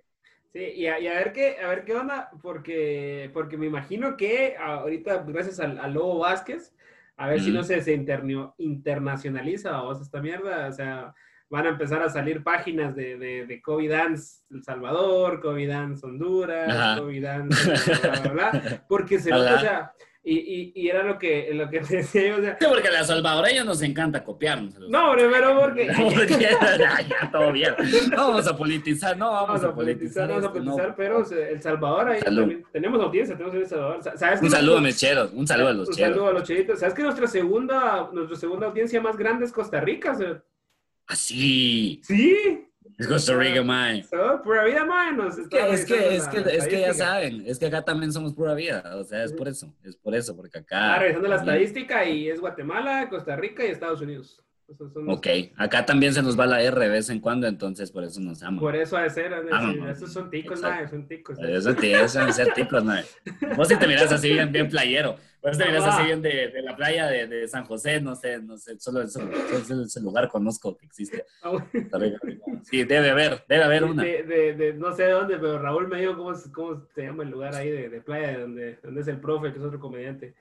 Sí, 0.52 0.60
y 0.74 0.86
a, 0.86 0.98
ver 0.98 1.32
qué, 1.32 1.58
a 1.62 1.68
ver 1.68 1.84
qué 1.84 1.94
onda, 1.94 2.30
porque, 2.42 3.30
porque 3.32 3.56
me 3.56 3.66
imagino 3.66 4.16
que 4.16 4.56
ahorita, 4.56 5.22
gracias 5.22 5.60
al, 5.60 5.78
al 5.78 5.92
Lobo 5.92 6.18
Vázquez, 6.18 6.72
a 7.16 7.28
ver 7.28 7.40
si 7.40 7.50
no 7.50 7.62
se, 7.62 7.80
se 7.82 7.92
internacionaliza 8.58 9.82
o 9.82 9.92
esta 10.00 10.20
mierda. 10.20 10.68
O 10.68 10.72
sea, 10.72 11.14
van 11.48 11.66
a 11.66 11.70
empezar 11.70 12.02
a 12.02 12.10
salir 12.10 12.42
páginas 12.42 12.94
de, 12.94 13.16
de, 13.18 13.46
de 13.46 13.62
COVID 13.62 13.90
Dance 13.90 14.42
El 14.50 14.62
Salvador, 14.62 15.40
COVID 15.40 15.68
Dance 15.68 16.04
Honduras, 16.04 16.98
COVID 16.98 17.22
Dance, 17.22 18.00
bla, 18.02 18.20
bla, 18.20 18.32
bla, 18.32 18.84
porque 18.88 19.18
se, 19.18 19.32
o 19.34 19.58
sea, 19.58 19.92
y, 20.28 20.72
y, 20.74 20.88
era 20.88 21.04
lo 21.04 21.18
que, 21.18 21.50
lo 21.54 21.70
que 21.70 21.80
decía 21.88 22.28
yo. 22.28 22.38
O 22.38 22.40
sea, 22.40 22.56
sí, 22.60 22.66
porque 22.68 22.88
a 22.88 22.98
los 22.98 23.06
salvadoreños 23.06 23.64
nos 23.64 23.80
encanta 23.82 24.24
copiarnos. 24.24 24.74
No, 24.88 25.12
pero 25.14 25.60
porque... 25.60 25.86
ya, 26.40 27.30
todo 27.30 27.52
bien. 27.52 27.74
No 28.10 28.28
vamos 28.28 28.46
a 28.48 28.56
politizar, 28.56 29.16
no 29.16 29.30
vamos, 29.30 29.62
a 29.62 29.72
politizar. 29.72 30.28
vamos 30.28 30.44
a 30.44 30.52
politizar, 30.52 30.94
pero 30.96 31.24
El 31.30 31.62
Salvador 31.62 32.08
ahí 32.08 32.20
también, 32.20 32.64
tenemos 32.72 33.00
audiencia, 33.00 33.36
tenemos 33.36 33.56
El 33.56 33.68
Salvador. 33.68 34.00
¿Sabes 34.16 34.42
un 34.42 34.50
saludo 34.50 34.78
a 34.78 34.80
mis 34.80 34.98
cheros, 34.98 35.30
un 35.32 35.46
saludo 35.46 35.68
a 35.68 35.72
los 35.72 35.90
cheros. 35.90 36.08
Un 36.08 36.14
saludo 36.14 36.30
a 36.30 36.32
los 36.32 36.42
cheritos. 36.42 36.80
¿Sabes 36.80 36.94
que 36.94 37.02
nuestra 37.02 37.26
segunda, 37.28 38.10
nuestra 38.12 38.36
segunda 38.36 38.66
audiencia 38.66 39.00
más 39.00 39.16
grande 39.16 39.44
es 39.44 39.52
Costa 39.52 39.80
Rica? 39.80 40.16
O 40.18 40.42
¿Ah, 41.08 41.14
sí? 41.14 42.00
Sí. 42.02 42.65
Es 42.98 43.06
Costa 43.06 43.36
Rica, 43.36 43.62
man. 43.62 44.02
pura 44.42 44.64
vida, 44.64 44.84
man. 44.84 45.20
es 45.28 45.48
que, 45.48 45.70
es 45.70 45.84
que, 45.84 46.16
es 46.16 46.28
que, 46.28 46.38
es 46.38 46.68
que 46.68 46.80
ya 46.80 46.94
saben, 46.94 47.42
es 47.46 47.58
que 47.58 47.66
acá 47.66 47.84
también 47.84 48.12
somos 48.12 48.32
pura 48.32 48.54
vida. 48.54 48.82
O 48.96 49.04
sea, 49.04 49.24
es 49.24 49.32
por 49.32 49.48
eso, 49.48 49.74
es 49.84 49.96
por 49.96 50.14
eso, 50.14 50.34
porque 50.34 50.58
acá. 50.58 50.94
Ah, 50.94 50.98
revisando 50.98 51.28
la 51.28 51.36
estadística 51.36 52.04
y 52.04 52.28
es 52.28 52.40
Guatemala, 52.40 53.08
Costa 53.08 53.36
Rica 53.36 53.64
y 53.64 53.70
Estados 53.70 54.00
Unidos. 54.00 54.42
Ok, 55.06 55.26
acá 55.56 55.86
también 55.86 56.12
se 56.12 56.22
nos 56.22 56.38
va 56.38 56.44
la 56.44 56.60
R 56.60 56.80
de 56.80 56.88
vez 56.88 57.08
en 57.08 57.20
cuando, 57.20 57.46
entonces 57.46 57.92
por 57.92 58.02
eso 58.02 58.20
nos 58.20 58.42
amamos. 58.42 58.62
Por 58.62 58.74
eso 58.74 58.96
ha 58.96 59.02
de 59.02 59.10
ser, 59.10 59.32
esos 59.88 60.12
son 60.12 60.28
ticos, 60.28 60.60
mae, 60.60 60.88
son 60.88 61.06
ticos. 61.06 61.38
Eso, 61.38 61.70
eso 61.70 62.08
son 62.08 62.32
ser 62.32 62.52
ticos, 62.52 62.82
mae. 62.82 63.04
Vos 63.56 63.68
si 63.68 63.76
te 63.76 63.86
miras 63.86 64.10
así 64.10 64.32
bien, 64.32 64.50
bien 64.50 64.68
playero, 64.68 65.16
vos 65.40 65.56
te 65.56 65.64
miras 65.66 65.84
así 65.84 66.06
bien 66.06 66.20
de, 66.20 66.48
de 66.48 66.62
la 66.62 66.74
playa 66.74 67.06
de, 67.06 67.28
de, 67.28 67.46
San 67.46 67.64
José, 67.64 68.00
no 68.00 68.16
sé, 68.16 68.40
no 68.42 68.58
sé, 68.58 68.76
solo 68.80 69.02
ese, 69.02 69.20
ese 69.84 70.00
lugar 70.00 70.28
conozco 70.28 70.76
que 70.76 70.86
existe. 70.86 71.24
Ah, 71.42 71.52
sí, 72.64 72.82
debe 72.82 73.10
haber, 73.10 73.44
debe 73.48 73.62
haber 73.62 73.84
una. 73.84 74.02
De, 74.02 74.54
de, 74.56 74.74
no 74.74 74.92
sé 74.92 75.04
de 75.04 75.12
dónde, 75.12 75.36
pero 75.36 75.60
Raúl 75.60 75.86
me 75.86 76.00
dijo 76.00 76.16
cómo, 76.16 76.32
cómo 76.52 76.82
se 76.92 77.02
llama 77.02 77.22
el 77.22 77.30
lugar 77.30 77.54
ahí 77.54 77.70
de, 77.70 78.00
playa, 78.00 78.40
donde, 78.40 78.78
donde 78.82 79.00
es 79.00 79.06
el 79.06 79.20
profe, 79.20 79.52
que 79.52 79.58
es 79.58 79.64
otro 79.64 79.78
comediante 79.78 80.34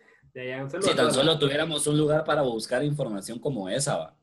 si 0.81 0.95
tan 0.95 1.13
solo 1.13 1.39
tuviéramos 1.39 1.87
un 1.87 1.97
lugar 1.97 2.23
para 2.23 2.41
buscar 2.41 2.83
información 2.83 3.39
como 3.39 3.69
esa, 3.69 3.97
va. 3.97 4.17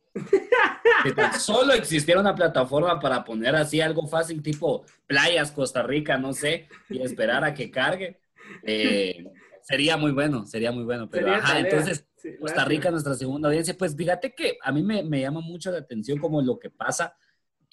si 1.04 1.14
tan 1.14 1.32
solo 1.40 1.72
existiera 1.72 2.20
una 2.20 2.34
plataforma 2.34 3.00
para 3.00 3.24
poner 3.24 3.56
así 3.56 3.80
algo 3.80 4.06
fácil, 4.06 4.42
tipo 4.42 4.84
playas, 5.06 5.50
Costa 5.50 5.82
Rica, 5.82 6.18
no 6.18 6.32
sé, 6.32 6.68
y 6.90 7.00
esperar 7.00 7.44
a 7.44 7.54
que 7.54 7.70
cargue, 7.70 8.20
eh, 8.62 9.24
sería 9.62 9.96
muy 9.96 10.12
bueno, 10.12 10.46
sería 10.46 10.70
muy 10.70 10.84
bueno. 10.84 11.08
Pero 11.10 11.32
ajá, 11.32 11.58
entonces, 11.58 12.06
Costa 12.40 12.64
Rica, 12.64 12.90
nuestra 12.90 13.14
segunda 13.14 13.48
audiencia, 13.48 13.74
pues 13.76 13.96
fíjate 13.96 14.34
que 14.34 14.58
a 14.62 14.70
mí 14.70 14.82
me, 14.82 15.02
me 15.02 15.20
llama 15.20 15.40
mucho 15.40 15.70
la 15.70 15.78
atención 15.78 16.18
como 16.18 16.42
lo 16.42 16.58
que 16.58 16.70
pasa 16.70 17.16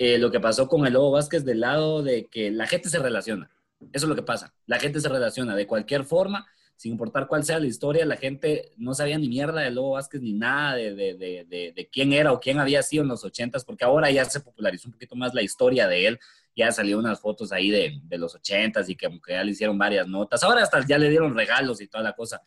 eh, 0.01 0.17
lo 0.17 0.31
que 0.31 0.39
pasó 0.39 0.69
con 0.69 0.87
el 0.87 0.93
Lobo 0.93 1.11
Vázquez 1.11 1.43
del 1.43 1.59
lado 1.59 2.01
de 2.01 2.27
que 2.27 2.51
la 2.51 2.67
gente 2.67 2.87
se 2.87 2.99
relaciona. 2.99 3.51
Eso 3.91 4.05
es 4.05 4.09
lo 4.09 4.15
que 4.15 4.23
pasa. 4.23 4.53
La 4.65 4.79
gente 4.79 5.01
se 5.01 5.09
relaciona 5.09 5.57
de 5.57 5.67
cualquier 5.67 6.05
forma, 6.05 6.47
sin 6.79 6.93
importar 6.93 7.27
cuál 7.27 7.43
sea 7.43 7.59
la 7.59 7.67
historia. 7.67 8.05
La 8.05 8.15
gente 8.15 8.71
no 8.77 8.93
sabía 8.93 9.17
ni 9.17 9.27
mierda 9.27 9.59
del 9.59 9.75
Lobo 9.75 9.91
Vázquez 9.91 10.21
ni 10.21 10.31
nada 10.31 10.75
de, 10.75 10.95
de, 10.95 11.13
de, 11.13 11.73
de 11.75 11.89
quién 11.91 12.13
era 12.13 12.31
o 12.31 12.39
quién 12.39 12.57
había 12.57 12.81
sido 12.83 13.03
en 13.03 13.09
los 13.09 13.25
ochentas, 13.25 13.65
porque 13.65 13.83
ahora 13.83 14.09
ya 14.09 14.23
se 14.23 14.39
popularizó 14.39 14.87
un 14.87 14.93
poquito 14.93 15.17
más 15.17 15.33
la 15.33 15.41
historia 15.41 15.89
de 15.89 16.07
él 16.07 16.19
ya 16.55 16.71
salió 16.71 16.97
unas 16.97 17.19
fotos 17.19 17.51
ahí 17.51 17.69
de, 17.69 17.99
de 18.03 18.17
los 18.17 18.35
ochentas 18.35 18.89
y 18.89 18.95
que, 18.95 19.09
ya 19.27 19.43
le 19.43 19.51
hicieron 19.51 19.77
varias 19.77 20.07
notas. 20.07 20.41
Ahora 20.43 20.63
hasta 20.63 20.85
ya 20.85 20.97
le 20.97 21.09
dieron 21.09 21.35
regalos 21.35 21.81
y 21.81 21.87
toda 21.87 22.03
la 22.03 22.13
cosa. 22.13 22.41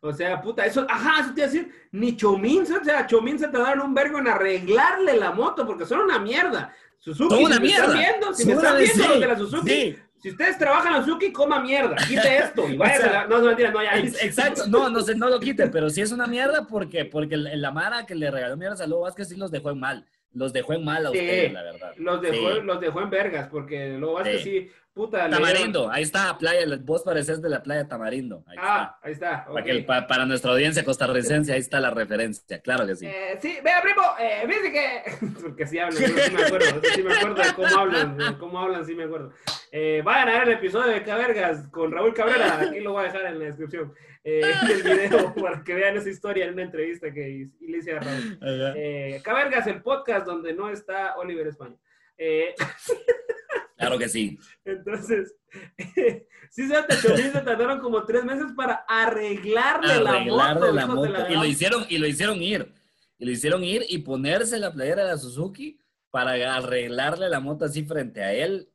O 0.00 0.12
sea, 0.12 0.40
puta, 0.40 0.66
eso, 0.66 0.86
ajá, 0.88 1.20
eso 1.20 1.34
te 1.34 1.40
iba 1.40 1.48
a 1.48 1.52
decir, 1.52 1.72
ni 1.92 2.16
Chomín, 2.16 2.62
o 2.62 2.84
sea, 2.84 3.06
Chomín 3.06 3.38
se 3.38 3.48
tardaron 3.48 3.86
un 3.86 3.94
vergo 3.94 4.18
en 4.18 4.28
arreglarle 4.28 5.16
la 5.16 5.30
moto 5.30 5.66
porque 5.66 5.86
son 5.86 6.00
una 6.00 6.18
mierda. 6.18 6.74
Suzuki, 6.98 7.34
una 7.34 7.56
si 7.56 7.62
mierda. 7.62 7.88
Me 7.88 8.02
están 8.02 8.20
viendo, 8.20 8.34
si 8.34 8.46
me 8.46 8.52
están 8.54 8.78
viendo 8.78 9.08
los 9.08 9.20
de 9.20 9.26
la 9.26 9.38
Suzuki, 9.38 9.96
si 10.24 10.30
ustedes 10.30 10.56
trabajan 10.56 10.94
en 10.94 11.04
Suzuki, 11.04 11.30
coma 11.30 11.60
mierda, 11.60 11.96
quite 11.96 12.38
esto 12.38 12.66
y 12.66 12.78
vaya 12.78 12.96
o 12.96 12.98
sea, 12.98 13.26
no, 13.26 13.40
no, 13.40 13.48
mentira, 13.48 13.70
no, 13.70 13.82
ya. 13.82 13.98
Exacto, 13.98 14.66
no, 14.68 14.88
no, 14.88 15.00
no 15.02 15.28
lo 15.28 15.38
quite, 15.38 15.66
pero 15.66 15.90
si 15.90 16.00
es 16.00 16.12
una 16.12 16.26
mierda 16.26 16.66
porque, 16.66 17.04
porque 17.04 17.36
la 17.36 17.70
Mara 17.70 18.06
que 18.06 18.14
le 18.14 18.30
regaló 18.30 18.56
mierda 18.56 18.82
a 18.82 18.86
Lobo 18.86 19.02
Vázquez 19.02 19.28
sí 19.28 19.36
los 19.36 19.50
dejó 19.50 19.68
en 19.68 19.80
mal. 19.80 20.06
Los 20.34 20.52
dejó 20.52 20.72
en 20.72 20.84
mal 20.84 21.06
a 21.06 21.10
ustedes, 21.10 21.52
la 21.52 21.62
verdad. 21.62 21.92
Los 21.96 22.20
dejó, 22.20 22.50
los 22.60 22.80
dejó 22.80 23.00
en 23.02 23.10
vergas, 23.10 23.48
porque 23.48 23.96
Lobo 23.98 24.14
Vázquez 24.14 24.42
sí, 24.42 24.70
puta. 24.92 25.30
Tamarindo, 25.30 25.90
ahí 25.90 26.02
está, 26.02 26.36
playa, 26.36 26.66
vos 26.82 27.02
pareces 27.02 27.40
de 27.40 27.48
la 27.48 27.62
playa 27.62 27.86
Tamarindo. 27.86 28.42
Ahí 28.48 28.56
ah, 28.60 28.98
ahí 29.00 29.12
está. 29.12 29.46
Para, 29.86 30.06
para, 30.06 30.26
nuestra 30.26 30.50
audiencia 30.50 30.84
costarricense, 30.84 31.52
ahí 31.52 31.60
está 31.60 31.78
la 31.78 31.90
referencia, 31.90 32.60
claro 32.60 32.84
que 32.84 32.96
sí. 32.96 33.06
Eh, 33.06 33.38
sí, 33.40 33.58
vea, 33.62 33.80
primo, 33.80 34.02
eh, 34.18 34.44
dice 34.46 34.72
que. 34.72 35.26
porque 35.42 35.66
sí 35.66 35.78
hablan, 35.78 36.02
sí 36.02 36.32
me 36.32 36.44
acuerdo, 36.44 36.80
sí 36.94 37.02
me 37.02 37.14
acuerdo 37.14 37.42
de 37.42 37.54
cómo 37.54 37.78
hablan, 37.78 38.16
de 38.16 38.38
cómo 38.38 38.58
hablan, 38.58 38.84
sí 38.84 38.94
me 38.94 39.04
acuerdo. 39.04 39.30
Eh, 39.70 40.02
vayan 40.04 40.28
a 40.30 40.32
ver 40.40 40.48
el 40.48 40.54
episodio 40.54 40.92
de 40.92 41.02
Cabergas 41.04 41.68
con 41.68 41.92
Raúl 41.92 42.12
Cabrera, 42.12 42.60
aquí 42.60 42.80
lo 42.80 42.92
voy 42.92 43.04
a 43.04 43.06
dejar 43.06 43.26
en 43.26 43.38
la 43.38 43.44
descripción 43.46 43.94
eh, 44.24 44.40
el 44.70 44.82
video 44.82 45.34
para 45.34 45.62
que 45.62 45.74
vean 45.74 45.96
esa 45.96 46.08
historia 46.08 46.46
en 46.46 46.54
una 46.54 46.62
entrevista 46.62 47.12
que 47.12 47.50
le 47.60 47.78
hice 47.78 47.92
a 47.92 48.00
Raúl. 48.00 48.38
Eh, 48.74 49.20
Cabergas, 49.22 49.66
el 49.66 49.82
podcast 49.82 50.26
donde 50.26 50.54
no 50.54 50.70
está 50.70 51.16
Oliver 51.16 51.46
España. 51.46 51.76
Eh, 52.16 52.54
claro 53.76 53.98
que 53.98 54.08
sí. 54.08 54.38
Entonces, 54.64 55.36
sí 56.50 56.68
se 56.68 57.30
se 57.32 57.40
tardaron 57.42 57.80
como 57.80 58.04
tres 58.04 58.24
meses 58.24 58.46
para 58.56 58.84
arreglarle, 58.88 60.00
la 60.00 60.20
moto. 60.20 60.72
La 60.72 60.86
moto. 60.86 61.28
y, 61.28 61.34
lo 61.34 61.44
hicieron, 61.44 61.84
y 61.90 61.98
lo 61.98 62.06
hicieron 62.06 62.42
ir. 62.42 62.72
Y 63.18 63.26
lo 63.26 63.30
hicieron 63.30 63.62
ir 63.62 63.84
y 63.88 63.98
ponerse 63.98 64.58
la 64.58 64.72
playera 64.72 65.04
de 65.04 65.10
la 65.10 65.18
Suzuki 65.18 65.78
para 66.10 66.32
arreglarle 66.56 67.28
la 67.28 67.40
moto 67.40 67.66
así 67.66 67.84
frente 67.84 68.22
a 68.22 68.32
él, 68.32 68.70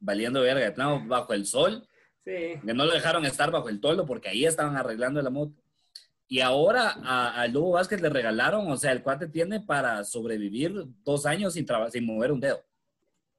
valiendo 0.00 0.40
verga, 0.40 0.64
de 0.64 0.72
plano, 0.72 1.04
bajo 1.06 1.32
el 1.32 1.46
sol 1.46 1.86
que 2.24 2.60
no 2.62 2.84
lo 2.84 2.92
dejaron 2.92 3.24
estar 3.24 3.50
bajo 3.50 3.68
el 3.68 3.80
toldo 3.80 4.06
porque 4.06 4.28
ahí 4.28 4.44
estaban 4.44 4.76
arreglando 4.76 5.20
la 5.22 5.30
moto. 5.30 5.54
Y 6.28 6.40
ahora 6.40 6.96
a, 7.02 7.40
a 7.40 7.46
Lugo 7.48 7.72
Vázquez 7.72 8.00
le 8.00 8.08
regalaron, 8.08 8.70
o 8.70 8.76
sea, 8.76 8.92
el 8.92 9.02
cuate 9.02 9.26
tiene 9.26 9.60
para 9.60 10.04
sobrevivir 10.04 10.84
dos 11.02 11.26
años 11.26 11.54
sin, 11.54 11.66
sin 11.90 12.06
mover 12.06 12.30
un 12.30 12.40
dedo. 12.40 12.64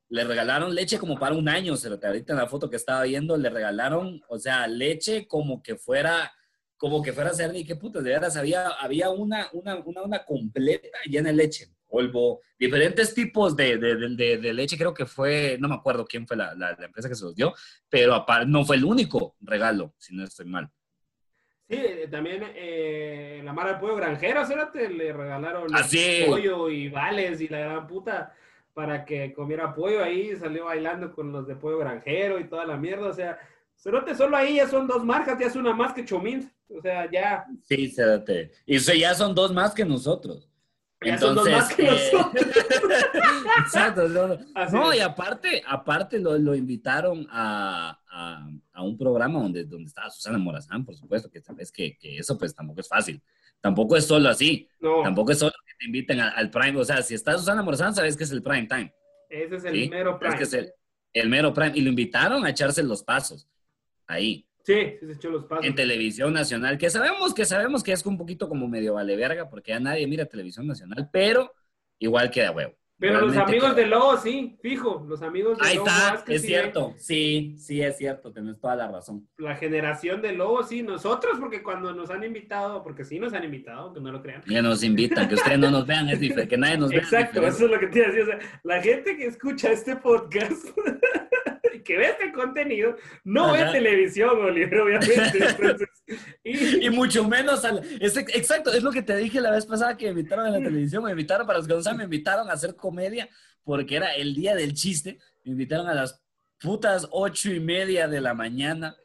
Le 0.10 0.26
regalaron 0.26 0.76
leche 0.76 1.00
como 1.00 1.18
para 1.18 1.36
un 1.36 1.48
año, 1.48 1.78
se 1.78 1.90
lo 1.90 1.98
ahorita 2.04 2.34
en 2.34 2.40
la 2.40 2.48
foto 2.48 2.70
que 2.70 2.76
estaba 2.76 3.04
viendo, 3.04 3.38
le 3.38 3.50
regalaron, 3.50 4.22
o 4.28 4.38
sea, 4.38 4.68
leche 4.68 5.26
como 5.26 5.64
que 5.64 5.78
fuera, 5.78 6.34
como 6.76 7.02
que 7.02 7.14
fuera 7.14 7.34
cerdo 7.34 7.58
y 7.58 7.64
qué 7.64 7.78
putas, 7.78 8.04
de 8.04 8.10
veras, 8.10 8.36
había, 8.36 8.68
había 8.68 9.10
una, 9.10 9.48
una, 9.54 9.78
una, 9.78 10.02
una 10.02 10.26
completa 10.26 10.98
llena 11.06 11.30
de 11.30 11.36
leche 11.36 11.74
polvo, 11.92 12.40
diferentes 12.58 13.14
tipos 13.14 13.56
de, 13.56 13.78
de, 13.78 14.38
de, 14.38 14.54
leche, 14.54 14.78
creo 14.78 14.94
que 14.94 15.06
fue, 15.06 15.58
no 15.60 15.68
me 15.68 15.76
acuerdo 15.76 16.06
quién 16.06 16.26
fue 16.26 16.38
la, 16.38 16.56
la, 16.56 16.72
empresa 16.80 17.10
que 17.10 17.16
se 17.16 17.26
los 17.26 17.36
dio, 17.36 17.54
pero 17.90 18.26
no 18.48 18.66
fue 18.66 18.78
el 18.78 18.86
único 18.86 19.36
regalo, 19.42 19.94
si 19.98 20.16
no 20.16 20.24
estoy 20.24 20.46
mal. 20.46 20.70
Sí, 21.70 21.78
eh, 21.78 22.08
también 22.10 22.44
eh, 22.56 23.42
la 23.44 23.54
Mara 23.54 23.72
del 23.72 23.80
Pollo 23.80 23.96
Granjero, 23.96 24.42
le 24.74 25.14
regalaron 25.14 25.68
pollo 26.28 26.70
y 26.70 26.90
vales 26.90 27.40
y 27.42 27.48
la 27.48 27.60
gran 27.60 27.88
puta 27.88 28.34
para 28.74 29.06
que 29.06 29.34
comiera 29.34 29.74
pollo. 29.74 30.04
Ahí, 30.04 30.36
salió 30.36 30.66
bailando 30.66 31.14
con 31.14 31.32
los 31.32 31.48
de 31.48 31.56
pollo 31.56 31.78
granjero 31.78 32.40
y 32.40 32.48
toda 32.50 32.66
la 32.66 32.78
mierda, 32.78 33.08
o 33.08 33.14
sea, 33.14 33.40
Cerote, 33.76 34.14
solo 34.14 34.38
ahí 34.38 34.58
ya 34.58 34.68
son 34.68 34.86
dos 34.86 35.04
marcas, 35.04 35.40
ya 35.40 35.48
es 35.48 35.56
una 35.56 35.74
más 35.74 35.94
que 35.94 36.06
Chomín, 36.06 36.52
o 36.70 36.82
sea, 36.82 37.10
ya. 37.10 37.46
Sí, 37.64 37.90
Cerote, 37.90 38.52
y 38.66 38.78
ya 38.78 39.16
son 39.16 39.34
dos 39.34 39.52
más 39.54 39.74
que 39.74 39.84
nosotros. 39.84 40.51
Entonces, 41.02 41.52
más 41.52 41.74
que 41.74 41.88
eh, 41.88 42.12
Exacto. 43.60 44.08
No, 44.72 44.94
y 44.94 45.00
aparte, 45.00 45.64
aparte 45.68 46.20
lo, 46.20 46.38
lo 46.38 46.54
invitaron 46.54 47.28
a, 47.32 48.00
a, 48.08 48.48
a, 48.72 48.84
un 48.84 48.98
programa 48.98 49.40
donde, 49.40 49.66
donde 49.66 49.88
estaba 49.88 50.12
Susana 50.12 50.38
Morazán, 50.38 50.86
por 50.86 50.96
supuesto, 50.96 51.30
que 51.32 51.42
sabes 51.42 51.72
que, 51.72 51.98
que, 51.98 52.18
eso 52.18 52.38
pues 52.38 52.54
tampoco 52.54 52.82
es 52.82 52.88
fácil. 52.88 53.22
Tampoco 53.60 53.98
es 53.98 54.06
solo 54.06 54.30
así. 54.30 54.70
Tampoco 55.04 55.32
es 55.32 55.40
solo 55.40 55.54
que 55.66 55.74
te 55.80 55.86
inviten 55.86 56.20
al, 56.20 56.50
prime. 56.52 56.80
O 56.80 56.86
sea, 56.86 57.02
si 57.02 57.16
está 57.16 57.36
Susana 57.38 57.64
Morazán, 57.64 57.96
sabes 57.96 58.16
que 58.16 58.24
es 58.24 58.32
el 58.32 58.44
prime 58.44 58.68
time. 58.68 58.94
Ese 59.28 59.56
es 59.56 59.66
el 59.66 59.90
mero 59.90 60.20
prime. 60.20 60.34
Es 60.34 60.38
que 60.38 60.44
es 60.44 60.54
el, 60.54 60.74
el 61.14 61.30
mero 61.30 61.54
prime. 61.54 61.72
Y 61.76 61.82
lo 61.82 61.90
invitaron 61.90 62.46
a 62.46 62.50
echarse 62.50 62.84
los 62.84 63.04
pasos 63.04 63.48
ahí. 64.06 64.48
Sí, 64.64 64.98
se 65.00 65.12
echó 65.14 65.30
los 65.30 65.46
pasos. 65.46 65.66
En 65.66 65.76
televisión 65.76 66.34
nacional, 66.34 66.78
que 66.78 66.90
sabemos 66.90 67.34
que 67.34 67.46
sabemos 67.46 67.84
que 67.84 67.92
es 67.92 68.06
un 68.06 68.18
poquito 68.18 68.48
como 68.48 68.68
medio 68.68 68.94
vale 68.94 69.16
verga, 69.16 69.50
porque 69.50 69.72
ya 69.72 69.80
nadie 69.80 70.08
mira 70.08 70.26
televisión 70.26 70.68
nacional, 70.68 71.10
pero 71.12 71.54
igual 72.00 72.30
queda 72.30 72.52
huevo. 72.52 72.76
Pero 73.02 73.20
los 73.20 73.36
amigos 73.36 73.76
de 73.76 73.88
Lobo, 73.88 74.16
sí, 74.18 74.60
fijo, 74.62 75.04
los 75.10 75.24
amigos 75.24 75.58
de 75.58 75.68
Ahí 75.68 75.78
está, 75.78 76.24
es 76.28 76.44
cierto, 76.44 76.94
sí, 77.00 77.56
sí, 77.58 77.82
es 77.82 77.98
cierto, 77.98 78.32
tienes 78.32 78.60
toda 78.60 78.76
la 78.76 78.92
razón. 78.92 79.28
La 79.38 79.56
generación 79.56 80.22
de 80.22 80.34
Lobo, 80.34 80.62
sí, 80.62 80.84
nosotros, 80.84 81.40
porque 81.40 81.64
cuando 81.64 81.96
nos 81.96 82.12
han 82.12 82.24
invitado, 82.24 82.84
porque 82.84 83.04
sí 83.04 83.18
nos 83.18 83.34
han 83.34 83.44
invitado, 83.44 83.92
que 83.92 84.00
no 84.00 84.12
lo 84.12 84.22
crean. 84.22 84.44
Ya 84.46 84.62
nos 84.62 84.84
invitan, 84.84 85.28
que 85.28 85.34
ustedes 85.34 85.58
no 85.58 85.72
nos 85.72 85.88
vean, 85.88 86.10
es 86.10 86.20
diferente, 86.20 86.48
que 86.48 86.58
nadie 86.60 86.78
nos 86.78 86.92
vea. 86.92 87.00
Exacto, 87.00 87.42
eso 87.42 87.66
es 87.66 87.72
lo 87.72 87.80
que 87.80 87.88
te 87.88 87.98
iba 87.98 88.08
a 88.08 88.12
decir, 88.12 88.22
o 88.22 88.26
sea, 88.28 88.40
la 88.62 88.82
gente 88.84 89.18
que 89.18 89.26
escucha 89.26 89.72
este 89.72 89.96
podcast 89.96 90.68
que 91.86 91.98
ve 91.98 92.10
este 92.10 92.32
contenido 92.32 92.96
no 93.24 93.54
ve 93.54 93.66
televisión, 93.72 94.32
Oliver, 94.40 94.82
obviamente. 94.82 95.88
y... 96.44 96.90
mucho 96.90 97.28
menos 97.28 97.64
al... 97.66 97.82
exacto, 98.00 98.72
es 98.72 98.84
lo 98.84 98.92
que 98.92 99.02
te 99.02 99.16
dije 99.16 99.42
la 99.42 99.52
vez 99.52 99.66
pasada 99.66 99.98
que 99.98 100.06
me 100.06 100.12
invitaron 100.12 100.46
a 100.48 100.52
la 100.52 100.60
televisión, 100.60 101.04
me 101.04 101.12
invitaron 101.12 101.46
para 101.46 101.60
los 101.60 101.68
que 101.68 101.74
no 101.74 101.82
saben, 101.82 102.00
me 102.00 102.04
invitaron 102.06 102.50
a 102.50 102.54
hacer 102.54 102.76
comedia 102.76 103.30
porque 103.64 103.96
era 103.96 104.16
el 104.16 104.34
día 104.34 104.56
del 104.56 104.74
chiste, 104.74 105.20
me 105.44 105.52
invitaron 105.52 105.88
a 105.88 105.94
las 105.94 106.22
putas 106.60 107.08
ocho 107.12 107.52
y 107.52 107.60
media 107.60 108.08
de 108.08 108.22
la 108.22 108.34
mañana 108.34 108.96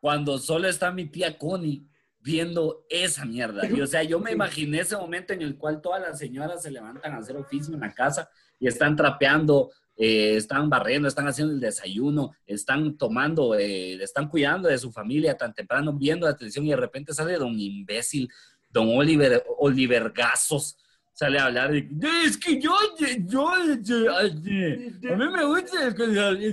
cuando 0.00 0.38
solo 0.38 0.68
está 0.68 0.90
mi 0.92 1.06
tía 1.06 1.38
Connie 1.38 1.86
viendo 2.20 2.84
esa 2.88 3.24
mierda. 3.24 3.66
Y 3.66 3.80
o 3.80 3.86
sea, 3.86 4.02
yo 4.02 4.20
me 4.20 4.32
imaginé 4.32 4.80
ese 4.80 4.96
momento 4.96 5.32
en 5.32 5.42
el 5.42 5.56
cual 5.56 5.80
todas 5.80 6.00
las 6.00 6.18
señoras 6.18 6.62
se 6.62 6.70
levantan 6.70 7.12
a 7.12 7.18
hacer 7.18 7.36
oficio 7.36 7.74
en 7.74 7.80
la 7.80 7.92
casa 7.94 8.28
y 8.58 8.66
están 8.66 8.96
trapeando, 8.96 9.70
eh, 10.00 10.36
están 10.36 10.70
barriendo, 10.70 11.08
están 11.08 11.26
haciendo 11.26 11.52
el 11.52 11.60
desayuno, 11.60 12.32
están 12.46 12.96
tomando, 12.96 13.56
eh, 13.56 13.94
están 14.00 14.28
cuidando 14.28 14.68
de 14.68 14.78
su 14.78 14.92
familia 14.92 15.36
tan 15.36 15.52
temprano, 15.52 15.92
viendo 15.92 16.24
la 16.24 16.36
televisión 16.36 16.66
y 16.66 16.70
de 16.70 16.76
repente 16.76 17.12
sale 17.12 17.36
don 17.36 17.58
imbécil, 17.58 18.30
don 18.68 18.88
Oliver, 18.96 19.44
Oliver 19.58 20.12
Gazos, 20.14 20.76
sale 21.12 21.40
a 21.40 21.46
hablar 21.46 21.72
de, 21.72 21.88
es 22.24 22.38
que 22.38 22.60
yo, 22.60 22.70
yo, 23.26 23.48
a 23.48 24.22
mí 24.22 25.32
me 25.32 25.44
gusta, 25.44 25.92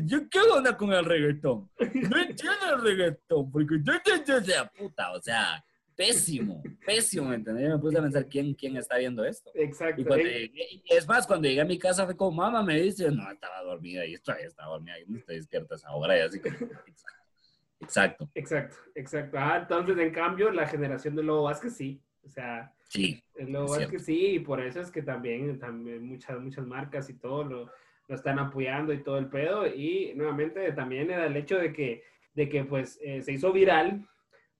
yo 0.03 0.27
qué 0.27 0.39
onda 0.51 0.75
con 0.75 0.91
el 0.91 1.05
reggaetón, 1.05 1.69
no 1.77 2.17
entiendo 2.17 2.73
el 2.73 2.81
reggaetón, 2.81 3.51
porque 3.51 3.75
yo, 3.83 3.93
yo, 4.25 4.39
yo, 4.39 4.69
puta, 4.75 5.11
o 5.11 5.21
sea, 5.21 5.63
pésimo, 5.95 6.61
pésimo, 6.85 7.29
¿me 7.29 7.35
entendés? 7.35 7.69
Me 7.69 7.77
puse 7.79 7.97
a 7.97 8.01
pensar 8.01 8.27
quién, 8.27 8.53
quién 8.53 8.75
está 8.77 8.97
viendo 8.97 9.23
esto. 9.23 9.49
Exacto. 9.55 10.01
Y, 10.17 10.83
es 10.89 11.07
más, 11.07 11.25
cuando 11.25 11.47
llegué 11.47 11.61
a 11.61 11.65
mi 11.65 11.79
casa 11.79 12.05
fue 12.05 12.15
como, 12.15 12.31
mamá, 12.31 12.63
me 12.63 12.79
dice, 12.79 13.09
no, 13.11 13.31
estaba 13.31 13.61
dormida 13.63 14.05
y 14.05 14.17
todavía 14.17 14.47
estaba 14.47 14.71
dormida 14.71 14.99
y 14.99 15.05
no 15.07 15.17
estoy 15.17 15.37
despierta 15.37 15.75
esa 15.75 15.91
hora 15.91 16.17
y 16.17 16.21
así 16.21 16.39
que... 16.39 16.49
Exacto. 17.81 18.29
Exacto, 18.33 18.77
exacto. 18.95 19.37
Ah, 19.39 19.59
entonces, 19.61 19.97
en 19.97 20.11
cambio, 20.11 20.49
la 20.49 20.65
generación 20.65 21.15
de 21.15 21.23
Lobo 21.23 21.43
Vázquez 21.43 21.75
sí. 21.75 22.01
O 22.23 22.29
sea, 22.29 22.73
sí, 22.87 23.21
el 23.35 23.51
Lobo 23.51 23.71
Vázquez 23.71 24.05
sí, 24.05 24.35
y 24.35 24.39
por 24.39 24.59
eso 24.61 24.81
es 24.81 24.89
que 24.89 25.03
también, 25.03 25.59
también 25.59 26.03
muchas, 26.03 26.39
muchas 26.39 26.65
marcas 26.65 27.09
y 27.09 27.13
todo 27.13 27.43
lo, 27.43 27.71
lo, 28.07 28.15
están 28.15 28.39
apoyando 28.39 28.91
y 28.91 29.03
todo 29.03 29.19
el 29.19 29.27
pedo. 29.27 29.67
Y 29.67 30.13
nuevamente 30.15 30.71
también 30.71 31.11
era 31.11 31.27
el 31.27 31.35
hecho 31.35 31.57
de 31.59 31.73
que, 31.73 32.03
de 32.33 32.49
que 32.49 32.63
pues 32.63 32.97
eh, 33.03 33.21
se 33.21 33.33
hizo 33.33 33.51
viral 33.51 34.07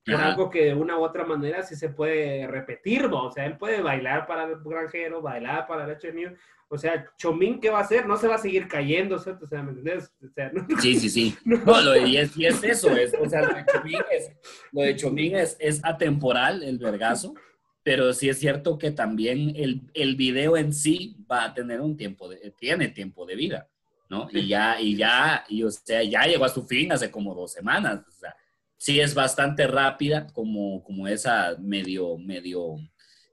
por 0.06 0.16
algo 0.16 0.50
que 0.50 0.66
de 0.66 0.74
una 0.74 0.98
u 0.98 1.04
otra 1.04 1.26
manera 1.26 1.64
sí 1.64 1.76
se 1.76 1.90
puede 1.90 2.46
repetir, 2.48 3.10
¿no? 3.10 3.26
o 3.26 3.32
sea, 3.32 3.46
él 3.46 3.58
puede 3.58 3.82
bailar 3.82 4.28
para 4.28 4.44
el 4.44 4.58
granjero, 4.64 5.22
bailar 5.22 5.66
para 5.66 5.86
el 5.86 5.98
HN, 5.98 6.38
o 6.68 6.78
sea, 6.78 7.06
Chomín, 7.18 7.60
¿qué 7.60 7.70
va 7.70 7.80
a 7.80 7.84
hacer? 7.84 8.08
No 8.08 8.18
se 8.18 8.28
va 8.28 8.36
a 8.36 8.40
seguir 8.40 8.68
cayendo, 8.68 9.20
¿cierto? 9.20 9.46
O 9.46 9.48
sea, 9.48 9.62
¿me 9.62 9.72
entiendes? 9.72 10.12
O 10.24 10.28
sea, 10.34 10.52
¿no? 10.52 10.66
Sí, 10.82 11.00
sí, 11.00 11.10
sí. 11.10 11.38
No, 11.46 11.82
lo 11.82 11.92
de, 11.92 12.08
y, 12.08 12.18
es, 12.18 12.36
y, 12.36 12.46
es, 12.46 12.64
eso, 12.64 12.90
es, 12.92 13.14
o 13.20 13.30
sea, 13.30 13.42
lo 13.44 13.54
de 13.54 13.66
Chomín 13.72 14.00
es, 14.12 14.32
lo 14.72 14.82
de 14.82 14.96
Chomín 14.96 15.36
es, 15.36 15.58
es 15.60 15.80
atemporal, 15.86 16.64
el 16.64 16.80
vergazo, 16.80 17.36
pero 17.84 18.14
sí 18.14 18.30
es 18.30 18.40
cierto 18.40 18.80
que 18.80 18.92
también 18.92 19.54
el, 19.56 19.82
el 19.94 20.16
video 20.16 20.58
en 20.58 20.74
sí 20.74 21.16
va 21.32 21.46
a 21.46 21.54
tener 21.54 21.82
un 21.82 21.96
tiempo, 21.96 22.30
de, 22.30 22.52
tiene 22.58 22.88
tiempo 22.90 23.28
de 23.28 23.36
vida, 23.36 23.70
¿no? 24.10 24.28
Y 24.32 24.48
ya, 24.48 24.82
y 24.82 24.96
ya, 24.96 25.46
y 25.48 25.62
o 25.62 25.70
sea, 25.70 26.02
ya 26.02 26.24
llegó 26.24 26.46
a 26.46 26.50
su 26.50 26.66
fin 26.66 26.92
hace 26.92 27.12
como 27.12 27.36
dos 27.36 27.54
semanas, 27.54 28.04
o 28.08 28.12
sea, 28.12 28.36
sí 28.78 29.00
es 29.00 29.14
bastante 29.16 29.68
rápida, 29.68 30.28
como, 30.34 30.84
como 30.84 31.08
esa 31.08 31.56
medio, 31.60 32.18
medio, 32.18 32.76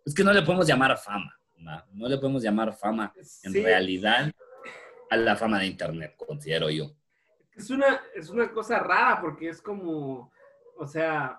es 0.05 0.14
que 0.14 0.24
no 0.24 0.32
le 0.32 0.43
podemos 0.43 0.66
llamar 0.66 0.97
fama, 0.99 1.38
¿no? 1.57 1.82
No 1.93 2.09
le 2.09 2.18
podemos 2.18 2.43
llamar 2.43 2.72
fama 2.74 3.12
en 3.16 3.53
Sí. 3.53 3.62
realidad 3.62 4.30
a 5.11 5.16
la 5.16 5.36
fama 5.36 5.59
de 5.59 5.66
Internet, 5.66 6.14
considero 6.16 6.70
yo. 6.70 6.90
Es 7.55 7.68
una, 7.70 8.01
es 8.14 8.30
una 8.30 8.51
cosa 8.51 8.78
rara 8.78 9.20
porque 9.20 9.49
es 9.51 9.61
como, 9.61 10.32
o 10.78 10.86
sea, 10.86 11.38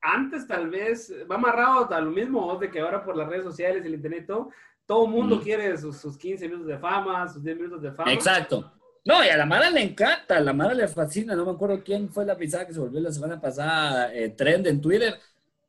antes 0.00 0.46
tal 0.48 0.68
vez, 0.68 1.12
va 1.30 1.36
amarrado 1.36 1.88
a 1.94 2.00
lo 2.00 2.10
mismo 2.10 2.56
de 2.56 2.68
que 2.68 2.80
ahora 2.80 3.04
por 3.04 3.16
las 3.16 3.28
redes 3.28 3.44
sociales, 3.44 3.84
el 3.84 3.94
internet, 3.94 4.26
todo, 4.26 4.50
todo 4.84 5.04
el 5.04 5.12
mundo 5.12 5.36
Ujú. 5.36 5.44
quiere 5.44 5.78
sus, 5.78 5.96
sus 5.98 6.18
15 6.18 6.48
minutos 6.48 6.66
de 6.66 6.78
fama, 6.78 7.28
sus 7.28 7.44
10 7.44 7.56
minutos 7.56 7.80
de 7.82 7.92
fama. 7.92 8.12
Exacto. 8.12 8.72
No, 9.04 9.24
y 9.24 9.28
a 9.28 9.36
la 9.36 9.46
Mara 9.46 9.68
le 9.70 9.82
encanta, 9.82 10.36
a 10.36 10.40
la 10.40 10.52
Mara 10.52 10.74
le 10.74 10.86
fascina. 10.86 11.34
No 11.34 11.44
me 11.44 11.50
acuerdo 11.52 11.82
quién 11.82 12.08
fue 12.08 12.24
la 12.24 12.36
pisada 12.36 12.66
que 12.66 12.72
se 12.72 12.78
volvió 12.80 13.00
la 13.00 13.10
semana 13.12 13.40
pasada 13.40 14.14
eh, 14.14 14.28
trend 14.30 14.66
en 14.68 14.80
Twitter, 14.80 15.18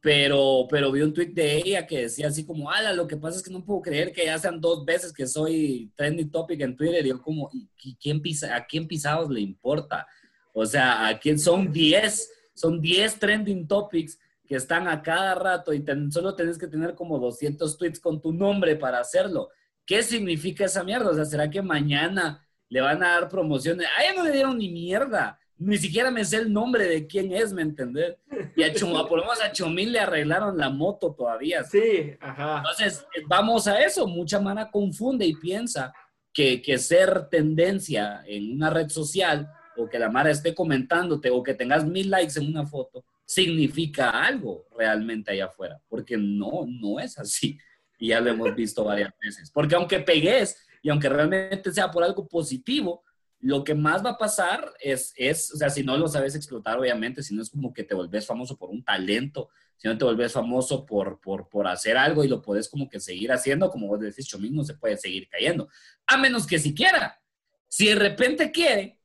pero, 0.01 0.67
pero 0.69 0.91
vi 0.91 1.01
un 1.01 1.13
tweet 1.13 1.29
de 1.33 1.57
ella 1.57 1.87
que 1.87 2.01
decía 2.03 2.27
así 2.27 2.45
como, 2.45 2.69
ala, 2.69 2.93
lo 2.93 3.07
que 3.07 3.17
pasa 3.17 3.37
es 3.37 3.43
que 3.43 3.49
no 3.51 3.65
puedo 3.65 3.81
creer 3.81 4.11
que 4.13 4.25
ya 4.25 4.37
sean 4.37 4.61
dos 4.61 4.85
veces 4.85 5.11
que 5.13 5.25
soy 5.25 5.91
trending 5.95 6.29
topic 6.29 6.61
en 6.61 6.75
Twitter. 6.75 7.03
Y 7.05 7.09
yo 7.09 7.21
como, 7.21 7.49
¿y 7.83 7.95
quién 7.95 8.21
pisa, 8.21 8.55
¿a 8.55 8.65
quién 8.67 8.87
pisados 8.87 9.29
le 9.31 9.41
importa? 9.41 10.05
O 10.53 10.65
sea, 10.65 11.07
¿a 11.07 11.17
quién 11.19 11.39
son 11.39 11.71
10? 11.71 12.29
Son 12.53 12.79
10 12.81 13.17
trending 13.17 13.67
topics 13.67 14.19
que 14.47 14.55
están 14.55 14.87
a 14.87 15.01
cada 15.01 15.33
rato 15.33 15.73
y 15.73 15.79
ten- 15.79 16.11
solo 16.11 16.35
tenés 16.35 16.59
que 16.59 16.67
tener 16.67 16.93
como 16.93 17.17
200 17.17 17.77
tweets 17.79 17.99
con 17.99 18.21
tu 18.21 18.31
nombre 18.31 18.75
para 18.75 18.99
hacerlo. 18.99 19.49
¿Qué 19.85 20.03
significa 20.03 20.65
esa 20.65 20.83
mierda? 20.83 21.09
O 21.09 21.15
sea, 21.15 21.25
¿será 21.25 21.49
que 21.49 21.61
mañana 21.63 22.45
le 22.73 22.81
van 22.81 23.03
a 23.03 23.09
dar 23.19 23.29
promociones? 23.29 23.87
A 23.95 24.03
ella 24.03 24.13
no 24.15 24.23
le 24.23 24.31
dieron 24.31 24.57
ni 24.57 24.69
mierda. 24.69 25.39
Ni 25.59 25.77
siquiera 25.77 26.09
me 26.09 26.25
sé 26.25 26.37
el 26.37 26.51
nombre 26.51 26.85
de 26.87 27.05
quién 27.05 27.31
es, 27.31 27.53
¿me 27.53 27.61
entendés? 27.61 28.15
Y 28.55 28.63
a 28.63 28.73
Chum- 28.73 29.07
por 29.07 29.19
lo 29.19 29.23
menos 29.23 29.39
a 29.41 29.51
Chomín 29.51 29.91
le 29.91 29.99
arreglaron 29.99 30.57
la 30.57 30.69
moto 30.69 31.13
todavía. 31.13 31.63
Sí, 31.63 32.15
ajá. 32.19 32.57
Entonces, 32.57 33.05
vamos 33.27 33.67
a 33.67 33.79
eso. 33.81 34.07
Mucha 34.07 34.39
mana 34.39 34.71
confunde 34.71 35.25
y 35.27 35.35
piensa 35.35 35.93
que, 36.33 36.61
que 36.63 36.79
ser 36.79 37.29
tendencia 37.29 38.23
en 38.25 38.53
una 38.53 38.71
red 38.71 38.89
social 38.89 39.47
o 39.77 39.87
que 39.87 39.99
la 39.99 40.09
Mara 40.09 40.31
esté 40.31 40.55
comentándote 40.55 41.29
o 41.29 41.43
que 41.43 41.53
tengas 41.53 41.85
mil 41.85 42.09
likes 42.09 42.39
en 42.39 42.47
una 42.47 42.65
foto 42.65 43.05
significa 43.23 44.09
algo 44.09 44.65
realmente 44.75 45.31
allá 45.31 45.45
afuera. 45.45 45.79
Porque 45.87 46.17
no, 46.17 46.65
no 46.67 46.99
es 46.99 47.17
así. 47.19 47.57
Y 47.99 48.07
ya 48.07 48.19
lo 48.19 48.31
hemos 48.31 48.53
visto 48.55 48.83
varias 48.83 49.13
veces. 49.23 49.51
Porque 49.51 49.75
aunque 49.75 49.99
pegues 49.99 50.57
y 50.83 50.89
aunque 50.89 51.09
realmente 51.09 51.71
sea 51.71 51.89
por 51.89 52.03
algo 52.03 52.27
positivo, 52.27 53.03
lo 53.39 53.63
que 53.63 53.73
más 53.73 54.05
va 54.05 54.11
a 54.11 54.17
pasar 54.17 54.71
es, 54.79 55.13
es, 55.15 55.51
o 55.53 55.57
sea, 55.57 55.69
si 55.69 55.81
no 55.81 55.97
lo 55.97 56.07
sabes 56.07 56.35
explotar, 56.35 56.77
obviamente, 56.77 57.23
si 57.23 57.33
no 57.33 57.41
es 57.41 57.49
como 57.49 57.73
que 57.73 57.83
te 57.83 57.95
volvés 57.95 58.27
famoso 58.27 58.57
por 58.57 58.69
un 58.69 58.83
talento, 58.83 59.49
si 59.77 59.87
no 59.87 59.97
te 59.97 60.05
volvés 60.05 60.33
famoso 60.33 60.85
por, 60.85 61.19
por, 61.19 61.49
por 61.49 61.67
hacer 61.67 61.97
algo 61.97 62.23
y 62.23 62.27
lo 62.27 62.41
podés 62.41 62.69
como 62.69 62.87
que 62.87 62.99
seguir 62.99 63.31
haciendo, 63.31 63.71
como 63.71 63.87
vos 63.87 63.99
decís, 64.01 64.27
Chomín 64.27 64.55
no 64.55 64.63
se 64.63 64.75
puede 64.75 64.97
seguir 64.97 65.27
cayendo, 65.29 65.69
a 66.05 66.17
menos 66.17 66.45
que 66.45 66.59
siquiera. 66.59 67.21
Si 67.67 67.87
de 67.87 67.95
repente 67.95 68.51
quiere 68.51 68.99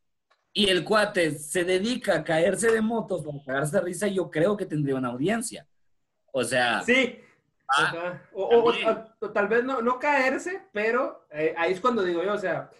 y 0.52 0.68
el 0.68 0.84
cuate 0.84 1.32
se 1.38 1.64
dedica 1.64 2.16
a 2.16 2.24
caerse 2.24 2.72
de 2.72 2.80
motos 2.80 3.24
para 3.24 3.44
cagarse 3.44 3.76
de 3.76 3.82
risa, 3.82 4.08
yo 4.08 4.30
creo 4.30 4.56
que 4.56 4.66
tendría 4.66 4.96
una 4.96 5.08
audiencia. 5.08 5.66
O 6.32 6.42
sea, 6.42 6.82
Sí. 6.82 7.18
Ah. 7.76 8.20
O, 8.32 8.72
tal 9.32 9.48
vez 9.48 9.62
no, 9.64 9.82
no 9.82 9.98
caerse, 9.98 10.62
pero 10.72 11.26
eh, 11.30 11.54
ahí 11.58 11.72
es 11.72 11.80
cuando 11.80 12.02
digo 12.02 12.22
yo, 12.24 12.32
o 12.34 12.38
sea, 12.38 12.70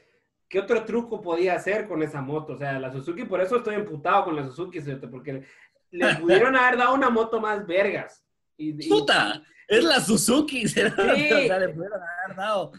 ¿qué 0.49 0.61
otro 0.61 0.85
truco 0.85 1.21
podía 1.21 1.55
hacer 1.55 1.87
con 1.87 2.03
esa 2.03 2.21
moto? 2.23 2.55
O 2.55 2.57
sea, 2.59 2.79
la 2.79 2.91
Suzuki, 2.93 3.25
por 3.25 3.41
eso 3.41 3.57
estoy 3.57 3.75
emputado 3.75 4.25
con 4.25 4.37
la 4.37 4.45
Suzuki, 4.45 4.81
¿cierto? 4.81 5.11
porque 5.11 5.45
le 5.91 6.15
pudieron 6.17 6.57
haber 6.57 6.79
dado 6.79 6.95
una 6.95 7.11
moto 7.11 7.41
más 7.41 7.67
vergas. 7.67 8.25
Y, 8.57 8.85
y- 8.85 8.89
puta, 8.89 9.43
es 9.67 9.85
la 9.85 10.01
Suzuki. 10.01 10.65
o 10.67 10.69
sea, 10.69 10.91
Sí. 10.97 11.29
le 11.31 11.69
pudieron 11.69 12.01
haber 12.03 12.37
dado 12.37 12.73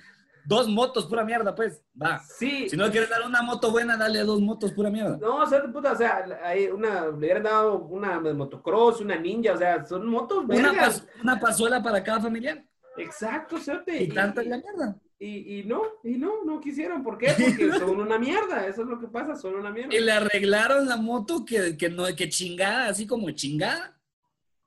dos 0.50 0.68
motos, 0.68 1.06
pura 1.06 1.24
mierda, 1.24 1.54
pues, 1.54 1.84
va. 2.02 2.20
sí. 2.24 2.68
Si 2.68 2.76
no 2.76 2.90
quieres 2.90 3.08
dar 3.10 3.22
una 3.26 3.42
moto 3.44 3.70
buena, 3.72 3.96
dale 3.96 4.20
dos 4.24 4.42
motos, 4.42 4.72
pura 4.74 4.90
mierda. 4.90 5.18
No, 5.18 5.44
o 5.44 5.46
sea, 5.46 5.62
puta, 5.72 5.92
o 5.92 5.96
sea, 5.96 6.26
hay 6.44 6.66
una, 6.68 7.04
le 7.06 7.10
hubieran 7.12 7.44
dado 7.44 7.78
una 7.84 8.20
motocross, 8.20 9.00
una 9.02 9.16
ninja, 9.16 9.54
o 9.54 9.58
sea, 9.58 9.86
son 9.86 10.08
motos 10.08 10.44
Una, 10.50 10.74
pas- 10.74 11.06
una 11.22 11.40
pazuela 11.40 11.82
para 11.84 12.04
cada 12.04 12.20
familiar. 12.20 12.66
Exacto, 12.98 13.60
¿cierto? 13.60 13.92
Y 13.94 14.08
tanta 14.10 14.42
es 14.42 14.48
la 14.48 14.58
mierda. 14.58 14.96
y, 15.20 15.60
y 15.60 15.64
no, 15.66 15.84
y 16.04 16.18
no, 16.18 16.44
no 16.44 16.60
quisieron. 16.60 17.04
¿Por 17.04 17.18
qué? 17.20 17.28
Porque 17.40 17.72
son 17.78 18.00
una 18.00 18.18
mierda, 18.18 18.66
eso 18.66 18.82
es 18.82 18.88
lo 18.88 19.00
que 19.00 19.08
pasa, 19.08 19.36
son 19.36 19.54
una 19.56 19.70
mierda. 19.72 19.96
Y 19.96 20.00
le 20.00 20.12
arreglaron 20.12 20.88
la 20.88 20.98
moto 20.98 21.46
que, 21.46 21.78
que, 21.78 21.90
no, 21.90 22.06
que 22.16 22.28
chingada, 22.28 22.88
así 22.90 23.06
como 23.06 23.30
chingada, 23.32 24.02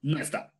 no 0.00 0.18
está. 0.20 0.52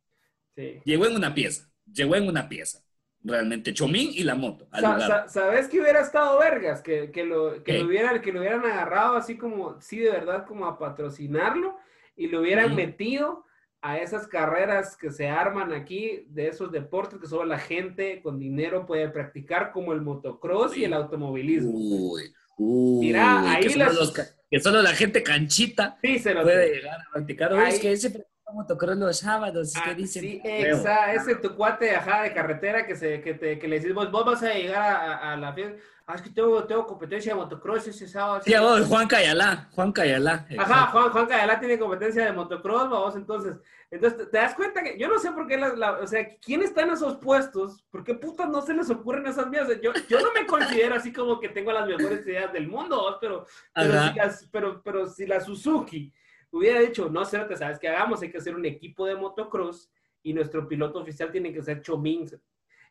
Sí. 0.55 0.81
Llegó 0.83 1.07
en 1.07 1.15
una 1.15 1.33
pieza, 1.33 1.69
llegó 1.91 2.15
en 2.15 2.27
una 2.27 2.47
pieza. 2.49 2.82
Realmente, 3.23 3.73
Chomín 3.73 4.09
y 4.13 4.23
la 4.23 4.35
moto. 4.35 4.67
Sa- 4.73 4.99
sa- 4.99 5.27
¿Sabes 5.29 5.67
que 5.69 5.79
hubiera 5.79 6.01
estado 6.01 6.37
vergas? 6.39 6.81
Que, 6.81 7.09
que, 7.11 7.23
lo, 7.23 7.63
que, 7.63 7.79
lo 7.79 7.87
hubieran, 7.87 8.21
que 8.21 8.31
lo 8.33 8.39
hubieran 8.41 8.65
agarrado 8.65 9.15
así 9.15 9.37
como, 9.37 9.79
sí, 9.81 9.99
de 9.99 10.11
verdad, 10.11 10.45
como 10.45 10.65
a 10.65 10.77
patrocinarlo 10.77 11.77
y 12.17 12.27
lo 12.27 12.41
hubieran 12.41 12.75
metido 12.75 13.45
a 13.81 13.97
esas 13.99 14.27
carreras 14.27 14.95
que 14.97 15.11
se 15.11 15.27
arman 15.27 15.73
aquí, 15.73 16.25
de 16.29 16.47
esos 16.47 16.71
deportes 16.71 17.19
que 17.19 17.27
solo 17.27 17.45
la 17.45 17.59
gente 17.59 18.21
con 18.21 18.39
dinero 18.39 18.85
puede 18.85 19.09
practicar, 19.09 19.71
como 19.71 19.93
el 19.93 20.01
motocross 20.01 20.75
y 20.77 20.83
el 20.85 20.93
automovilismo. 20.93 21.71
Uy, 21.71 22.33
uy. 22.57 23.05
Mira, 23.07 23.51
ahí 23.51 23.63
que, 23.63 23.69
solo 23.71 23.85
las- 23.85 23.95
los 23.95 24.13
que 24.49 24.59
solo 24.59 24.81
la 24.81 24.91
gente 24.93 25.23
canchita 25.23 25.97
Sí, 26.01 26.19
se 26.19 26.33
lo 26.33 26.43
puede 26.43 26.75
llegar 26.75 26.99
a 27.01 27.11
practicar. 27.11 27.53
Oye, 27.53 27.61
Ahí- 27.63 27.73
es 27.73 27.79
que 27.79 27.91
ese 27.91 28.25
practica 28.43 28.51
motocross 28.51 28.97
los 28.97 29.17
sábados, 29.19 29.73
Ah, 29.77 29.81
¿qué 29.85 29.95
dicen? 29.95 30.21
sí, 30.21 30.41
Huevo. 30.43 30.77
exa, 30.77 31.13
ese 31.13 31.35
tu 31.35 31.55
cuate 31.55 31.95
ajá, 31.95 32.23
de 32.23 32.33
carretera 32.33 32.85
que, 32.85 32.95
se, 32.95 33.21
que, 33.21 33.33
te, 33.33 33.57
que 33.59 33.67
le 33.67 33.79
decís, 33.79 33.93
vos, 33.93 34.11
vas 34.11 34.43
a 34.43 34.53
llegar 34.53 34.81
a, 34.81 35.13
a- 35.13 35.33
a 35.33 35.37
la 35.37 35.53
fiesta. 35.53 35.77
Ah, 36.05 36.15
es 36.15 36.21
que 36.21 36.29
tengo, 36.31 36.61
tengo 36.65 36.85
competencia 36.85 37.33
de 37.33 37.39
motocross 37.39 37.87
ese 37.87 38.07
sábado. 38.09 38.41
Sí, 38.43 38.53
vos, 38.59 38.85
Juan 38.87 39.07
Cayalá, 39.07 39.69
Juan 39.71 39.93
Cayalá. 39.93 40.45
Ajá, 40.57 40.87
Juan, 40.87 41.09
Juan 41.11 41.25
Cadalá 41.27 41.57
tiene 41.61 41.79
competencia 41.79 42.25
de 42.25 42.33
motocross, 42.33 42.89
vamos, 42.89 43.15
entonces, 43.15 43.55
entonces 43.89 44.29
te, 44.29 44.37
das 44.37 44.53
cuenta 44.53 44.83
que 44.83 44.99
yo 44.99 45.07
no 45.07 45.17
sé 45.17 45.31
por 45.31 45.47
qué, 45.47 45.57
la, 45.57 45.69
la- 45.75 45.91
o 45.99 46.07
sea, 46.07 46.27
¿quién 46.41 46.61
está 46.61 46.81
en 46.81 46.89
esos 46.91 47.15
puestos? 47.19 47.85
¿Por 47.89 48.03
qué 48.03 48.15
putas 48.15 48.49
no 48.49 48.61
se 48.61 48.73
les 48.73 48.89
ocurren 48.89 49.25
esas 49.27 49.47
mierdas? 49.47 49.79
Yo, 49.81 49.93
yo 50.09 50.19
no 50.19 50.33
me 50.33 50.45
considero 50.45 50.95
así 50.95 51.13
como 51.13 51.39
que 51.39 51.47
tengo 51.47 51.71
las 51.71 51.87
mejores 51.87 52.27
ideas 52.27 52.51
del 52.51 52.67
mundo, 52.67 53.17
pero, 53.21 53.45
pero, 53.73 54.03
si, 54.09 54.13
las- 54.15 54.49
pero, 54.51 54.81
pero 54.83 55.07
si 55.07 55.25
la 55.25 55.39
Suzuki 55.39 56.11
hubiera 56.57 56.79
dicho, 56.79 57.09
no 57.09 57.25
sé, 57.25 57.39
te 57.39 57.55
sabes 57.57 57.79
qué 57.79 57.87
hagamos, 57.89 58.21
hay 58.21 58.31
que 58.31 58.37
hacer 58.37 58.55
un 58.55 58.65
equipo 58.65 59.05
de 59.05 59.15
motocross 59.15 59.91
y 60.21 60.33
nuestro 60.33 60.67
piloto 60.67 60.99
oficial 60.99 61.31
tiene 61.31 61.51
que 61.53 61.61
ser 61.61 61.81
Chomín. 61.81 62.29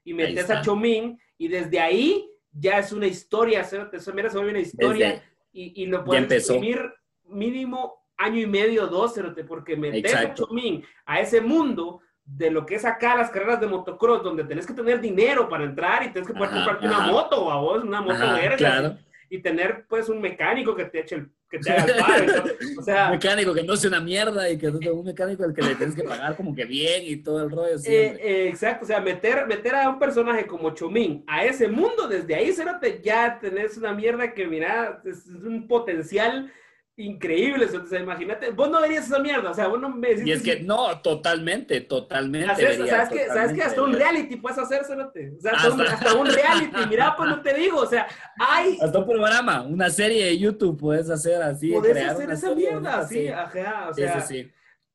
Y 0.05 0.15
metes 0.15 0.51
a 0.51 0.61
Chomín 0.63 1.19
y 1.39 1.49
desde 1.49 1.79
ahí 1.81 2.29
ya 2.53 2.79
es 2.79 2.93
una 2.93 3.07
historia, 3.07 3.65
¿cierto? 3.65 3.97
Eso, 3.97 4.13
mira, 4.13 4.29
se 4.29 4.37
vuelve 4.37 4.51
una 4.53 4.61
historia 4.61 5.09
Desde- 5.09 5.23
y, 5.53 5.83
y 5.83 5.87
lo 5.87 6.05
puedes 6.05 6.23
empezó. 6.25 6.55
exprimir 6.55 6.93
mínimo 7.25 8.05
año 8.17 8.41
y 8.41 8.47
medio, 8.47 8.87
dos, 8.89 9.15
cerote, 9.15 9.45
porque 9.45 9.77
meter 9.77 10.05
a 10.07 10.21
Exacto. 10.23 10.47
Chomín 10.47 10.85
a 11.07 11.21
ese 11.21 11.41
mundo 11.41 12.01
de 12.25 12.51
lo 12.51 12.65
que 12.67 12.77
es 12.77 12.85
acá 12.85 13.17
las 13.17 13.31
carreras 13.31 13.61
de 13.61 13.67
motocross, 13.67 14.23
donde 14.23 14.45
tenés 14.45 14.67
que 14.67 14.75
tener 14.75 15.01
dinero 15.01 15.49
para 15.49 15.65
entrar 15.65 16.03
y 16.05 16.11
tienes 16.13 16.27
que 16.29 16.35
poder 16.35 16.51
comprarte 16.51 16.87
una 16.87 17.01
moto, 17.01 17.51
a 17.51 17.61
vos, 17.61 17.83
una 17.83 18.01
moto 18.01 18.15
Ajá, 18.15 18.35
verga, 18.35 18.57
claro. 18.57 18.99
y 19.29 19.39
tener 19.41 19.87
pues 19.89 20.09
un 20.09 20.21
mecánico 20.21 20.75
que 20.77 20.85
te 20.85 21.01
eche 21.01 21.17
el, 21.17 21.33
que 21.53 21.59
te 21.59 21.71
haga 21.71 21.85
el 21.85 22.27
paro, 22.27 22.45
¿no? 22.45 22.81
o 22.81 22.83
sea, 22.83 23.07
Un 23.07 23.11
mecánico 23.13 23.55
que 23.55 23.63
no 23.63 23.77
sea 23.77 23.89
una 23.89 24.01
mierda 24.01 24.49
y 24.49 24.57
que 24.57 24.69
un 24.69 25.05
mecánico 25.05 25.45
al 25.45 25.55
que 25.55 25.63
le 25.63 25.75
tienes 25.75 25.95
que 25.95 26.03
pagar 26.03 26.35
como 26.35 26.55
que 26.55 26.65
bien 26.65 27.03
y 27.05 27.17
todo 27.17 27.45
el 27.45 27.51
rollo. 27.51 27.77
eh, 27.85 28.17
eh, 28.21 28.49
exacto, 28.49 28.85
o 28.85 28.89
sea, 28.89 29.01
meter, 29.01 29.47
meter 29.47 29.75
a 29.75 29.91
un 29.91 29.99
personaje 29.99 30.47
como 30.47 30.75
Chomín 30.75 31.23
a 31.27 31.45
ese 31.45 31.69
mundo, 31.69 32.09
desde 32.09 32.35
ahí, 32.35 32.53
cerote, 32.53 33.01
ya 33.05 33.39
tenés 33.39 33.77
una 33.77 33.93
mierda 33.93 34.33
que, 34.33 34.47
mira, 34.47 35.03
es 35.05 35.27
un 35.27 35.69
potencial 35.69 36.51
increíble, 36.97 37.67
cerote, 37.69 37.87
o 37.87 37.91
sea, 37.91 38.01
imagínate, 38.01 38.51
vos 38.51 38.71
no 38.71 38.81
verías 38.81 39.07
esa 39.07 39.19
mierda, 39.19 39.51
o 39.51 39.55
sea, 39.55 39.67
vos 39.67 39.81
no 39.81 39.89
me 39.89 40.09
decís 40.09 40.27
y 40.27 40.33
es 40.33 40.43
que 40.43 40.61
no, 40.61 41.01
totalmente, 41.01 41.81
totalmente. 41.81 42.49
Haces- 42.51 42.79
vería, 42.79 43.07
¿sabes, 43.07 43.09
que, 43.09 43.27
¿Sabes 43.29 43.53
que 43.55 43.63
hasta 43.63 43.83
un 43.83 43.93
reality 43.95 44.37
puedes 44.37 44.59
hacer, 44.59 44.85
cerote? 44.85 45.33
O 45.37 45.41
sea, 45.41 45.53
hasta, 45.53 45.71
un, 45.73 45.81
Hasta- 45.81 45.95
hasta 45.95 46.15
un 46.15 46.27
reality, 46.27 46.87
mira, 46.89 47.15
pues 47.17 47.31
no 47.31 47.41
te 47.41 47.55
digo, 47.55 47.79
o 47.81 47.87
sea, 47.87 48.07
hay, 48.39 48.79
Hasta 48.81 48.99
un 48.99 49.07
programa, 49.07 49.63
una 49.63 49.89
serie 49.89 50.27
de 50.27 50.39
YouTube 50.39 50.79
puedes 50.79 51.09
hacer 51.09 51.43
así. 51.43 51.73
puedes 51.73 51.93
crear 51.93 52.11
hacer 52.11 52.31
esa 52.31 52.49
serie 52.49 52.71
mierda, 52.71 53.09
sí, 53.09 53.29
ajá, 53.29 53.89
o 53.91 53.95
sea, 53.95 54.21
sí, 54.21 54.35
sí. 54.45 54.53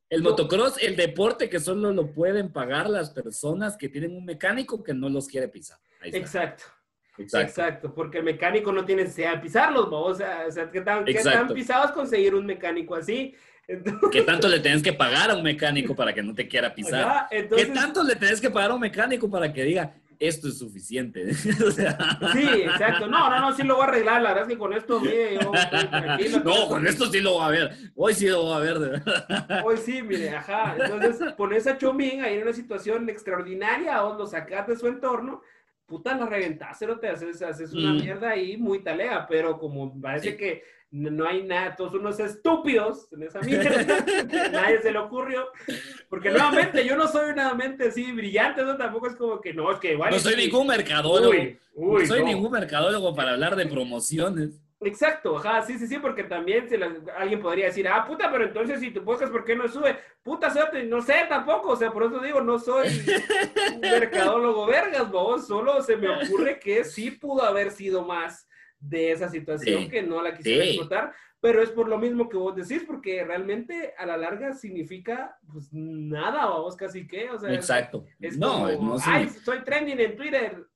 El 0.09 0.21
motocross, 0.21 0.81
el 0.81 0.95
deporte 0.95 1.49
que 1.49 1.59
solo 1.59 1.91
lo 1.91 2.13
pueden 2.13 2.53
pagar 2.53 2.89
las 2.89 3.09
personas 3.09 3.75
que 3.75 3.89
tienen 3.89 4.15
un 4.15 4.23
mecánico 4.23 4.81
que 4.81 4.93
no 4.93 5.09
los 5.09 5.27
quiere 5.27 5.49
pisar. 5.49 5.79
Exacto. 6.01 6.63
Exacto. 7.17 7.61
Exacto, 7.61 7.93
porque 7.93 8.19
el 8.19 8.23
mecánico 8.23 8.71
no 8.71 8.85
tiene 8.85 9.03
necesidad 9.03 9.33
de 9.33 9.39
pisarlos, 9.39 9.89
¿no? 9.89 10.03
o 10.03 10.13
sea, 10.13 10.45
o 10.47 10.51
sea 10.51 10.69
¿qué, 10.69 10.81
tan, 10.81 11.03
qué 11.03 11.15
tan 11.15 11.47
pisados 11.49 11.91
conseguir 11.91 12.35
un 12.35 12.45
mecánico 12.45 12.95
así? 12.95 13.33
¿Qué 14.11 14.21
tanto 14.21 14.47
le 14.47 14.59
tenés 14.59 14.81
que 14.81 14.93
pagar 14.93 15.29
a 15.29 15.35
un 15.35 15.43
mecánico 15.43 15.93
para 15.93 16.13
que 16.13 16.23
no 16.23 16.33
te 16.33 16.47
quiera 16.47 16.73
pisar? 16.73 17.27
¿Qué 17.29 17.65
tanto 17.65 18.03
le 18.03 18.15
tenés 18.15 18.39
que 18.39 18.49
pagar 18.49 18.71
a 18.71 18.75
un 18.75 18.79
mecánico 18.79 19.29
para 19.29 19.51
que 19.51 19.63
diga, 19.63 19.93
esto 20.19 20.47
es 20.47 20.57
suficiente. 20.57 21.33
Sí, 22.33 22.43
exacto. 22.43 23.07
No, 23.07 23.29
no, 23.29 23.39
no, 23.39 23.55
sí 23.55 23.63
lo 23.63 23.75
voy 23.75 23.85
a 23.85 23.87
arreglar. 23.87 24.21
La 24.21 24.29
verdad 24.29 24.43
es 24.43 24.49
que 24.49 24.57
con 24.57 24.73
esto, 24.73 24.99
mire, 24.99 25.35
yo 25.35 25.51
tranquilo. 25.51 26.41
No, 26.43 26.67
con 26.67 26.87
esto 26.87 27.05
sí 27.07 27.19
lo 27.19 27.33
voy 27.33 27.43
a 27.43 27.49
ver. 27.49 27.77
Hoy 27.95 28.13
sí 28.13 28.27
lo 28.27 28.43
voy 28.43 28.55
a 28.55 28.59
ver, 28.59 28.79
de 28.79 28.89
verdad. 28.89 29.63
Hoy 29.63 29.77
sí, 29.77 30.01
mire, 30.01 30.29
ajá. 30.29 30.75
Entonces, 30.79 31.33
pones 31.33 31.67
a 31.67 31.77
Chomín 31.77 32.21
ahí 32.21 32.35
en 32.35 32.43
una 32.43 32.53
situación 32.53 33.09
extraordinaria, 33.09 34.03
o 34.03 34.17
lo 34.17 34.25
sacas 34.25 34.67
de 34.67 34.75
su 34.75 34.87
entorno, 34.87 35.41
puta, 35.87 36.15
la 36.15 36.25
reventás, 36.27 36.77
pero 36.79 36.99
te 36.99 37.07
haces, 37.07 37.41
haces 37.41 37.73
una 37.73 37.93
mm. 37.93 37.95
mierda 37.95 38.29
ahí 38.29 38.57
muy 38.57 38.83
talea, 38.83 39.25
pero 39.27 39.57
como 39.57 39.99
parece 39.99 40.35
que 40.37 40.63
no 40.91 41.27
hay 41.27 41.43
nada, 41.43 41.75
todos 41.75 41.93
unos 41.95 42.19
estúpidos 42.19 43.07
en 43.11 43.23
esa 43.23 43.39
mierda, 43.41 44.05
nadie 44.51 44.81
se 44.81 44.91
le 44.91 44.99
ocurrió, 44.99 45.47
porque 46.09 46.29
nuevamente 46.29 46.85
yo 46.85 46.95
no 46.95 47.07
soy 47.07 47.31
una 47.31 47.53
mente 47.53 47.87
así 47.87 48.11
brillante, 48.11 48.63
no 48.63 48.77
tampoco 48.77 49.07
es 49.07 49.15
como 49.15 49.41
que 49.41 49.53
no, 49.53 49.71
es 49.71 49.79
que 49.79 49.93
igual. 49.93 50.11
No 50.11 50.19
soy 50.19 50.35
ningún 50.35 50.67
mercadólogo, 50.67 51.33
no 51.75 52.05
soy 52.05 52.23
ningún 52.23 52.51
mercadólogo 52.51 53.15
para 53.15 53.31
hablar 53.31 53.55
de 53.55 53.65
promociones. 53.65 54.61
Exacto, 54.79 55.37
ajá, 55.37 55.63
sí, 55.63 55.79
sí, 55.79 55.87
sí, 55.87 55.97
porque 55.97 56.23
también 56.23 56.67
alguien 57.17 57.41
podría 57.41 57.65
decir, 57.65 57.87
ah, 57.87 58.05
puta, 58.05 58.31
pero 58.31 58.45
entonces 58.45 58.79
si 58.79 58.91
tu 58.91 59.03
podcast, 59.03 59.31
¿por 59.31 59.43
qué 59.43 59.55
no 59.55 59.67
sube? 59.67 59.97
Puta, 60.21 60.51
suerte, 60.51 60.83
no 60.83 61.01
sé 61.01 61.25
tampoco, 61.27 61.69
o 61.69 61.75
sea, 61.75 61.91
por 61.91 62.03
eso 62.03 62.19
digo, 62.19 62.41
no 62.41 62.59
soy 62.59 62.87
un 63.73 63.79
mercadólogo 63.81 64.67
vergas, 64.67 65.09
vos, 65.09 65.47
solo 65.47 65.81
se 65.81 65.97
me 65.97 66.09
ocurre 66.09 66.59
que 66.59 66.83
sí 66.83 67.09
pudo 67.09 67.41
haber 67.41 67.71
sido 67.71 68.05
más 68.05 68.47
de 68.79 69.11
esa 69.11 69.29
situación 69.29 69.89
que 69.89 70.03
no 70.03 70.21
la 70.21 70.35
quisiera 70.35 70.63
explotar, 70.63 71.11
pero 71.39 71.63
es 71.63 71.71
por 71.71 71.87
lo 71.87 71.97
mismo 71.97 72.29
que 72.29 72.37
vos 72.37 72.55
decís, 72.55 72.83
porque 72.85 73.23
realmente 73.23 73.95
a 73.97 74.05
la 74.05 74.15
larga 74.15 74.53
significa 74.53 75.39
pues 75.51 75.69
nada, 75.71 76.45
vos 76.45 76.75
casi 76.75 77.07
que, 77.07 77.31
o 77.31 77.39
sea, 77.39 77.51
exacto. 77.51 78.05
no, 78.37 78.69
no 78.79 78.97
ay, 79.03 79.27
soy 79.29 79.63
trending 79.63 79.99
en 79.99 80.15
Twitter. 80.15 80.67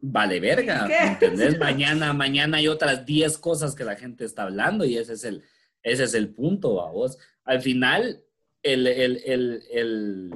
Vale, 0.00 0.40
verga, 0.40 0.88
¿entendés? 1.06 1.58
mañana, 1.58 2.12
mañana 2.12 2.58
hay 2.58 2.68
otras 2.68 3.04
10 3.04 3.38
cosas 3.38 3.74
que 3.74 3.84
la 3.84 3.96
gente 3.96 4.24
está 4.24 4.44
hablando 4.44 4.84
y 4.84 4.96
ese 4.96 5.12
es 5.12 5.24
el, 5.24 5.42
ese 5.82 6.04
es 6.04 6.14
el 6.14 6.30
punto, 6.34 6.70
vos. 6.70 7.18
Al 7.44 7.60
final, 7.60 8.22
el, 8.62 8.86
el, 8.86 9.22
el, 9.24 9.62
el 9.70 10.30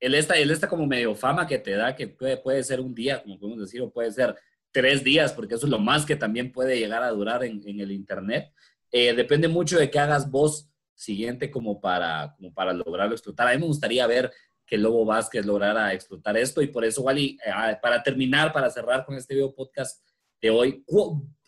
el 0.00 0.14
esta, 0.14 0.34
el 0.34 0.50
esta 0.50 0.68
como 0.68 0.86
medio 0.86 1.14
fama 1.14 1.46
que 1.46 1.58
te 1.58 1.72
da, 1.72 1.94
que 1.94 2.08
puede, 2.08 2.38
puede 2.38 2.64
ser 2.64 2.80
un 2.80 2.94
día, 2.94 3.22
como 3.22 3.38
podemos 3.38 3.60
decir, 3.60 3.82
o 3.82 3.90
puede 3.90 4.10
ser 4.10 4.34
tres 4.72 5.04
días, 5.04 5.32
porque 5.32 5.54
eso 5.54 5.66
es 5.66 5.70
lo 5.70 5.78
más 5.78 6.06
que 6.06 6.16
también 6.16 6.52
puede 6.52 6.78
llegar 6.78 7.02
a 7.02 7.10
durar 7.10 7.44
en, 7.44 7.62
el 7.66 7.92
Internet. 7.92 8.50
Eh, 8.90 9.14
depende 9.14 9.46
mucho 9.46 9.78
de 9.78 9.90
que 9.90 9.98
hagas 9.98 10.30
vos 10.30 10.68
siguiente 10.94 11.50
como 11.50 11.80
para, 11.80 12.34
como 12.36 12.52
para 12.52 12.72
lograrlo 12.72 13.14
explotar. 13.14 13.48
A 13.48 13.52
mí 13.52 13.58
me 13.58 13.66
gustaría 13.66 14.06
ver 14.06 14.32
que 14.70 14.78
Lobo 14.78 15.04
Vázquez 15.04 15.44
lograra 15.44 15.92
explotar 15.92 16.36
esto 16.36 16.62
y 16.62 16.68
por 16.68 16.84
eso, 16.84 17.02
Wally, 17.02 17.36
eh, 17.44 17.76
para 17.82 18.00
terminar, 18.04 18.52
para 18.52 18.70
cerrar 18.70 19.04
con 19.04 19.16
este 19.16 19.34
video 19.34 19.52
podcast 19.52 20.00
de 20.40 20.48
hoy, 20.48 20.84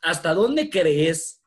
¿hasta 0.02 0.34
dónde 0.34 0.68
crees 0.68 1.40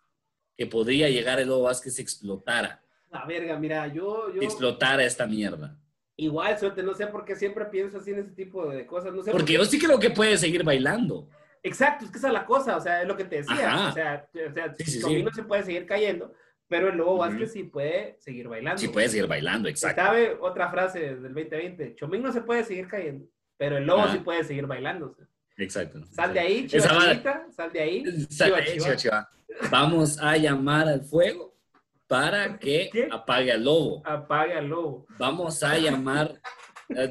que 0.55 0.65
podría 0.67 1.09
llegar 1.09 1.37
el 1.41 1.49
Lobo 1.49 1.63
Vázquez 1.63 1.95
si 1.95 2.01
explotara? 2.01 2.81
La 3.11 3.25
verga, 3.25 3.59
mira, 3.59 3.87
yo... 3.87 4.33
yo... 4.33 4.41
Explotara 4.41 5.03
esta 5.03 5.27
mierda. 5.27 5.77
Igual, 6.15 6.57
suerte, 6.57 6.81
no 6.81 6.93
sé 6.93 7.07
por 7.07 7.25
qué 7.25 7.35
siempre 7.35 7.65
pienso 7.65 7.97
así 7.97 8.11
en 8.11 8.19
ese 8.19 8.31
tipo 8.31 8.69
de 8.69 8.85
cosas. 8.85 9.13
No 9.13 9.21
sé 9.21 9.31
porque 9.31 9.53
yo 9.53 9.65
sí 9.65 9.77
creo 9.77 9.99
que 9.99 10.11
puede 10.11 10.37
seguir 10.37 10.63
bailando. 10.63 11.27
Exacto, 11.61 12.05
es 12.05 12.11
que 12.11 12.19
esa 12.19 12.27
es 12.27 12.33
la 12.33 12.45
cosa, 12.45 12.77
o 12.77 12.79
sea, 12.79 13.01
es 13.01 13.07
lo 13.07 13.17
que 13.17 13.25
te 13.25 13.37
decía. 13.37 13.89
O 13.89 13.91
sea, 13.91 14.29
o 14.33 14.53
sea 14.53 14.73
sí, 14.75 15.01
se 15.33 15.43
puede 15.43 15.63
seguir 15.63 15.85
cayendo, 15.85 16.33
pero 16.67 16.89
el 16.89 16.97
Lobo 16.97 17.17
Vázquez 17.17 17.53
sí 17.53 17.63
puede 17.63 18.15
seguir 18.19 18.47
bailando. 18.47 18.79
Sí 18.79 18.87
puede 18.87 19.09
seguir 19.09 19.27
bailando, 19.27 19.69
exacto. 19.69 20.01
¿Sabe 20.01 20.37
otra 20.39 20.69
frase 20.69 20.99
del 20.99 21.21
2020? 21.21 21.95
Chomín 21.95 22.23
no 22.23 22.31
se 22.31 22.41
puede 22.41 22.63
seguir 22.63 22.87
cayendo, 22.87 23.25
pero 23.57 23.77
el 23.77 23.85
Lobo 23.85 24.07
sí 24.09 24.19
puede 24.19 24.43
seguir 24.43 24.65
bailando. 24.65 25.15
Exacto. 25.57 26.01
Sal 26.11 26.33
de 26.33 26.39
ahí, 26.39 26.67
chiva, 26.67 26.83
sal 27.51 27.71
de 27.71 27.79
ahí. 27.79 28.03
Sal 28.29 28.51
de 28.51 28.55
ahí, 28.57 28.77
chiva, 28.97 29.29
Vamos 29.71 30.19
a 30.19 30.35
llamar 30.37 30.87
al 30.87 31.01
fuego 31.01 31.55
para 32.07 32.57
que 32.59 33.07
apague 33.11 33.51
al 33.51 33.63
lobo. 33.63 34.01
Apague 34.05 34.53
al 34.53 34.67
lobo. 34.67 35.05
Vamos 35.17 35.63
a 35.63 35.77
llamar 35.77 36.41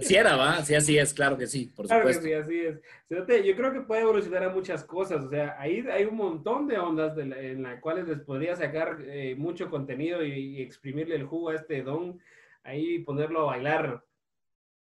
sí 0.01 0.14
era, 0.14 0.37
¿va? 0.37 0.62
Sí, 0.62 0.75
así 0.75 0.99
es, 0.99 1.14
claro 1.14 1.37
que 1.37 1.47
sí, 1.47 1.66
por 1.66 1.87
claro 1.87 2.07
Que 2.07 2.14
sí, 2.14 2.33
así 2.33 2.61
es. 2.61 2.81
Yo 3.09 3.57
creo 3.57 3.72
que 3.72 3.81
puede 3.81 4.03
evolucionar 4.03 4.45
a 4.45 4.49
muchas 4.51 4.85
cosas, 4.85 5.25
o 5.25 5.31
sea, 5.31 5.57
ahí 5.59 5.85
hay 5.91 6.05
un 6.05 6.16
montón 6.16 6.66
de 6.66 6.79
ondas 6.79 7.16
en 7.18 7.62
las 7.62 7.81
cuales 7.81 8.09
les 8.09 8.20
podría 8.20 8.57
sacar 8.57 8.99
eh, 9.03 9.35
mucho 9.37 9.70
contenido 9.70 10.25
y, 10.25 10.62
exprimirle 10.62 11.16
el 11.16 11.25
jugo 11.25 11.51
a 11.51 11.57
este 11.57 11.83
don, 11.83 12.20
ahí 12.62 13.01
ponerlo 13.01 13.43
a 13.43 13.57
bailar 13.57 14.05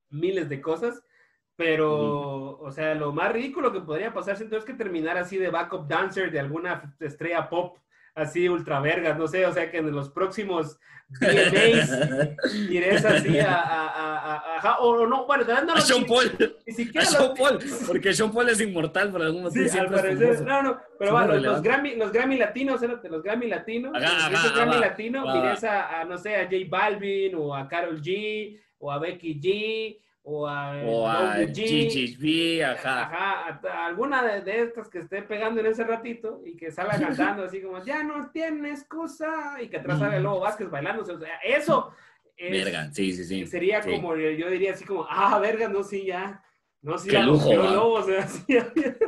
miles 0.09 0.49
de 0.49 0.61
cosas, 0.61 1.03
pero, 1.55 2.59
o 2.59 2.71
sea, 2.71 2.95
lo 2.95 3.11
más 3.11 3.31
ridículo 3.31 3.71
que 3.71 3.81
podría 3.81 4.13
pasar 4.13 4.35
es 4.41 4.65
que 4.65 4.73
terminar 4.73 5.17
así 5.17 5.37
de 5.37 5.49
backup 5.49 5.87
dancer 5.87 6.31
de 6.31 6.39
alguna 6.39 6.95
estrella 6.99 7.49
pop 7.49 7.77
así 8.15 8.47
ultra 8.47 8.79
vergas, 8.79 9.17
no 9.17 9.27
sé, 9.27 9.45
o 9.45 9.53
sea 9.53 9.69
que 9.71 9.77
en 9.77 9.91
los 9.91 10.09
próximos 10.09 10.79
10 11.19 11.51
days 11.51 11.91
irés 12.69 13.05
así 13.05 13.39
a, 13.39 13.53
a, 13.53 14.59
a, 14.59 14.77
o 14.79 15.05
no, 15.05 15.25
bueno, 15.25 15.43
a 15.73 15.81
Sean 15.81 16.05
Paul, 16.05 16.31
ni 16.65 16.73
siquiera 16.73 17.05
a 17.05 17.09
Sean 17.09 17.33
Paul, 17.35 17.59
porque 17.85 18.13
Sean 18.13 18.31
Paul 18.31 18.49
es 18.49 18.61
inmortal 18.61 19.11
por 19.11 19.21
algún 19.21 19.43
motivo. 19.43 19.67
Sí, 19.67 19.77
al 19.77 19.89
parecer, 19.89 20.41
no, 20.41 20.63
no, 20.63 20.79
pero 20.97 21.11
bueno, 21.11 21.35
los 21.35 21.61
Grammy, 21.61 21.95
los 21.95 22.11
Grammy 22.11 22.37
latinos, 22.37 22.81
los 22.81 23.23
Grammy 23.23 23.47
latinos, 23.47 23.93
los 23.93 24.55
Grammy 24.55 24.79
latino, 24.79 25.37
irés 25.37 25.63
a, 25.63 26.03
no 26.05 26.17
sé, 26.17 26.35
a 26.35 26.45
J 26.45 26.55
Balvin 26.67 27.35
o 27.35 27.55
a 27.55 27.67
Carol 27.67 28.01
G 28.01 28.59
o 28.79 28.91
a 28.91 28.99
Becky 28.99 29.39
G 29.39 29.99
o 30.25 30.47
a, 30.47 30.81
o 30.85 31.07
a 31.07 31.37
GGB, 31.37 32.63
ajá. 32.63 33.01
Ajá, 33.01 33.85
alguna 33.85 34.23
de, 34.23 34.61
estas 34.61 34.87
que 34.89 34.99
esté 34.99 35.21
pegando 35.21 35.59
en 35.59 35.67
ese 35.67 35.83
ratito 35.83 36.41
y 36.45 36.55
que 36.55 36.71
salga 36.71 36.97
cantando 36.99 37.43
así 37.43 37.61
como, 37.61 37.83
ya 37.83 38.03
no 38.03 38.31
tienes 38.31 38.79
excusa, 38.81 39.61
y 39.61 39.67
que 39.67 39.77
atrás 39.77 39.99
salga 39.99 40.17
el 40.17 40.23
Lobo 40.23 40.39
Vázquez 40.39 40.69
bailando, 40.69 41.03
o 41.03 41.05
sea, 41.05 41.39
eso 41.43 41.93
verga, 42.37 42.91
sí, 42.91 43.13
sí, 43.13 43.23
sí. 43.25 43.45
Sería 43.45 43.81
como, 43.81 44.15
yo 44.15 44.49
diría 44.49 44.73
así 44.73 44.85
como, 44.85 45.05
ah, 45.09 45.39
verga, 45.39 45.67
no, 45.67 45.83
sí, 45.83 46.05
ya, 46.05 46.43
no, 46.81 46.97
sí, 46.97 47.09
qué 47.09 47.19
lujo, 47.19 47.53
lobo, 47.53 47.93
o 47.95 48.03
sea, 48.03 48.27
sí, 48.27 48.57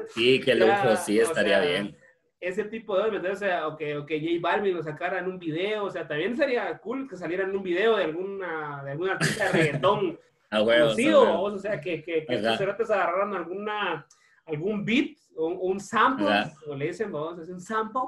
sí, 0.10 0.42
qué 0.44 0.56
lujo, 0.56 0.96
sí, 0.98 1.20
estaría 1.20 1.60
bien. 1.62 1.98
Ese 2.40 2.66
tipo 2.66 2.98
de, 2.98 3.30
o 3.30 3.36
sea, 3.36 3.68
o 3.68 3.76
que, 3.76 3.98
o 3.98 4.06
que 4.06 4.20
J 4.20 4.32
Balvin 4.40 4.76
lo 4.76 4.84
sacara 4.84 5.20
en 5.20 5.28
un 5.28 5.40
video, 5.40 5.86
o 5.86 5.90
sea, 5.90 6.08
también 6.08 6.38
sería 6.38 6.78
cool 6.78 7.10
que 7.10 7.18
saliera 7.18 7.44
en 7.44 7.56
un 7.56 7.64
video 7.64 7.98
de 7.98 8.04
alguna, 8.04 8.84
de 8.84 8.92
alguna 8.92 9.14
artista 9.14 9.46
de 9.46 9.52
reggaetón, 9.52 10.20
Ah, 10.50 10.62
o 10.62 11.60
sea, 11.60 11.80
que, 11.82 12.02
que, 12.02 12.26
que 12.26 12.36
estos 12.36 12.58
cerotes 12.58 12.90
agarraron 12.90 13.36
alguna, 13.36 14.06
algún 14.46 14.86
beat, 14.86 15.18
o 15.38 15.48
un, 15.48 15.80
sample, 15.80 16.28
o 16.68 16.76
le 16.76 16.88
dicen, 16.88 17.12
vamos, 17.12 17.40
es 17.40 17.50
un 17.50 17.60
sample. 17.60 18.02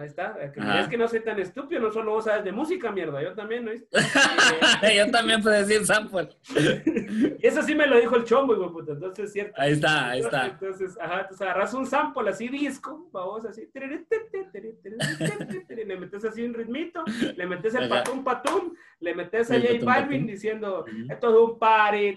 Ahí 0.00 0.06
está. 0.06 0.34
Es 0.40 0.88
que 0.88 0.96
no 0.96 1.06
soy 1.06 1.20
tan 1.20 1.38
estúpido, 1.38 1.82
no 1.82 1.92
solo 1.92 2.12
vos 2.12 2.24
sabes 2.24 2.42
de 2.42 2.52
música, 2.52 2.90
mierda. 2.90 3.22
Yo 3.22 3.34
también, 3.34 3.66
¿no? 3.66 3.72
yo 3.72 5.10
también 5.10 5.42
puedo 5.42 5.54
decir 5.54 5.84
sample. 5.84 6.30
y 7.38 7.46
eso 7.46 7.62
sí 7.62 7.74
me 7.74 7.86
lo 7.86 8.00
dijo 8.00 8.16
el 8.16 8.24
chombo, 8.24 8.56
güey, 8.56 8.70
puta. 8.70 8.92
Entonces 8.92 9.26
es 9.26 9.32
cierto. 9.34 9.60
Ahí 9.60 9.72
está, 9.72 10.08
ahí 10.08 10.20
está. 10.20 10.46
Entonces, 10.46 10.96
ajá, 10.98 11.20
entonces 11.20 11.42
agarras 11.42 11.74
un 11.74 11.84
sample 11.84 12.30
así 12.30 12.48
disco, 12.48 13.10
vamos, 13.12 13.44
así. 13.44 13.68
Le 15.90 15.96
metes 15.96 16.24
así 16.24 16.44
un 16.44 16.54
ritmito, 16.54 17.02
le 17.36 17.46
metes 17.46 17.74
el 17.74 17.88
patum 17.88 18.22
patum, 18.22 18.72
le 19.00 19.14
metes 19.14 19.50
a 19.50 19.58
J 19.58 19.68
Balvin 19.82 20.26
diciendo, 20.26 20.84
esto 21.08 21.28
es 21.28 21.50
un 21.50 21.58
party, 21.58 22.16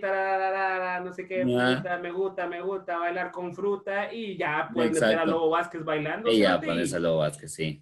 no 1.04 1.12
sé 1.12 1.28
qué, 1.28 1.44
me 1.44 1.74
gusta, 1.74 1.98
me 1.98 2.12
gusta, 2.12 2.48
me 2.48 2.62
gusta 2.62 2.98
bailar 3.00 3.32
con 3.32 3.54
fruta 3.54 4.14
y 4.14 4.38
ya 4.38 4.70
puedes 4.74 4.94
meter 4.94 5.20
a 5.20 5.26
Lobo 5.26 5.50
Vázquez 5.50 5.84
bailando. 5.84 6.30
Y 6.30 6.40
ya 6.40 6.62
pones 6.62 6.94
a 6.94 7.00
Lobo 7.00 7.20
Vázquez, 7.20 7.52
sí. 7.52 7.73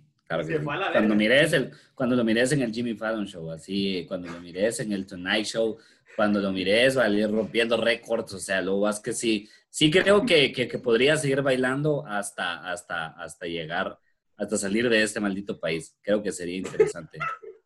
Cuando 0.92 1.16
mires, 1.16 1.54
el, 1.54 1.72
cuando 1.94 2.16
lo 2.16 2.24
mires 2.24 2.52
en 2.52 2.62
el 2.62 2.74
Jimmy 2.74 2.96
Fallon 2.96 3.26
Show, 3.26 3.52
así, 3.52 4.06
cuando 4.08 4.30
lo 4.30 4.40
mires 4.40 4.80
en 4.80 4.92
el 4.94 5.06
Tonight 5.06 5.46
Show, 5.46 5.78
cuando 6.16 6.40
lo 6.40 6.52
mires, 6.52 6.98
va 6.98 7.04
a 7.04 7.10
ir 7.10 7.30
rompiendo 7.30 7.78
récords, 7.78 8.34
o 8.34 8.40
sea, 8.40 8.62
lo 8.62 8.80
vas 8.80 9.00
que 9.00 9.14
sí, 9.14 9.50
sí 9.70 9.90
creo 9.90 10.26
que, 10.26 10.52
que, 10.52 10.68
podría 10.80 11.18
seguir 11.18 11.42
bailando 11.42 12.06
hasta, 12.06 12.70
hasta, 12.70 13.08
hasta 13.08 13.46
llegar, 13.46 13.98
hasta 14.38 14.58
salir 14.58 14.90
de 14.90 15.04
este 15.04 15.20
maldito 15.20 15.60
país. 15.60 15.96
Creo 16.02 16.22
que 16.22 16.32
sería 16.32 16.58
interesante. 16.58 17.20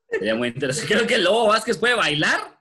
Sería 0.09 0.36
muy 0.36 0.49
interesante. 0.49 0.93
Creo 0.93 1.07
que 1.07 1.18
Lobo 1.18 1.47
Vázquez 1.47 1.78
puede 1.78 1.95
bailar 1.95 2.55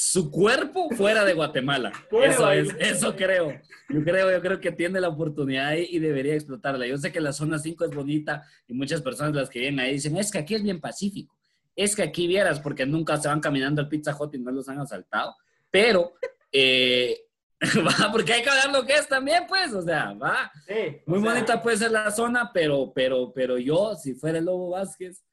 su 0.00 0.30
cuerpo 0.30 0.88
fuera 0.90 1.24
de 1.24 1.34
Guatemala. 1.34 1.92
Eso 2.22 2.52
es, 2.52 2.72
eso 2.78 3.16
creo. 3.16 3.60
Yo 3.88 4.04
creo, 4.04 4.30
yo 4.30 4.40
creo 4.40 4.60
que 4.60 4.70
tiene 4.70 5.00
la 5.00 5.08
oportunidad 5.08 5.74
y 5.74 5.98
debería 5.98 6.34
explotarla. 6.34 6.86
Yo 6.86 6.96
sé 6.98 7.10
que 7.10 7.20
la 7.20 7.32
zona 7.32 7.58
5 7.58 7.84
es 7.84 7.90
bonita 7.90 8.46
y 8.68 8.74
muchas 8.74 9.02
personas 9.02 9.34
las 9.34 9.50
que 9.50 9.58
vienen 9.58 9.80
ahí 9.80 9.94
dicen, 9.94 10.16
es 10.16 10.30
que 10.30 10.38
aquí 10.38 10.54
es 10.54 10.62
bien 10.62 10.80
pacífico. 10.80 11.36
Es 11.74 11.96
que 11.96 12.02
aquí 12.02 12.28
vieras, 12.28 12.60
porque 12.60 12.86
nunca 12.86 13.16
se 13.16 13.26
van 13.26 13.40
caminando 13.40 13.82
al 13.82 13.88
Pizza 13.88 14.16
Hut 14.16 14.36
y 14.36 14.38
no 14.38 14.52
los 14.52 14.68
han 14.68 14.78
asaltado. 14.78 15.34
Pero, 15.68 16.12
eh, 16.52 17.18
va, 17.60 18.12
porque 18.12 18.34
hay 18.34 18.42
que 18.44 18.50
ver 18.50 18.70
lo 18.72 18.86
que 18.86 18.94
es 18.94 19.08
también, 19.08 19.46
pues, 19.48 19.72
o 19.72 19.82
sea, 19.82 20.12
va. 20.12 20.52
Muy 21.06 21.18
bonita 21.18 21.60
puede 21.60 21.76
ser 21.76 21.90
la 21.90 22.12
zona, 22.12 22.52
pero, 22.54 22.92
pero, 22.94 23.32
pero 23.34 23.58
yo, 23.58 23.96
si 23.96 24.14
fuera 24.14 24.38
el 24.38 24.44
Lobo 24.44 24.70
Vázquez, 24.70 25.24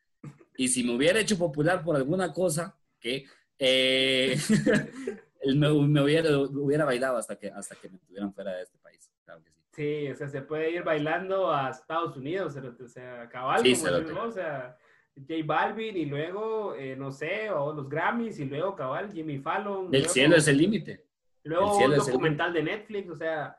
Y 0.57 0.69
si 0.69 0.83
me 0.83 0.95
hubiera 0.95 1.19
hecho 1.19 1.37
popular 1.37 1.83
por 1.83 1.95
alguna 1.95 2.33
cosa, 2.33 2.75
que 2.99 3.25
eh, 3.59 4.37
me, 5.55 5.69
me 5.69 6.01
hubiera, 6.01 6.37
hubiera, 6.37 6.85
bailado 6.85 7.17
hasta 7.17 7.35
que, 7.37 7.49
hasta 7.49 7.75
que 7.75 7.89
me 7.89 7.97
tuvieran 7.99 8.33
fuera 8.33 8.53
de 8.53 8.63
este 8.63 8.77
país. 8.79 9.11
Claro 9.23 9.43
que 9.43 9.51
sí. 9.51 9.61
Sí, 9.71 10.09
o 10.09 10.15
sea, 10.15 10.27
se 10.27 10.41
puede 10.41 10.71
ir 10.71 10.83
bailando 10.83 11.51
a 11.51 11.69
Estados 11.69 12.15
Unidos, 12.15 12.55
o 12.55 12.87
sea, 12.87 13.27
cabal, 13.29 13.61
sí, 13.61 13.75
como 14.07 14.21
o 14.21 14.31
sea, 14.31 14.77
J 15.15 15.33
Balvin 15.45 15.97
y 15.97 16.05
luego, 16.05 16.75
eh, 16.75 16.95
no 16.95 17.11
sé, 17.11 17.49
o 17.49 17.73
los 17.73 17.89
Grammys 17.89 18.39
y 18.39 18.45
luego 18.45 18.75
cabal, 18.75 19.11
Jimmy 19.11 19.39
Fallon. 19.39 19.93
El 19.93 20.07
cielo 20.07 20.35
es 20.37 20.47
el 20.47 20.57
límite. 20.57 21.05
Luego 21.43 21.77
un 21.77 21.95
documental 21.95 22.53
de 22.53 22.63
Netflix, 22.63 23.09
o 23.09 23.15
sea, 23.15 23.57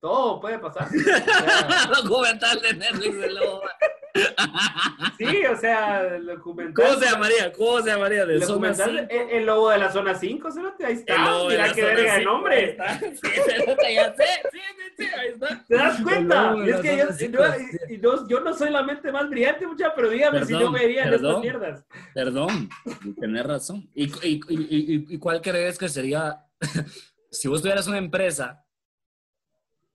todo 0.00 0.40
puede 0.40 0.58
pasar. 0.58 0.88
documental 2.02 2.60
de 2.62 2.74
Netflix 2.74 3.20
de 3.20 3.30
lobo. 3.32 3.62
Sí, 5.18 5.44
o 5.44 5.56
sea, 5.56 6.16
el 6.16 6.26
documental. 6.26 6.74
¿Cómo 6.74 6.98
se 6.98 7.10
llamaría? 7.10 7.52
¿Cómo 7.52 7.80
se 7.80 7.90
llamaría? 7.90 8.26
De 8.26 8.34
el 8.34 8.40
documental, 8.40 9.08
el, 9.10 9.46
lobo 9.46 9.70
de 9.70 9.78
la 9.78 9.92
zona 9.92 10.14
5, 10.14 10.48
Ahí 10.84 10.94
está. 10.94 11.44
Mira 11.46 11.72
qué 11.72 11.84
verga 11.84 12.14
de 12.16 12.24
nombre. 12.24 12.76
Sí, 13.22 13.94
ya 13.94 14.14
sé. 14.14 14.24
Sí, 14.50 14.58
sí, 14.96 15.04
ahí 15.04 15.28
está. 15.28 15.64
¿Te 15.68 15.74
das 15.76 16.00
cuenta? 16.00 16.54
Y 16.64 16.70
es 16.70 16.80
que 16.80 18.00
yo, 18.00 18.26
yo, 18.26 18.40
no 18.40 18.54
soy 18.54 18.70
la 18.70 18.82
mente 18.82 19.12
más 19.12 19.28
brillante, 19.28 19.66
mucha, 19.66 19.94
pero 19.94 20.08
dígame 20.08 20.44
si 20.44 20.54
no 20.54 20.70
me 20.70 20.80
verían 20.80 21.12
estas 21.12 21.40
mierdas. 21.40 21.84
Perdón, 22.14 22.70
tenés 23.20 23.46
razón. 23.46 23.88
¿Y, 23.94 24.06
y, 24.26 24.40
y, 24.48 25.14
y 25.14 25.18
cuál 25.18 25.40
crees 25.42 25.78
que 25.78 25.88
sería, 25.88 26.46
si 27.30 27.48
vos 27.48 27.60
tuvieras 27.60 27.86
una 27.86 27.98
empresa 27.98 28.64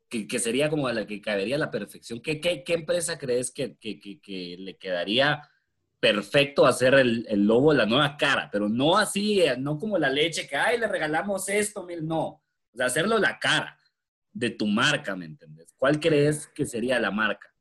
que, 0.10 0.40
sería 0.40 0.70
como 0.70 0.88
a 0.88 0.94
la 0.94 1.06
que 1.06 1.22
cabería 1.22 1.58
la 1.58 1.72
perfección. 1.72 2.20
¿Qué, 2.22 2.40
qué, 2.40 2.64
qué 2.64 2.74
empresa 2.74 3.18
crees 3.18 3.52
que, 3.52 3.78
que, 3.78 4.56
le 4.60 4.78
quedaría 4.78 5.42
perfecto 6.00 6.66
hacer 6.66 6.94
el, 6.94 7.26
el, 7.30 7.46
lobo 7.46 7.74
la 7.74 7.86
nueva 7.86 8.16
cara? 8.18 8.50
Pero 8.52 8.70
no 8.70 8.98
así, 8.98 9.42
eh, 9.42 9.56
no 9.58 9.78
como 9.78 9.98
la 9.98 10.10
leche 10.10 10.48
que, 10.48 10.56
ay, 10.56 10.80
le 10.80 10.88
regalamos 10.88 11.50
esto, 11.50 11.86
no. 12.02 12.26
O 12.74 12.78
sea, 12.78 12.86
hacerlo 12.86 13.18
la 13.18 13.40
cara 13.40 13.80
de 14.32 14.50
tu 14.50 14.68
marca, 14.68 15.16
¿me 15.16 15.26
entiendes? 15.26 15.74
¿Cuál 15.78 16.00
crees 16.00 16.48
que 16.48 16.66
sería 16.66 17.00
la 17.00 17.10
marca? 17.10 17.54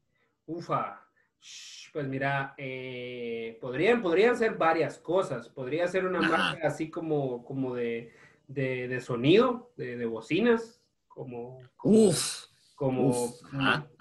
Ufa, 0.47 1.01
pues 1.93 2.09
mira, 2.09 2.55
eh, 2.59 3.57
podrían, 3.61 4.03
podrían 4.03 4.37
ser 4.37 4.57
varias 4.57 4.99
cosas. 4.99 5.49
Podría 5.49 5.87
ser 5.87 6.05
una 6.05 6.21
marca 6.21 6.67
así 6.67 6.91
como, 6.91 7.45
como 7.45 7.75
de, 7.77 8.13
de, 8.49 8.89
de 8.89 9.01
sonido, 9.01 9.73
de, 9.77 9.97
de, 9.97 10.07
bocinas, 10.07 10.83
como, 11.15 11.61
Uf, 11.83 12.47
como, 12.75 13.33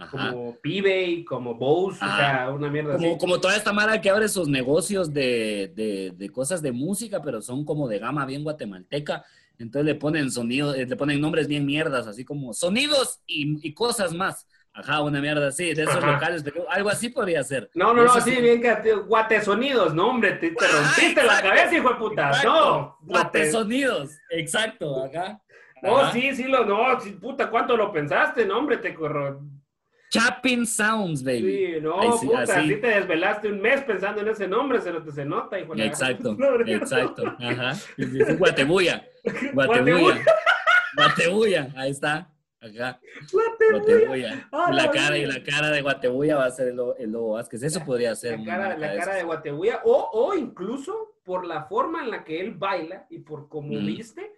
como 0.10 0.58
Pibe, 0.62 1.24
como 1.26 1.56
Bose, 1.56 2.04
o 2.04 2.08
sea, 2.18 2.50
una 2.52 2.70
mierda 2.70 2.98
como, 2.98 3.18
Como 3.18 3.40
toda 3.40 3.56
esta 3.56 3.72
mara 3.72 4.02
que 4.02 4.10
abre 4.10 4.28
sus 4.28 4.48
negocios 4.48 5.14
de, 5.14 5.72
de, 6.18 6.30
cosas 6.32 6.62
de 6.62 6.72
música, 6.72 7.22
pero 7.22 7.42
son 7.42 7.66
como 7.66 7.88
de 7.88 8.00
gama 8.00 8.26
bien 8.26 8.44
guatemalteca. 8.44 9.24
Entonces 9.60 9.86
le 9.86 9.96
ponen 9.96 10.32
sonidos, 10.32 10.76
eh, 10.76 10.88
le 10.88 10.96
ponen 10.96 11.22
nombres 11.22 11.48
bien 11.48 11.66
mierdas, 11.66 12.08
así 12.08 12.26
como 12.26 12.54
sonidos 12.54 13.22
y, 13.28 13.66
y 13.66 13.74
cosas 13.74 14.14
más. 14.14 14.48
Ajá, 14.76 15.04
una 15.04 15.22
mierda 15.22 15.50
así, 15.50 15.72
de 15.76 15.84
esos 15.84 16.04
locales, 16.04 16.44
algo 16.70 16.90
así 16.90 17.10
podría 17.10 17.44
ser. 17.44 17.70
No, 17.76 17.94
no, 17.94 18.06
no, 18.06 18.22
sí, 18.22 18.42
bien 18.42 18.60
que 18.60 18.94
guatesonidos, 18.94 19.94
no, 19.94 20.10
hombre, 20.10 20.32
te, 20.34 20.50
rompiste 20.50 21.24
la 21.24 21.44
cabeza, 21.44 21.76
hijo 21.76 21.90
de 21.90 21.96
puta. 21.96 22.44
no, 22.44 22.98
guatesonidos, 23.02 24.18
exacto, 24.32 25.04
acá. 25.04 25.40
Oh, 25.84 26.10
sí, 26.12 26.36
sí, 26.36 26.44
lo, 26.44 26.66
no, 26.66 26.98
puta, 27.20 27.50
¿cuánto 27.50 27.76
lo 27.76 27.92
pensaste? 27.92 28.46
No, 28.46 28.60
hombre, 28.60 28.78
te 28.78 28.94
corro. 28.94 29.42
Chapping 30.10 30.66
Sounds, 30.66 31.24
baby. 31.24 31.74
Sí, 31.76 31.82
no, 31.82 32.00
puta, 32.22 32.44
así. 32.44 32.76
te 32.76 32.88
desvelaste 32.88 33.48
un 33.50 33.60
mes 33.60 33.82
pensando 33.82 34.22
en 34.22 34.28
ese 34.28 34.48
nombre, 34.48 34.80
se, 34.80 34.92
lo, 34.92 35.12
se 35.12 35.26
nota, 35.26 35.60
hijo 35.60 35.74
de 35.74 35.86
Exacto, 35.86 36.38
exacto, 36.68 37.36
ajá. 37.40 37.74
Guatebuya, 38.38 39.04
Guatebuya, 39.54 40.24
Guatebuya, 40.96 41.74
ahí 41.76 41.92
está. 41.92 42.30
Acá. 42.62 42.98
Guatebuya. 43.32 44.48
Ah, 44.52 44.70
la 44.72 44.90
cara 44.90 45.18
y 45.18 45.26
la 45.26 45.44
cara 45.44 45.70
de 45.70 45.82
Guatebuya 45.82 46.38
va 46.38 46.46
a 46.46 46.52
ser 46.52 46.70
el, 46.70 46.80
el 46.98 47.12
Lobo 47.12 47.34
Vázquez. 47.34 47.62
Eso 47.62 47.84
podría 47.84 48.16
ser. 48.16 48.40
La 48.40 48.46
cara, 48.46 48.78
la 48.78 48.96
cara 48.96 49.16
de 49.16 49.24
Guatebuya. 49.24 49.82
O, 49.84 50.12
o 50.14 50.34
incluso 50.34 51.18
por 51.26 51.46
la 51.46 51.64
forma 51.66 52.04
en 52.04 52.12
la 52.12 52.24
que 52.24 52.40
él 52.40 52.52
baila 52.52 53.06
y 53.10 53.20
por 53.20 53.50
cómo 53.50 53.74
mm. 53.74 53.86
viste, 53.86 54.32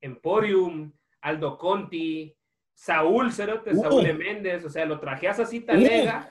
Emporium, 0.00 0.92
Aldo 1.20 1.58
Conti, 1.58 2.34
Saúl 2.74 3.32
Cerote, 3.32 3.74
Saúl 3.74 4.14
Méndez, 4.14 4.64
o 4.64 4.70
sea, 4.70 4.84
lo 4.84 5.00
trajeas 5.00 5.40
así 5.40 5.60
talega. 5.60 6.30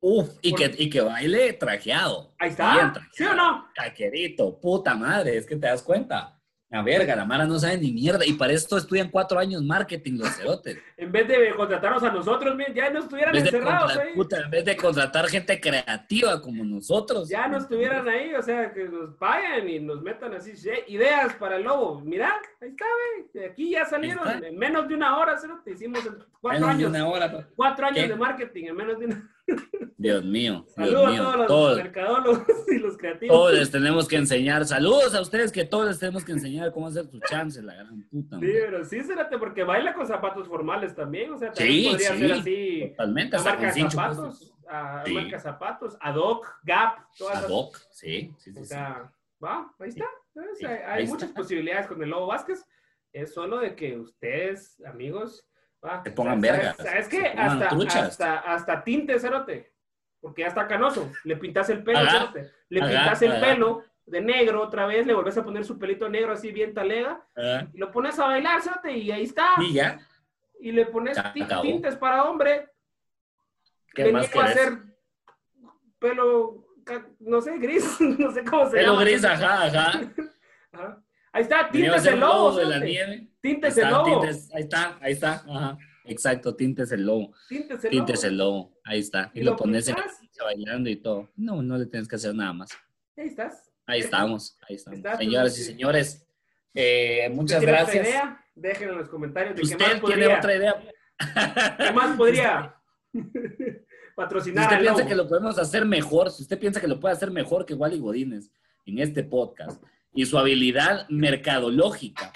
Uf, 0.00 0.28
y, 0.42 0.52
que, 0.52 0.74
y 0.76 0.90
que 0.90 1.00
baile 1.00 1.52
trajeado. 1.52 2.34
Ahí 2.38 2.50
está. 2.50 2.92
¿Sí 3.12 3.22
o 3.22 3.34
no? 3.34 3.68
Caquerito, 3.72 4.58
puta 4.58 4.96
madre, 4.96 5.36
es 5.36 5.46
que 5.46 5.54
te 5.54 5.68
das 5.68 5.82
cuenta. 5.82 6.41
A 6.72 6.80
verga, 6.82 7.14
la 7.14 7.26
Mara 7.26 7.44
no 7.44 7.58
sabe 7.58 7.76
ni 7.76 7.92
mierda. 7.92 8.24
Y 8.24 8.32
para 8.32 8.54
esto 8.54 8.78
estudian 8.78 9.10
cuatro 9.10 9.38
años 9.38 9.62
marketing 9.62 10.18
los 10.18 10.30
cerotes. 10.30 10.78
en 10.96 11.12
vez 11.12 11.28
de 11.28 11.54
contratarnos 11.54 12.02
a 12.02 12.10
nosotros, 12.10 12.56
ya 12.74 12.88
no 12.88 13.00
estuvieran 13.00 13.36
encerrados 13.36 13.96
ahí. 13.98 14.12
en 14.14 14.50
vez 14.50 14.64
de 14.64 14.76
contratar 14.76 15.28
gente 15.28 15.60
creativa 15.60 16.40
como 16.40 16.64
nosotros. 16.64 17.28
Ya 17.28 17.46
no 17.46 17.58
estuvieran 17.58 18.08
ahí, 18.08 18.32
o 18.34 18.42
sea, 18.42 18.72
que 18.72 18.84
nos 18.84 19.14
paguen 19.16 19.68
y 19.68 19.80
nos 19.80 20.00
metan 20.00 20.32
así 20.32 20.52
ideas 20.88 21.34
para 21.34 21.56
el 21.56 21.64
lobo. 21.64 22.00
Mira, 22.00 22.40
ahí 22.62 22.70
está, 22.70 22.86
güey. 23.34 23.46
Aquí 23.50 23.70
ya 23.70 23.84
salieron 23.84 24.42
en 24.42 24.56
menos 24.56 24.88
de 24.88 24.94
una 24.94 25.18
hora, 25.18 25.36
cerote. 25.38 25.72
Hicimos 25.72 26.02
cuatro 26.42 26.66
años. 26.66 26.92
De 26.92 27.00
una 27.00 27.08
hora, 27.08 27.48
cuatro 27.56 27.86
años 27.86 28.08
de 28.08 28.16
marketing 28.16 28.64
en 28.66 28.76
menos 28.76 28.98
de 28.98 29.06
una 29.06 29.32
Dios 29.96 30.24
mío. 30.24 30.64
Saludos 30.74 31.12
mío. 31.12 31.28
a 31.28 31.46
todos 31.46 31.76
los 31.76 31.84
mercadólogos 31.84 32.44
y 32.68 32.78
los 32.78 32.96
creativos. 32.96 33.36
Todos 33.36 33.54
les 33.54 33.70
tenemos 33.70 34.08
que 34.08 34.16
enseñar. 34.16 34.64
Saludos 34.66 35.14
a 35.14 35.20
ustedes 35.20 35.52
que 35.52 35.64
todos 35.64 35.86
les 35.86 35.98
tenemos 35.98 36.24
que 36.24 36.32
enseñar 36.32 36.72
cómo 36.72 36.88
hacer 36.88 37.08
tu 37.08 37.20
chance, 37.20 37.62
la 37.62 37.74
gran 37.74 38.02
puta. 38.10 38.38
Sí, 38.40 38.46
pero 38.46 38.84
sí, 38.84 39.00
cérate, 39.02 39.38
porque 39.38 39.62
baila 39.62 39.94
con 39.94 40.06
zapatos 40.06 40.48
formales 40.48 40.94
también. 40.94 41.32
O 41.32 41.38
sea, 41.38 41.52
también 41.52 41.92
podría 41.92 42.16
ser 42.16 42.32
así. 42.32 42.88
Totalmente. 42.90 43.38
Marca 43.38 43.72
zapatos, 43.72 44.52
a 44.68 45.02
sí. 45.04 45.14
marca 45.14 45.38
zapatos, 45.38 45.96
ad 46.00 46.16
hoc, 46.16 46.48
Gap, 46.64 47.06
todas 47.16 47.44
Ad 47.44 47.50
hoc, 47.50 47.78
sí, 47.90 48.34
sí, 48.38 48.52
sí. 48.52 48.60
O 48.60 48.64
sea, 48.64 49.12
va, 49.42 49.72
ahí 49.78 49.88
está. 49.88 50.06
O 50.34 50.54
sea, 50.56 50.94
hay 50.94 51.06
muchas 51.06 51.30
posibilidades 51.30 51.86
con 51.86 52.02
el 52.02 52.10
Lobo 52.10 52.26
Vázquez. 52.26 52.64
Es 53.12 53.34
solo 53.34 53.58
de 53.58 53.76
que 53.76 53.98
ustedes, 53.98 54.82
amigos, 54.86 55.46
te 56.04 56.10
pongan 56.10 56.40
vergas. 56.40 56.76
¿Sabes 56.76 57.08
qué? 57.08 57.26
Hasta, 57.26 57.68
hasta, 58.04 58.38
hasta, 58.38 58.84
tinte, 58.84 59.18
cerote. 59.18 59.72
Porque 60.20 60.42
ya 60.42 60.48
está 60.48 60.66
canoso. 60.68 61.10
Le 61.24 61.36
pintas 61.36 61.68
el 61.70 61.82
pelo, 61.82 62.08
cerote. 62.08 62.50
Le 62.68 62.80
pintas 62.80 63.22
el 63.22 63.40
pelo 63.40 63.84
de 64.06 64.20
negro 64.20 64.62
otra 64.62 64.86
vez, 64.86 65.06
le 65.06 65.14
volvés 65.14 65.36
a 65.38 65.44
poner 65.44 65.64
su 65.64 65.78
pelito 65.78 66.08
negro 66.08 66.32
así 66.32 66.52
bien 66.52 66.74
talega. 66.74 67.24
Y 67.72 67.78
lo 67.78 67.90
pones 67.90 68.18
a 68.18 68.26
bailar, 68.26 68.62
cerote, 68.62 68.92
y 68.92 69.10
ahí 69.10 69.24
está. 69.24 69.54
Y 69.58 69.74
ya. 69.74 69.98
Y 70.60 70.72
le 70.72 70.86
pones 70.86 71.18
tintes 71.62 71.96
para 71.96 72.24
hombre. 72.24 72.68
¿Qué 73.94 74.10
más 74.12 74.34
a 74.34 74.44
hacer 74.44 74.78
pelo, 75.98 76.66
no 77.20 77.40
sé, 77.40 77.58
gris, 77.58 78.00
no 78.18 78.30
sé 78.32 78.44
cómo 78.44 78.68
se 78.68 78.76
llama. 78.76 78.88
Pelo 78.88 78.96
gris, 78.98 79.24
ajá, 79.24 79.64
ajá. 79.64 80.00
ajá. 80.72 81.02
Ahí 81.32 81.42
está, 81.42 81.70
tintes 81.70 82.06
el 82.06 82.20
lobo. 82.20 82.56
De 82.56 82.64
la 82.66 82.78
nieve. 82.78 83.28
Tintes 83.40 83.76
el 83.78 83.90
lobo. 83.90 84.22
ahí 84.22 84.62
está, 84.62 84.98
ahí 85.00 85.12
está. 85.12 85.44
Ajá. 85.48 85.78
Exacto, 86.04 86.54
tintes 86.54 86.92
el 86.92 87.06
lobo. 87.06 87.32
Tintes 87.48 87.84
el 87.84 87.90
tintes 87.90 88.24
el 88.24 88.36
lobo. 88.36 88.78
Ahí 88.84 89.00
está. 89.00 89.30
Y, 89.34 89.42
lo, 89.42 89.56
pones 89.56 89.88
en 89.88 89.96
bailando 90.42 90.90
y 90.90 90.96
todo. 90.96 91.30
No, 91.36 91.62
no 91.62 91.78
le 91.78 91.86
tienes 91.86 92.08
que 92.08 92.16
hacer 92.16 92.34
nada 92.34 92.52
más. 92.52 92.70
Ahí 93.16 93.26
estás. 93.26 93.70
Ahí 93.86 94.00
estamos, 94.00 94.58
ahí 94.68 94.76
estamos. 94.76 95.00
Señoras 95.18 95.58
y 95.58 95.62
señores, 95.62 96.26
eh, 96.74 97.28
muchas 97.32 97.62
gracias. 97.62 98.06
Idea? 98.06 98.44
Déjenlo 98.54 98.92
en 98.92 98.98
los 99.00 99.08
comentarios 99.08 99.56
de 99.56 99.62
¿Usted 99.62 99.76
qué 99.76 99.84
más 99.84 100.02
tiene 100.02 100.26
otra 100.26 100.56
idea? 100.56 100.82
¿Qué 101.78 101.92
más 101.92 102.16
podría 102.16 102.76
patrocinar? 104.16 104.68
Si 104.68 104.74
usted 104.74 104.84
piensa 104.84 105.06
que 105.06 105.14
lo 105.14 105.28
podemos 105.28 105.58
hacer 105.58 105.84
mejor, 105.84 106.30
si 106.30 106.42
usted 106.42 106.58
piensa 106.58 106.80
que 106.80 106.88
lo 106.88 107.00
puede 107.00 107.14
hacer 107.14 107.30
mejor 107.30 107.66
que 107.66 107.74
Wally 107.74 107.98
Godínez 107.98 108.50
en 108.86 108.98
este 108.98 109.24
podcast, 109.24 109.82
y 110.12 110.26
su 110.26 110.38
habilidad 110.38 111.08
mercadológica 111.08 112.32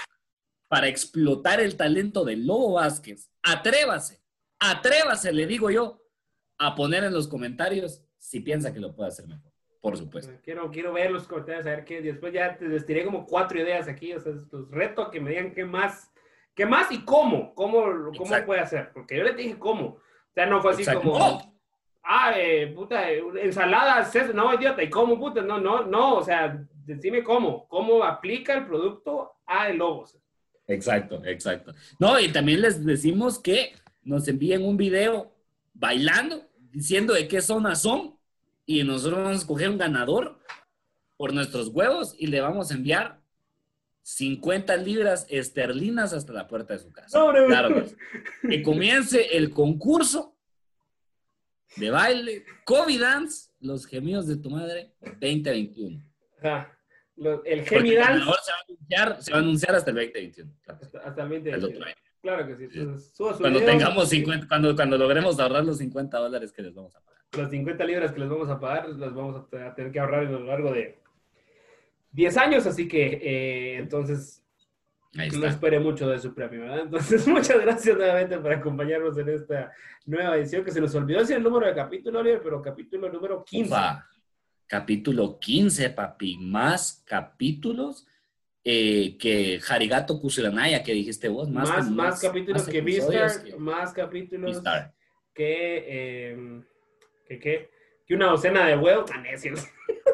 para 0.68 0.88
explotar 0.88 1.60
el 1.60 1.76
talento 1.76 2.24
de 2.24 2.36
Lobo 2.36 2.74
Vázquez, 2.74 3.30
atrévase, 3.42 4.20
atrévase, 4.58 5.32
le 5.32 5.46
digo 5.46 5.70
yo, 5.70 6.02
a 6.58 6.74
poner 6.74 7.04
en 7.04 7.12
los 7.12 7.28
comentarios 7.28 8.02
si 8.18 8.40
piensa 8.40 8.72
que 8.72 8.80
lo 8.80 8.94
puede 8.94 9.08
hacer 9.08 9.28
mejor. 9.28 9.52
Por 9.80 9.96
supuesto. 9.96 10.32
Quiero, 10.42 10.68
quiero 10.70 10.92
ver 10.92 11.12
los 11.12 11.28
comentarios, 11.28 11.64
a 11.66 11.70
ver 11.70 11.84
qué. 11.84 12.00
Después 12.02 12.32
ya 12.32 12.56
te 12.56 12.66
les 12.66 12.84
tiré 12.84 13.04
como 13.04 13.24
cuatro 13.24 13.60
ideas 13.60 13.86
aquí. 13.86 14.12
O 14.14 14.20
sea, 14.20 14.32
los 14.32 14.68
reto 14.70 15.02
a 15.02 15.10
que 15.12 15.20
me 15.20 15.30
digan 15.30 15.54
qué 15.54 15.64
más, 15.64 16.10
qué 16.56 16.66
más 16.66 16.90
y 16.90 17.04
cómo. 17.04 17.54
Cómo, 17.54 18.10
cómo 18.16 18.44
puede 18.44 18.60
hacer. 18.60 18.90
Porque 18.92 19.16
yo 19.16 19.22
le 19.22 19.34
dije 19.34 19.56
cómo. 19.56 19.86
O 19.86 20.00
sea, 20.34 20.46
no 20.46 20.60
fue 20.60 20.72
así 20.72 20.84
como 20.92 21.16
ah, 22.06 22.32
eh, 22.36 22.72
puta, 22.74 23.10
ensaladas, 23.10 24.34
no, 24.34 24.54
idiota, 24.54 24.82
¿y 24.82 24.88
cómo, 24.88 25.18
puta? 25.18 25.42
No, 25.42 25.60
no, 25.60 25.84
no, 25.84 26.16
o 26.16 26.22
sea, 26.22 26.64
decime 26.86 27.22
cómo, 27.22 27.66
cómo 27.68 28.04
aplica 28.04 28.54
el 28.54 28.66
producto 28.66 29.32
a 29.46 29.68
el 29.68 29.78
logo. 29.78 30.06
Exacto, 30.68 31.22
exacto. 31.24 31.74
No, 31.98 32.18
y 32.18 32.28
también 32.28 32.60
les 32.60 32.84
decimos 32.84 33.38
que 33.38 33.74
nos 34.02 34.26
envíen 34.28 34.64
un 34.64 34.76
video 34.76 35.32
bailando, 35.74 36.48
diciendo 36.70 37.14
de 37.14 37.28
qué 37.28 37.40
zona 37.40 37.74
son 37.74 38.16
y 38.64 38.82
nosotros 38.82 39.18
vamos 39.18 39.36
a 39.36 39.40
escoger 39.40 39.70
un 39.70 39.78
ganador 39.78 40.40
por 41.16 41.32
nuestros 41.32 41.68
huevos 41.68 42.14
y 42.18 42.26
le 42.26 42.40
vamos 42.40 42.70
a 42.70 42.74
enviar 42.74 43.20
50 44.02 44.76
libras 44.76 45.26
esterlinas 45.28 46.12
hasta 46.12 46.32
la 46.32 46.46
puerta 46.46 46.74
de 46.74 46.80
su 46.80 46.92
casa. 46.92 47.18
claro 47.46 47.74
que, 47.74 48.48
que 48.48 48.62
comience 48.62 49.36
el 49.36 49.50
concurso 49.50 50.36
de 51.76 51.90
baile, 51.90 52.44
COVID 52.64 53.00
Dance, 53.00 53.50
los 53.60 53.86
gemidos 53.86 54.26
de 54.26 54.36
tu 54.36 54.50
madre 54.50 54.94
2021. 55.00 56.02
Ajá. 56.38 56.75
El 57.16 57.64
Gemi 57.66 57.94
Dance. 57.94 58.24
Se 58.24 58.30
va, 58.30 58.36
a 58.36 58.64
anunciar, 58.68 59.22
se 59.22 59.32
va 59.32 59.38
a 59.38 59.40
anunciar 59.40 59.74
hasta 59.74 59.90
el 59.90 59.96
2021. 59.96 60.52
Hasta, 60.66 60.98
hasta, 60.98 61.22
el 61.22 61.28
2021. 61.28 61.86
Claro 62.22 62.46
que 62.46 62.68
sí. 62.68 62.80
cuando 63.38 63.60
tengamos 63.60 64.08
50, 64.08 64.48
cuando, 64.48 64.74
cuando 64.74 64.98
logremos 64.98 65.38
ahorrar 65.38 65.64
los 65.64 65.78
50 65.78 66.18
dólares 66.18 66.52
que 66.52 66.62
les 66.62 66.74
vamos 66.74 66.96
a 66.96 67.00
pagar. 67.00 67.22
Las 67.36 67.50
50 67.50 67.84
libras 67.84 68.12
que 68.12 68.20
les 68.20 68.28
vamos 68.28 68.48
a 68.48 68.58
pagar, 68.58 68.88
las 68.88 69.14
vamos 69.14 69.36
a 69.36 69.74
tener 69.74 69.92
que 69.92 70.00
ahorrar 70.00 70.26
a 70.26 70.30
lo 70.30 70.40
largo 70.40 70.72
de 70.72 70.98
10 72.12 72.36
años, 72.38 72.66
así 72.66 72.88
que 72.88 73.20
eh, 73.22 73.76
entonces 73.76 74.42
no 75.12 75.46
espere 75.46 75.78
mucho 75.78 76.08
de 76.08 76.18
su 76.18 76.34
premio, 76.34 76.62
¿verdad? 76.62 76.80
Entonces, 76.80 77.26
muchas 77.28 77.60
gracias 77.60 77.96
nuevamente 77.96 78.38
por 78.38 78.52
acompañarnos 78.52 79.16
en 79.18 79.28
esta 79.28 79.72
nueva 80.04 80.36
edición, 80.36 80.64
que 80.64 80.72
se 80.72 80.80
nos 80.80 80.94
olvidó 80.94 81.20
decir 81.20 81.36
el 81.36 81.42
número 81.42 81.66
de 81.66 81.74
capítulo, 81.74 82.20
Oliver, 82.20 82.40
pero 82.42 82.62
capítulo 82.62 83.08
número 83.10 83.44
15. 83.44 83.74
Capítulo 84.66 85.38
15, 85.38 85.90
papi. 85.90 86.38
Más 86.38 87.04
capítulos 87.06 88.06
eh, 88.68 89.16
que 89.16 89.60
Harigato 89.68 90.20
Kusuranaya, 90.20 90.82
que 90.82 90.92
dijiste 90.92 91.28
vos. 91.28 91.48
Más, 91.48 91.88
más, 91.88 92.20
capítulos 92.20 92.66
que 92.66 92.80
Vistar, 92.80 93.30
más 93.58 93.92
capítulos 93.92 94.60
que, 95.32 96.30
em, 96.32 96.64
que, 97.28 97.38
que, 97.38 97.70
que, 98.04 98.14
una 98.16 98.26
docena 98.26 98.66
de 98.66 98.76
huevos. 98.76 99.08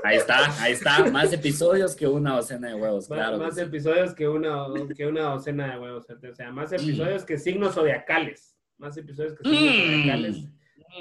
Ahí 0.05 0.17
está, 0.17 0.63
ahí 0.63 0.73
está. 0.73 1.03
Más 1.11 1.33
episodios 1.33 1.97
que 1.97 2.07
una 2.07 2.35
docena 2.35 2.69
de 2.69 2.75
huevos, 2.75 3.07
claro. 3.07 3.39
Más, 3.39 3.57
episodios 3.57 4.15
que 4.15 4.29
una, 4.29 4.67
que 4.95 5.07
una 5.07 5.23
docena 5.23 5.73
de 5.73 5.81
huevos. 5.81 6.07
O 6.11 6.35
sea, 6.35 6.53
más 6.53 6.73
episodios 6.73 7.25
que 7.25 7.39
signos 7.39 7.75
zodiacales. 7.75 8.55
Más 8.77 8.95
episodios 8.99 9.33
que 9.35 9.49
signos 9.49 9.63
mm. 9.63 9.87
zodiacales. 9.87 10.37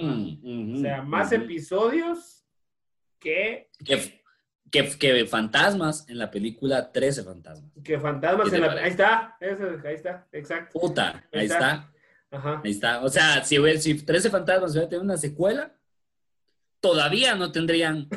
Mm, 0.02 0.76
o 0.78 0.80
sea, 0.80 1.02
más 1.02 1.34
episodios 1.34 2.40
que... 3.22 3.69
que... 3.86 4.22
Que, 4.72 5.26
fantasmas 5.26 6.07
en 6.07 6.17
la 6.17 6.32
película 6.32 6.93
13 6.93 7.24
fantasmas. 7.24 7.72
Que 7.84 7.99
fantasmas 7.99 8.53
en 8.53 8.61
la... 8.61 8.72
Ahí 8.72 8.89
está, 8.89 9.38
ahí 9.41 9.95
está, 9.95 10.28
exacto. 10.32 10.80
Puta, 10.80 11.28
ahí, 11.34 11.45
está. 11.45 11.91
Ajá. 12.32 12.61
Ahí 12.63 12.72
está. 12.72 13.03
O 13.03 13.09
sea, 13.09 13.43
si, 13.43 13.57
si 13.80 14.01
13 14.05 14.30
fantasmas 14.30 14.72
hubiera 14.72 14.88
tenido 14.88 15.03
una 15.03 15.17
secuela, 15.17 15.76
todavía 16.80 17.36
no 17.36 17.51
tendrían 17.51 18.07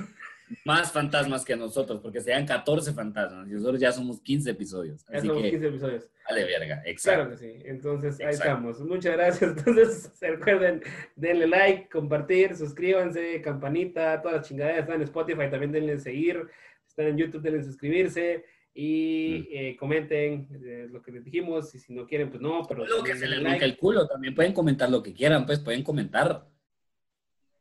más 0.64 0.92
fantasmas 0.92 1.44
que 1.44 1.56
nosotros, 1.56 2.00
porque 2.00 2.20
serían 2.20 2.46
14 2.46 2.92
fantasmas 2.92 3.48
y 3.48 3.52
nosotros 3.52 3.80
ya 3.80 3.92
somos 3.92 4.20
15 4.20 4.50
episodios. 4.50 5.04
Ya 5.12 5.20
somos 5.20 5.42
15 5.42 5.66
episodios. 5.66 6.10
Vale, 6.28 6.44
verga, 6.44 6.82
exacto. 6.84 7.20
Claro 7.20 7.30
que 7.30 7.36
sí. 7.36 7.62
Entonces, 7.64 8.20
ahí 8.20 8.34
estamos. 8.34 8.80
Muchas 8.80 9.12
gracias. 9.12 9.56
Entonces, 9.56 10.10
se 10.14 10.30
recuerden, 10.30 10.82
denle 11.16 11.46
like, 11.46 11.88
compartir, 11.88 12.56
suscríbanse, 12.56 13.40
campanita, 13.42 14.20
todas 14.20 14.38
las 14.38 14.48
chingaderas 14.48 14.80
están 14.80 14.96
en 14.96 15.02
Spotify, 15.02 15.50
también 15.50 15.72
denle 15.72 15.98
seguir. 15.98 16.46
Están 16.86 17.06
en 17.06 17.18
YouTube, 17.18 17.42
denle 17.42 17.62
suscribirse 17.62 18.44
y 18.74 19.38
mm. 19.38 19.46
eh, 19.50 19.76
comenten 19.76 20.48
eh, 20.64 20.88
lo 20.90 21.00
que 21.00 21.12
les 21.12 21.24
dijimos 21.24 21.74
y 21.74 21.78
si 21.78 21.94
no 21.94 22.06
quieren, 22.06 22.28
pues 22.28 22.42
no, 22.42 22.62
pero... 22.68 22.84
Lo 22.84 23.02
que 23.02 23.14
se 23.14 23.28
les 23.28 23.40
like. 23.40 23.64
el 23.64 23.76
culo, 23.76 24.06
también 24.06 24.34
pueden 24.34 24.52
comentar 24.52 24.90
lo 24.90 25.02
que 25.02 25.14
quieran, 25.14 25.46
pues 25.46 25.60
pueden 25.60 25.84
comentar 25.84 26.46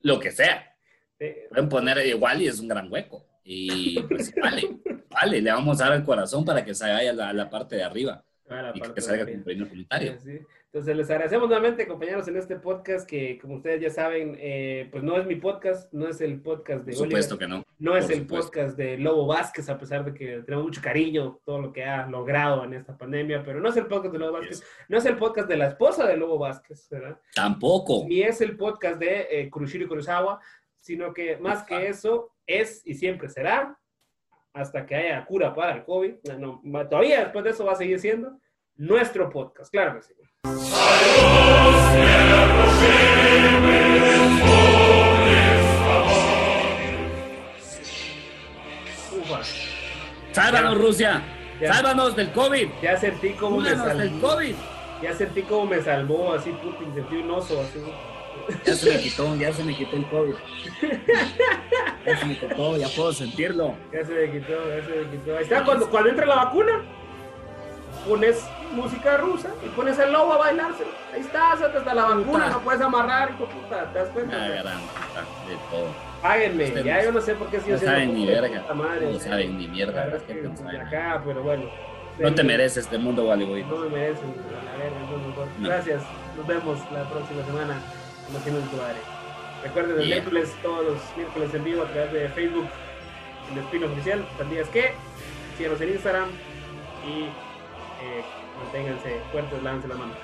lo 0.01 0.19
que 0.19 0.31
sea. 0.31 0.72
Pueden 1.17 1.69
poner 1.69 2.05
igual 2.05 2.41
y 2.41 2.47
es 2.47 2.59
un 2.59 2.67
gran 2.67 2.91
hueco. 2.91 3.25
Y 3.43 4.01
pues 4.03 4.33
vale, 4.41 4.77
vale, 5.09 5.41
le 5.41 5.51
vamos 5.51 5.81
a 5.81 5.85
dar 5.85 5.97
el 5.97 6.03
corazón 6.03 6.45
para 6.45 6.63
que 6.63 6.73
se 6.73 6.89
vaya 6.89 7.11
a 7.11 7.33
la, 7.33 7.49
parte 7.49 7.75
de 7.75 7.83
arriba. 7.83 8.23
y 8.73 8.81
que 8.81 9.01
salga 9.01 9.25
con 9.25 9.33
el 9.33 9.69
comentario. 9.69 10.17
Entonces 10.73 10.97
les 10.97 11.07
agradecemos 11.11 11.47
nuevamente 11.47 11.87
compañeros 11.87 12.27
en 12.27 12.35
este 12.35 12.55
podcast 12.55 13.07
que 13.07 13.37
como 13.37 13.57
ustedes 13.57 13.79
ya 13.79 13.91
saben, 13.91 14.35
eh, 14.39 14.89
pues 14.91 15.03
no 15.03 15.19
es 15.19 15.27
mi 15.27 15.35
podcast, 15.35 15.93
no 15.93 16.07
es 16.07 16.19
el 16.19 16.41
podcast 16.41 16.83
de 16.83 16.93
Por 16.93 17.05
supuesto 17.05 17.37
que 17.37 17.47
no. 17.47 17.63
No 17.77 17.95
es 17.95 18.09
el 18.09 18.25
podcast 18.25 18.75
de 18.75 18.97
Lobo 18.97 19.27
Vázquez, 19.27 19.69
a 19.69 19.77
pesar 19.77 20.03
de 20.03 20.15
que 20.15 20.41
tenemos 20.41 20.65
mucho 20.65 20.81
cariño, 20.81 21.39
todo 21.45 21.61
lo 21.61 21.71
que 21.71 21.83
ha 21.83 22.07
logrado 22.07 22.63
en 22.63 22.73
esta 22.73 22.97
pandemia, 22.97 23.43
pero 23.43 23.59
no 23.59 23.69
es 23.69 23.77
el 23.77 23.85
podcast 23.85 24.13
de 24.13 24.17
Lobo 24.17 24.31
Vázquez, 24.31 24.63
no 24.89 24.97
es 24.97 25.05
el 25.05 25.15
podcast 25.15 25.47
de 25.47 25.57
la 25.57 25.67
esposa 25.67 26.07
de 26.07 26.17
Lobo 26.17 26.39
Vázquez, 26.39 26.89
¿verdad? 26.89 27.19
Tampoco. 27.35 28.05
Ni 28.07 28.23
es 28.23 28.41
el 28.41 28.57
podcast 28.57 28.99
de 28.99 29.27
eh, 29.29 29.49
Kurushiro 29.51 29.87
Kurosawa, 29.87 30.39
sino 30.83 31.13
que 31.13 31.37
más 31.37 31.63
que 31.63 31.87
eso 31.87 32.29
es 32.45 32.85
y 32.85 32.93
siempre 32.93 33.29
será, 33.29 33.79
hasta 34.51 34.85
que 34.85 34.95
haya 34.95 35.25
cura 35.25 35.55
para 35.55 35.75
el 35.75 35.85
COVID, 35.85 36.15
no, 36.37 36.61
todavía 36.89 37.21
después 37.21 37.45
de 37.45 37.51
eso 37.51 37.63
va 37.65 37.71
a 37.71 37.77
seguir 37.77 37.99
siendo 37.99 38.37
nuestro 38.75 39.29
podcast, 39.29 39.71
claro 39.71 39.95
que 39.95 40.01
sí. 40.01 40.13
Sálvanos, 50.33 50.77
Rusia. 50.79 51.23
Sálvanos 51.65 52.15
del 52.17 52.31
COVID. 52.33 52.67
Ya 52.81 52.97
sentí 52.97 53.33
como 53.33 53.61
me 53.61 53.69
salvó. 53.69 53.99
del 53.99 54.19
COVID. 54.19 54.55
Ya 55.01 55.13
sentí 55.13 55.41
como 55.43 55.65
me 55.65 55.81
salvó 55.81 56.33
así 56.33 56.51
Putin, 56.51 56.93
sentí 56.93 57.15
un 57.17 57.31
oso 57.31 57.61
así. 57.61 57.79
Ya 58.65 58.75
se 58.75 58.91
me 58.91 58.99
quitó, 58.99 59.35
ya 59.35 59.53
se 59.53 59.63
me 59.63 59.75
quitó 59.75 59.95
el 59.95 60.05
COVID. 60.07 60.33
Ya 62.05 62.17
se 62.17 62.25
me 62.25 62.37
quitó, 62.37 62.77
ya 62.77 62.87
puedo 62.89 63.13
sentirlo. 63.13 63.75
Ya 63.91 64.05
se 64.05 64.13
me 64.13 64.31
quitó, 64.31 64.53
ya 64.69 64.85
se 64.85 64.95
me 65.01 65.11
quitó. 65.11 65.37
Ahí 65.37 65.43
está, 65.43 65.63
cuando, 65.63 65.89
cuando 65.89 66.09
entra 66.09 66.25
la 66.25 66.35
vacuna, 66.35 66.81
pones 68.07 68.45
música 68.73 69.17
rusa 69.17 69.49
y 69.65 69.69
pones 69.69 69.97
el 69.99 70.11
lobo 70.11 70.33
a 70.33 70.37
bailarse. 70.37 70.83
Ahí 71.13 71.21
está, 71.21 71.53
hasta 71.53 71.93
la 71.93 72.03
vacuna, 72.03 72.49
no 72.49 72.59
puedes 72.59 72.81
amarrar, 72.81 73.31
hijo 73.31 73.45
puta, 73.45 73.91
¿te 73.93 73.99
das 73.99 74.09
cuenta? 74.09 74.35
Ah, 74.35 74.47
gran 74.49 74.65
de 74.65 75.55
todo. 75.71 75.87
Páguenme, 76.21 76.83
ya 76.83 77.03
yo 77.03 77.11
no 77.11 77.21
sé 77.21 77.35
por 77.35 77.47
qué 77.47 77.59
si 77.59 77.71
No 77.71 77.77
saben 77.77 78.13
ni 78.13 78.25
verga. 78.25 78.63
No 78.73 79.19
saben 79.19 79.57
ni 79.57 79.67
mierda. 79.67 80.07
Es 80.07 80.23
que 80.23 80.77
acá, 80.79 81.21
pero 81.25 81.43
bueno. 81.43 81.63
No 82.19 82.33
te 82.33 82.43
mereces 82.43 82.85
este 82.85 82.97
mundo, 82.97 83.23
Bollywood. 83.23 83.65
No 83.65 83.77
me 83.77 83.89
mereces, 83.89 84.23
a 84.23 84.77
ver, 84.77 84.91
Gracias, 85.59 86.03
nos 86.37 86.47
vemos 86.47 86.79
la 86.91 87.09
próxima 87.09 87.43
semana. 87.45 87.81
Imagínate 88.33 88.67
tu 88.69 88.77
madre. 88.77 88.97
Recuerden 89.63 90.01
el 90.01 90.07
miércoles, 90.07 90.55
todos 90.63 90.85
los 90.85 90.97
miércoles 91.15 91.53
en 91.53 91.63
vivo 91.63 91.83
a 91.83 91.85
través 91.85 92.11
de 92.11 92.29
Facebook, 92.29 92.67
el 93.51 93.59
Espino 93.59 93.85
Oficial, 93.85 94.25
días 94.49 94.67
que, 94.69 94.93
síganos 95.55 95.79
en 95.81 95.89
Instagram 95.89 96.29
y 97.07 97.25
eh, 97.25 98.23
manténganse 98.63 99.21
fuertes, 99.31 99.61
lávense 99.61 99.87
las 99.87 99.97
manos. 99.99 100.17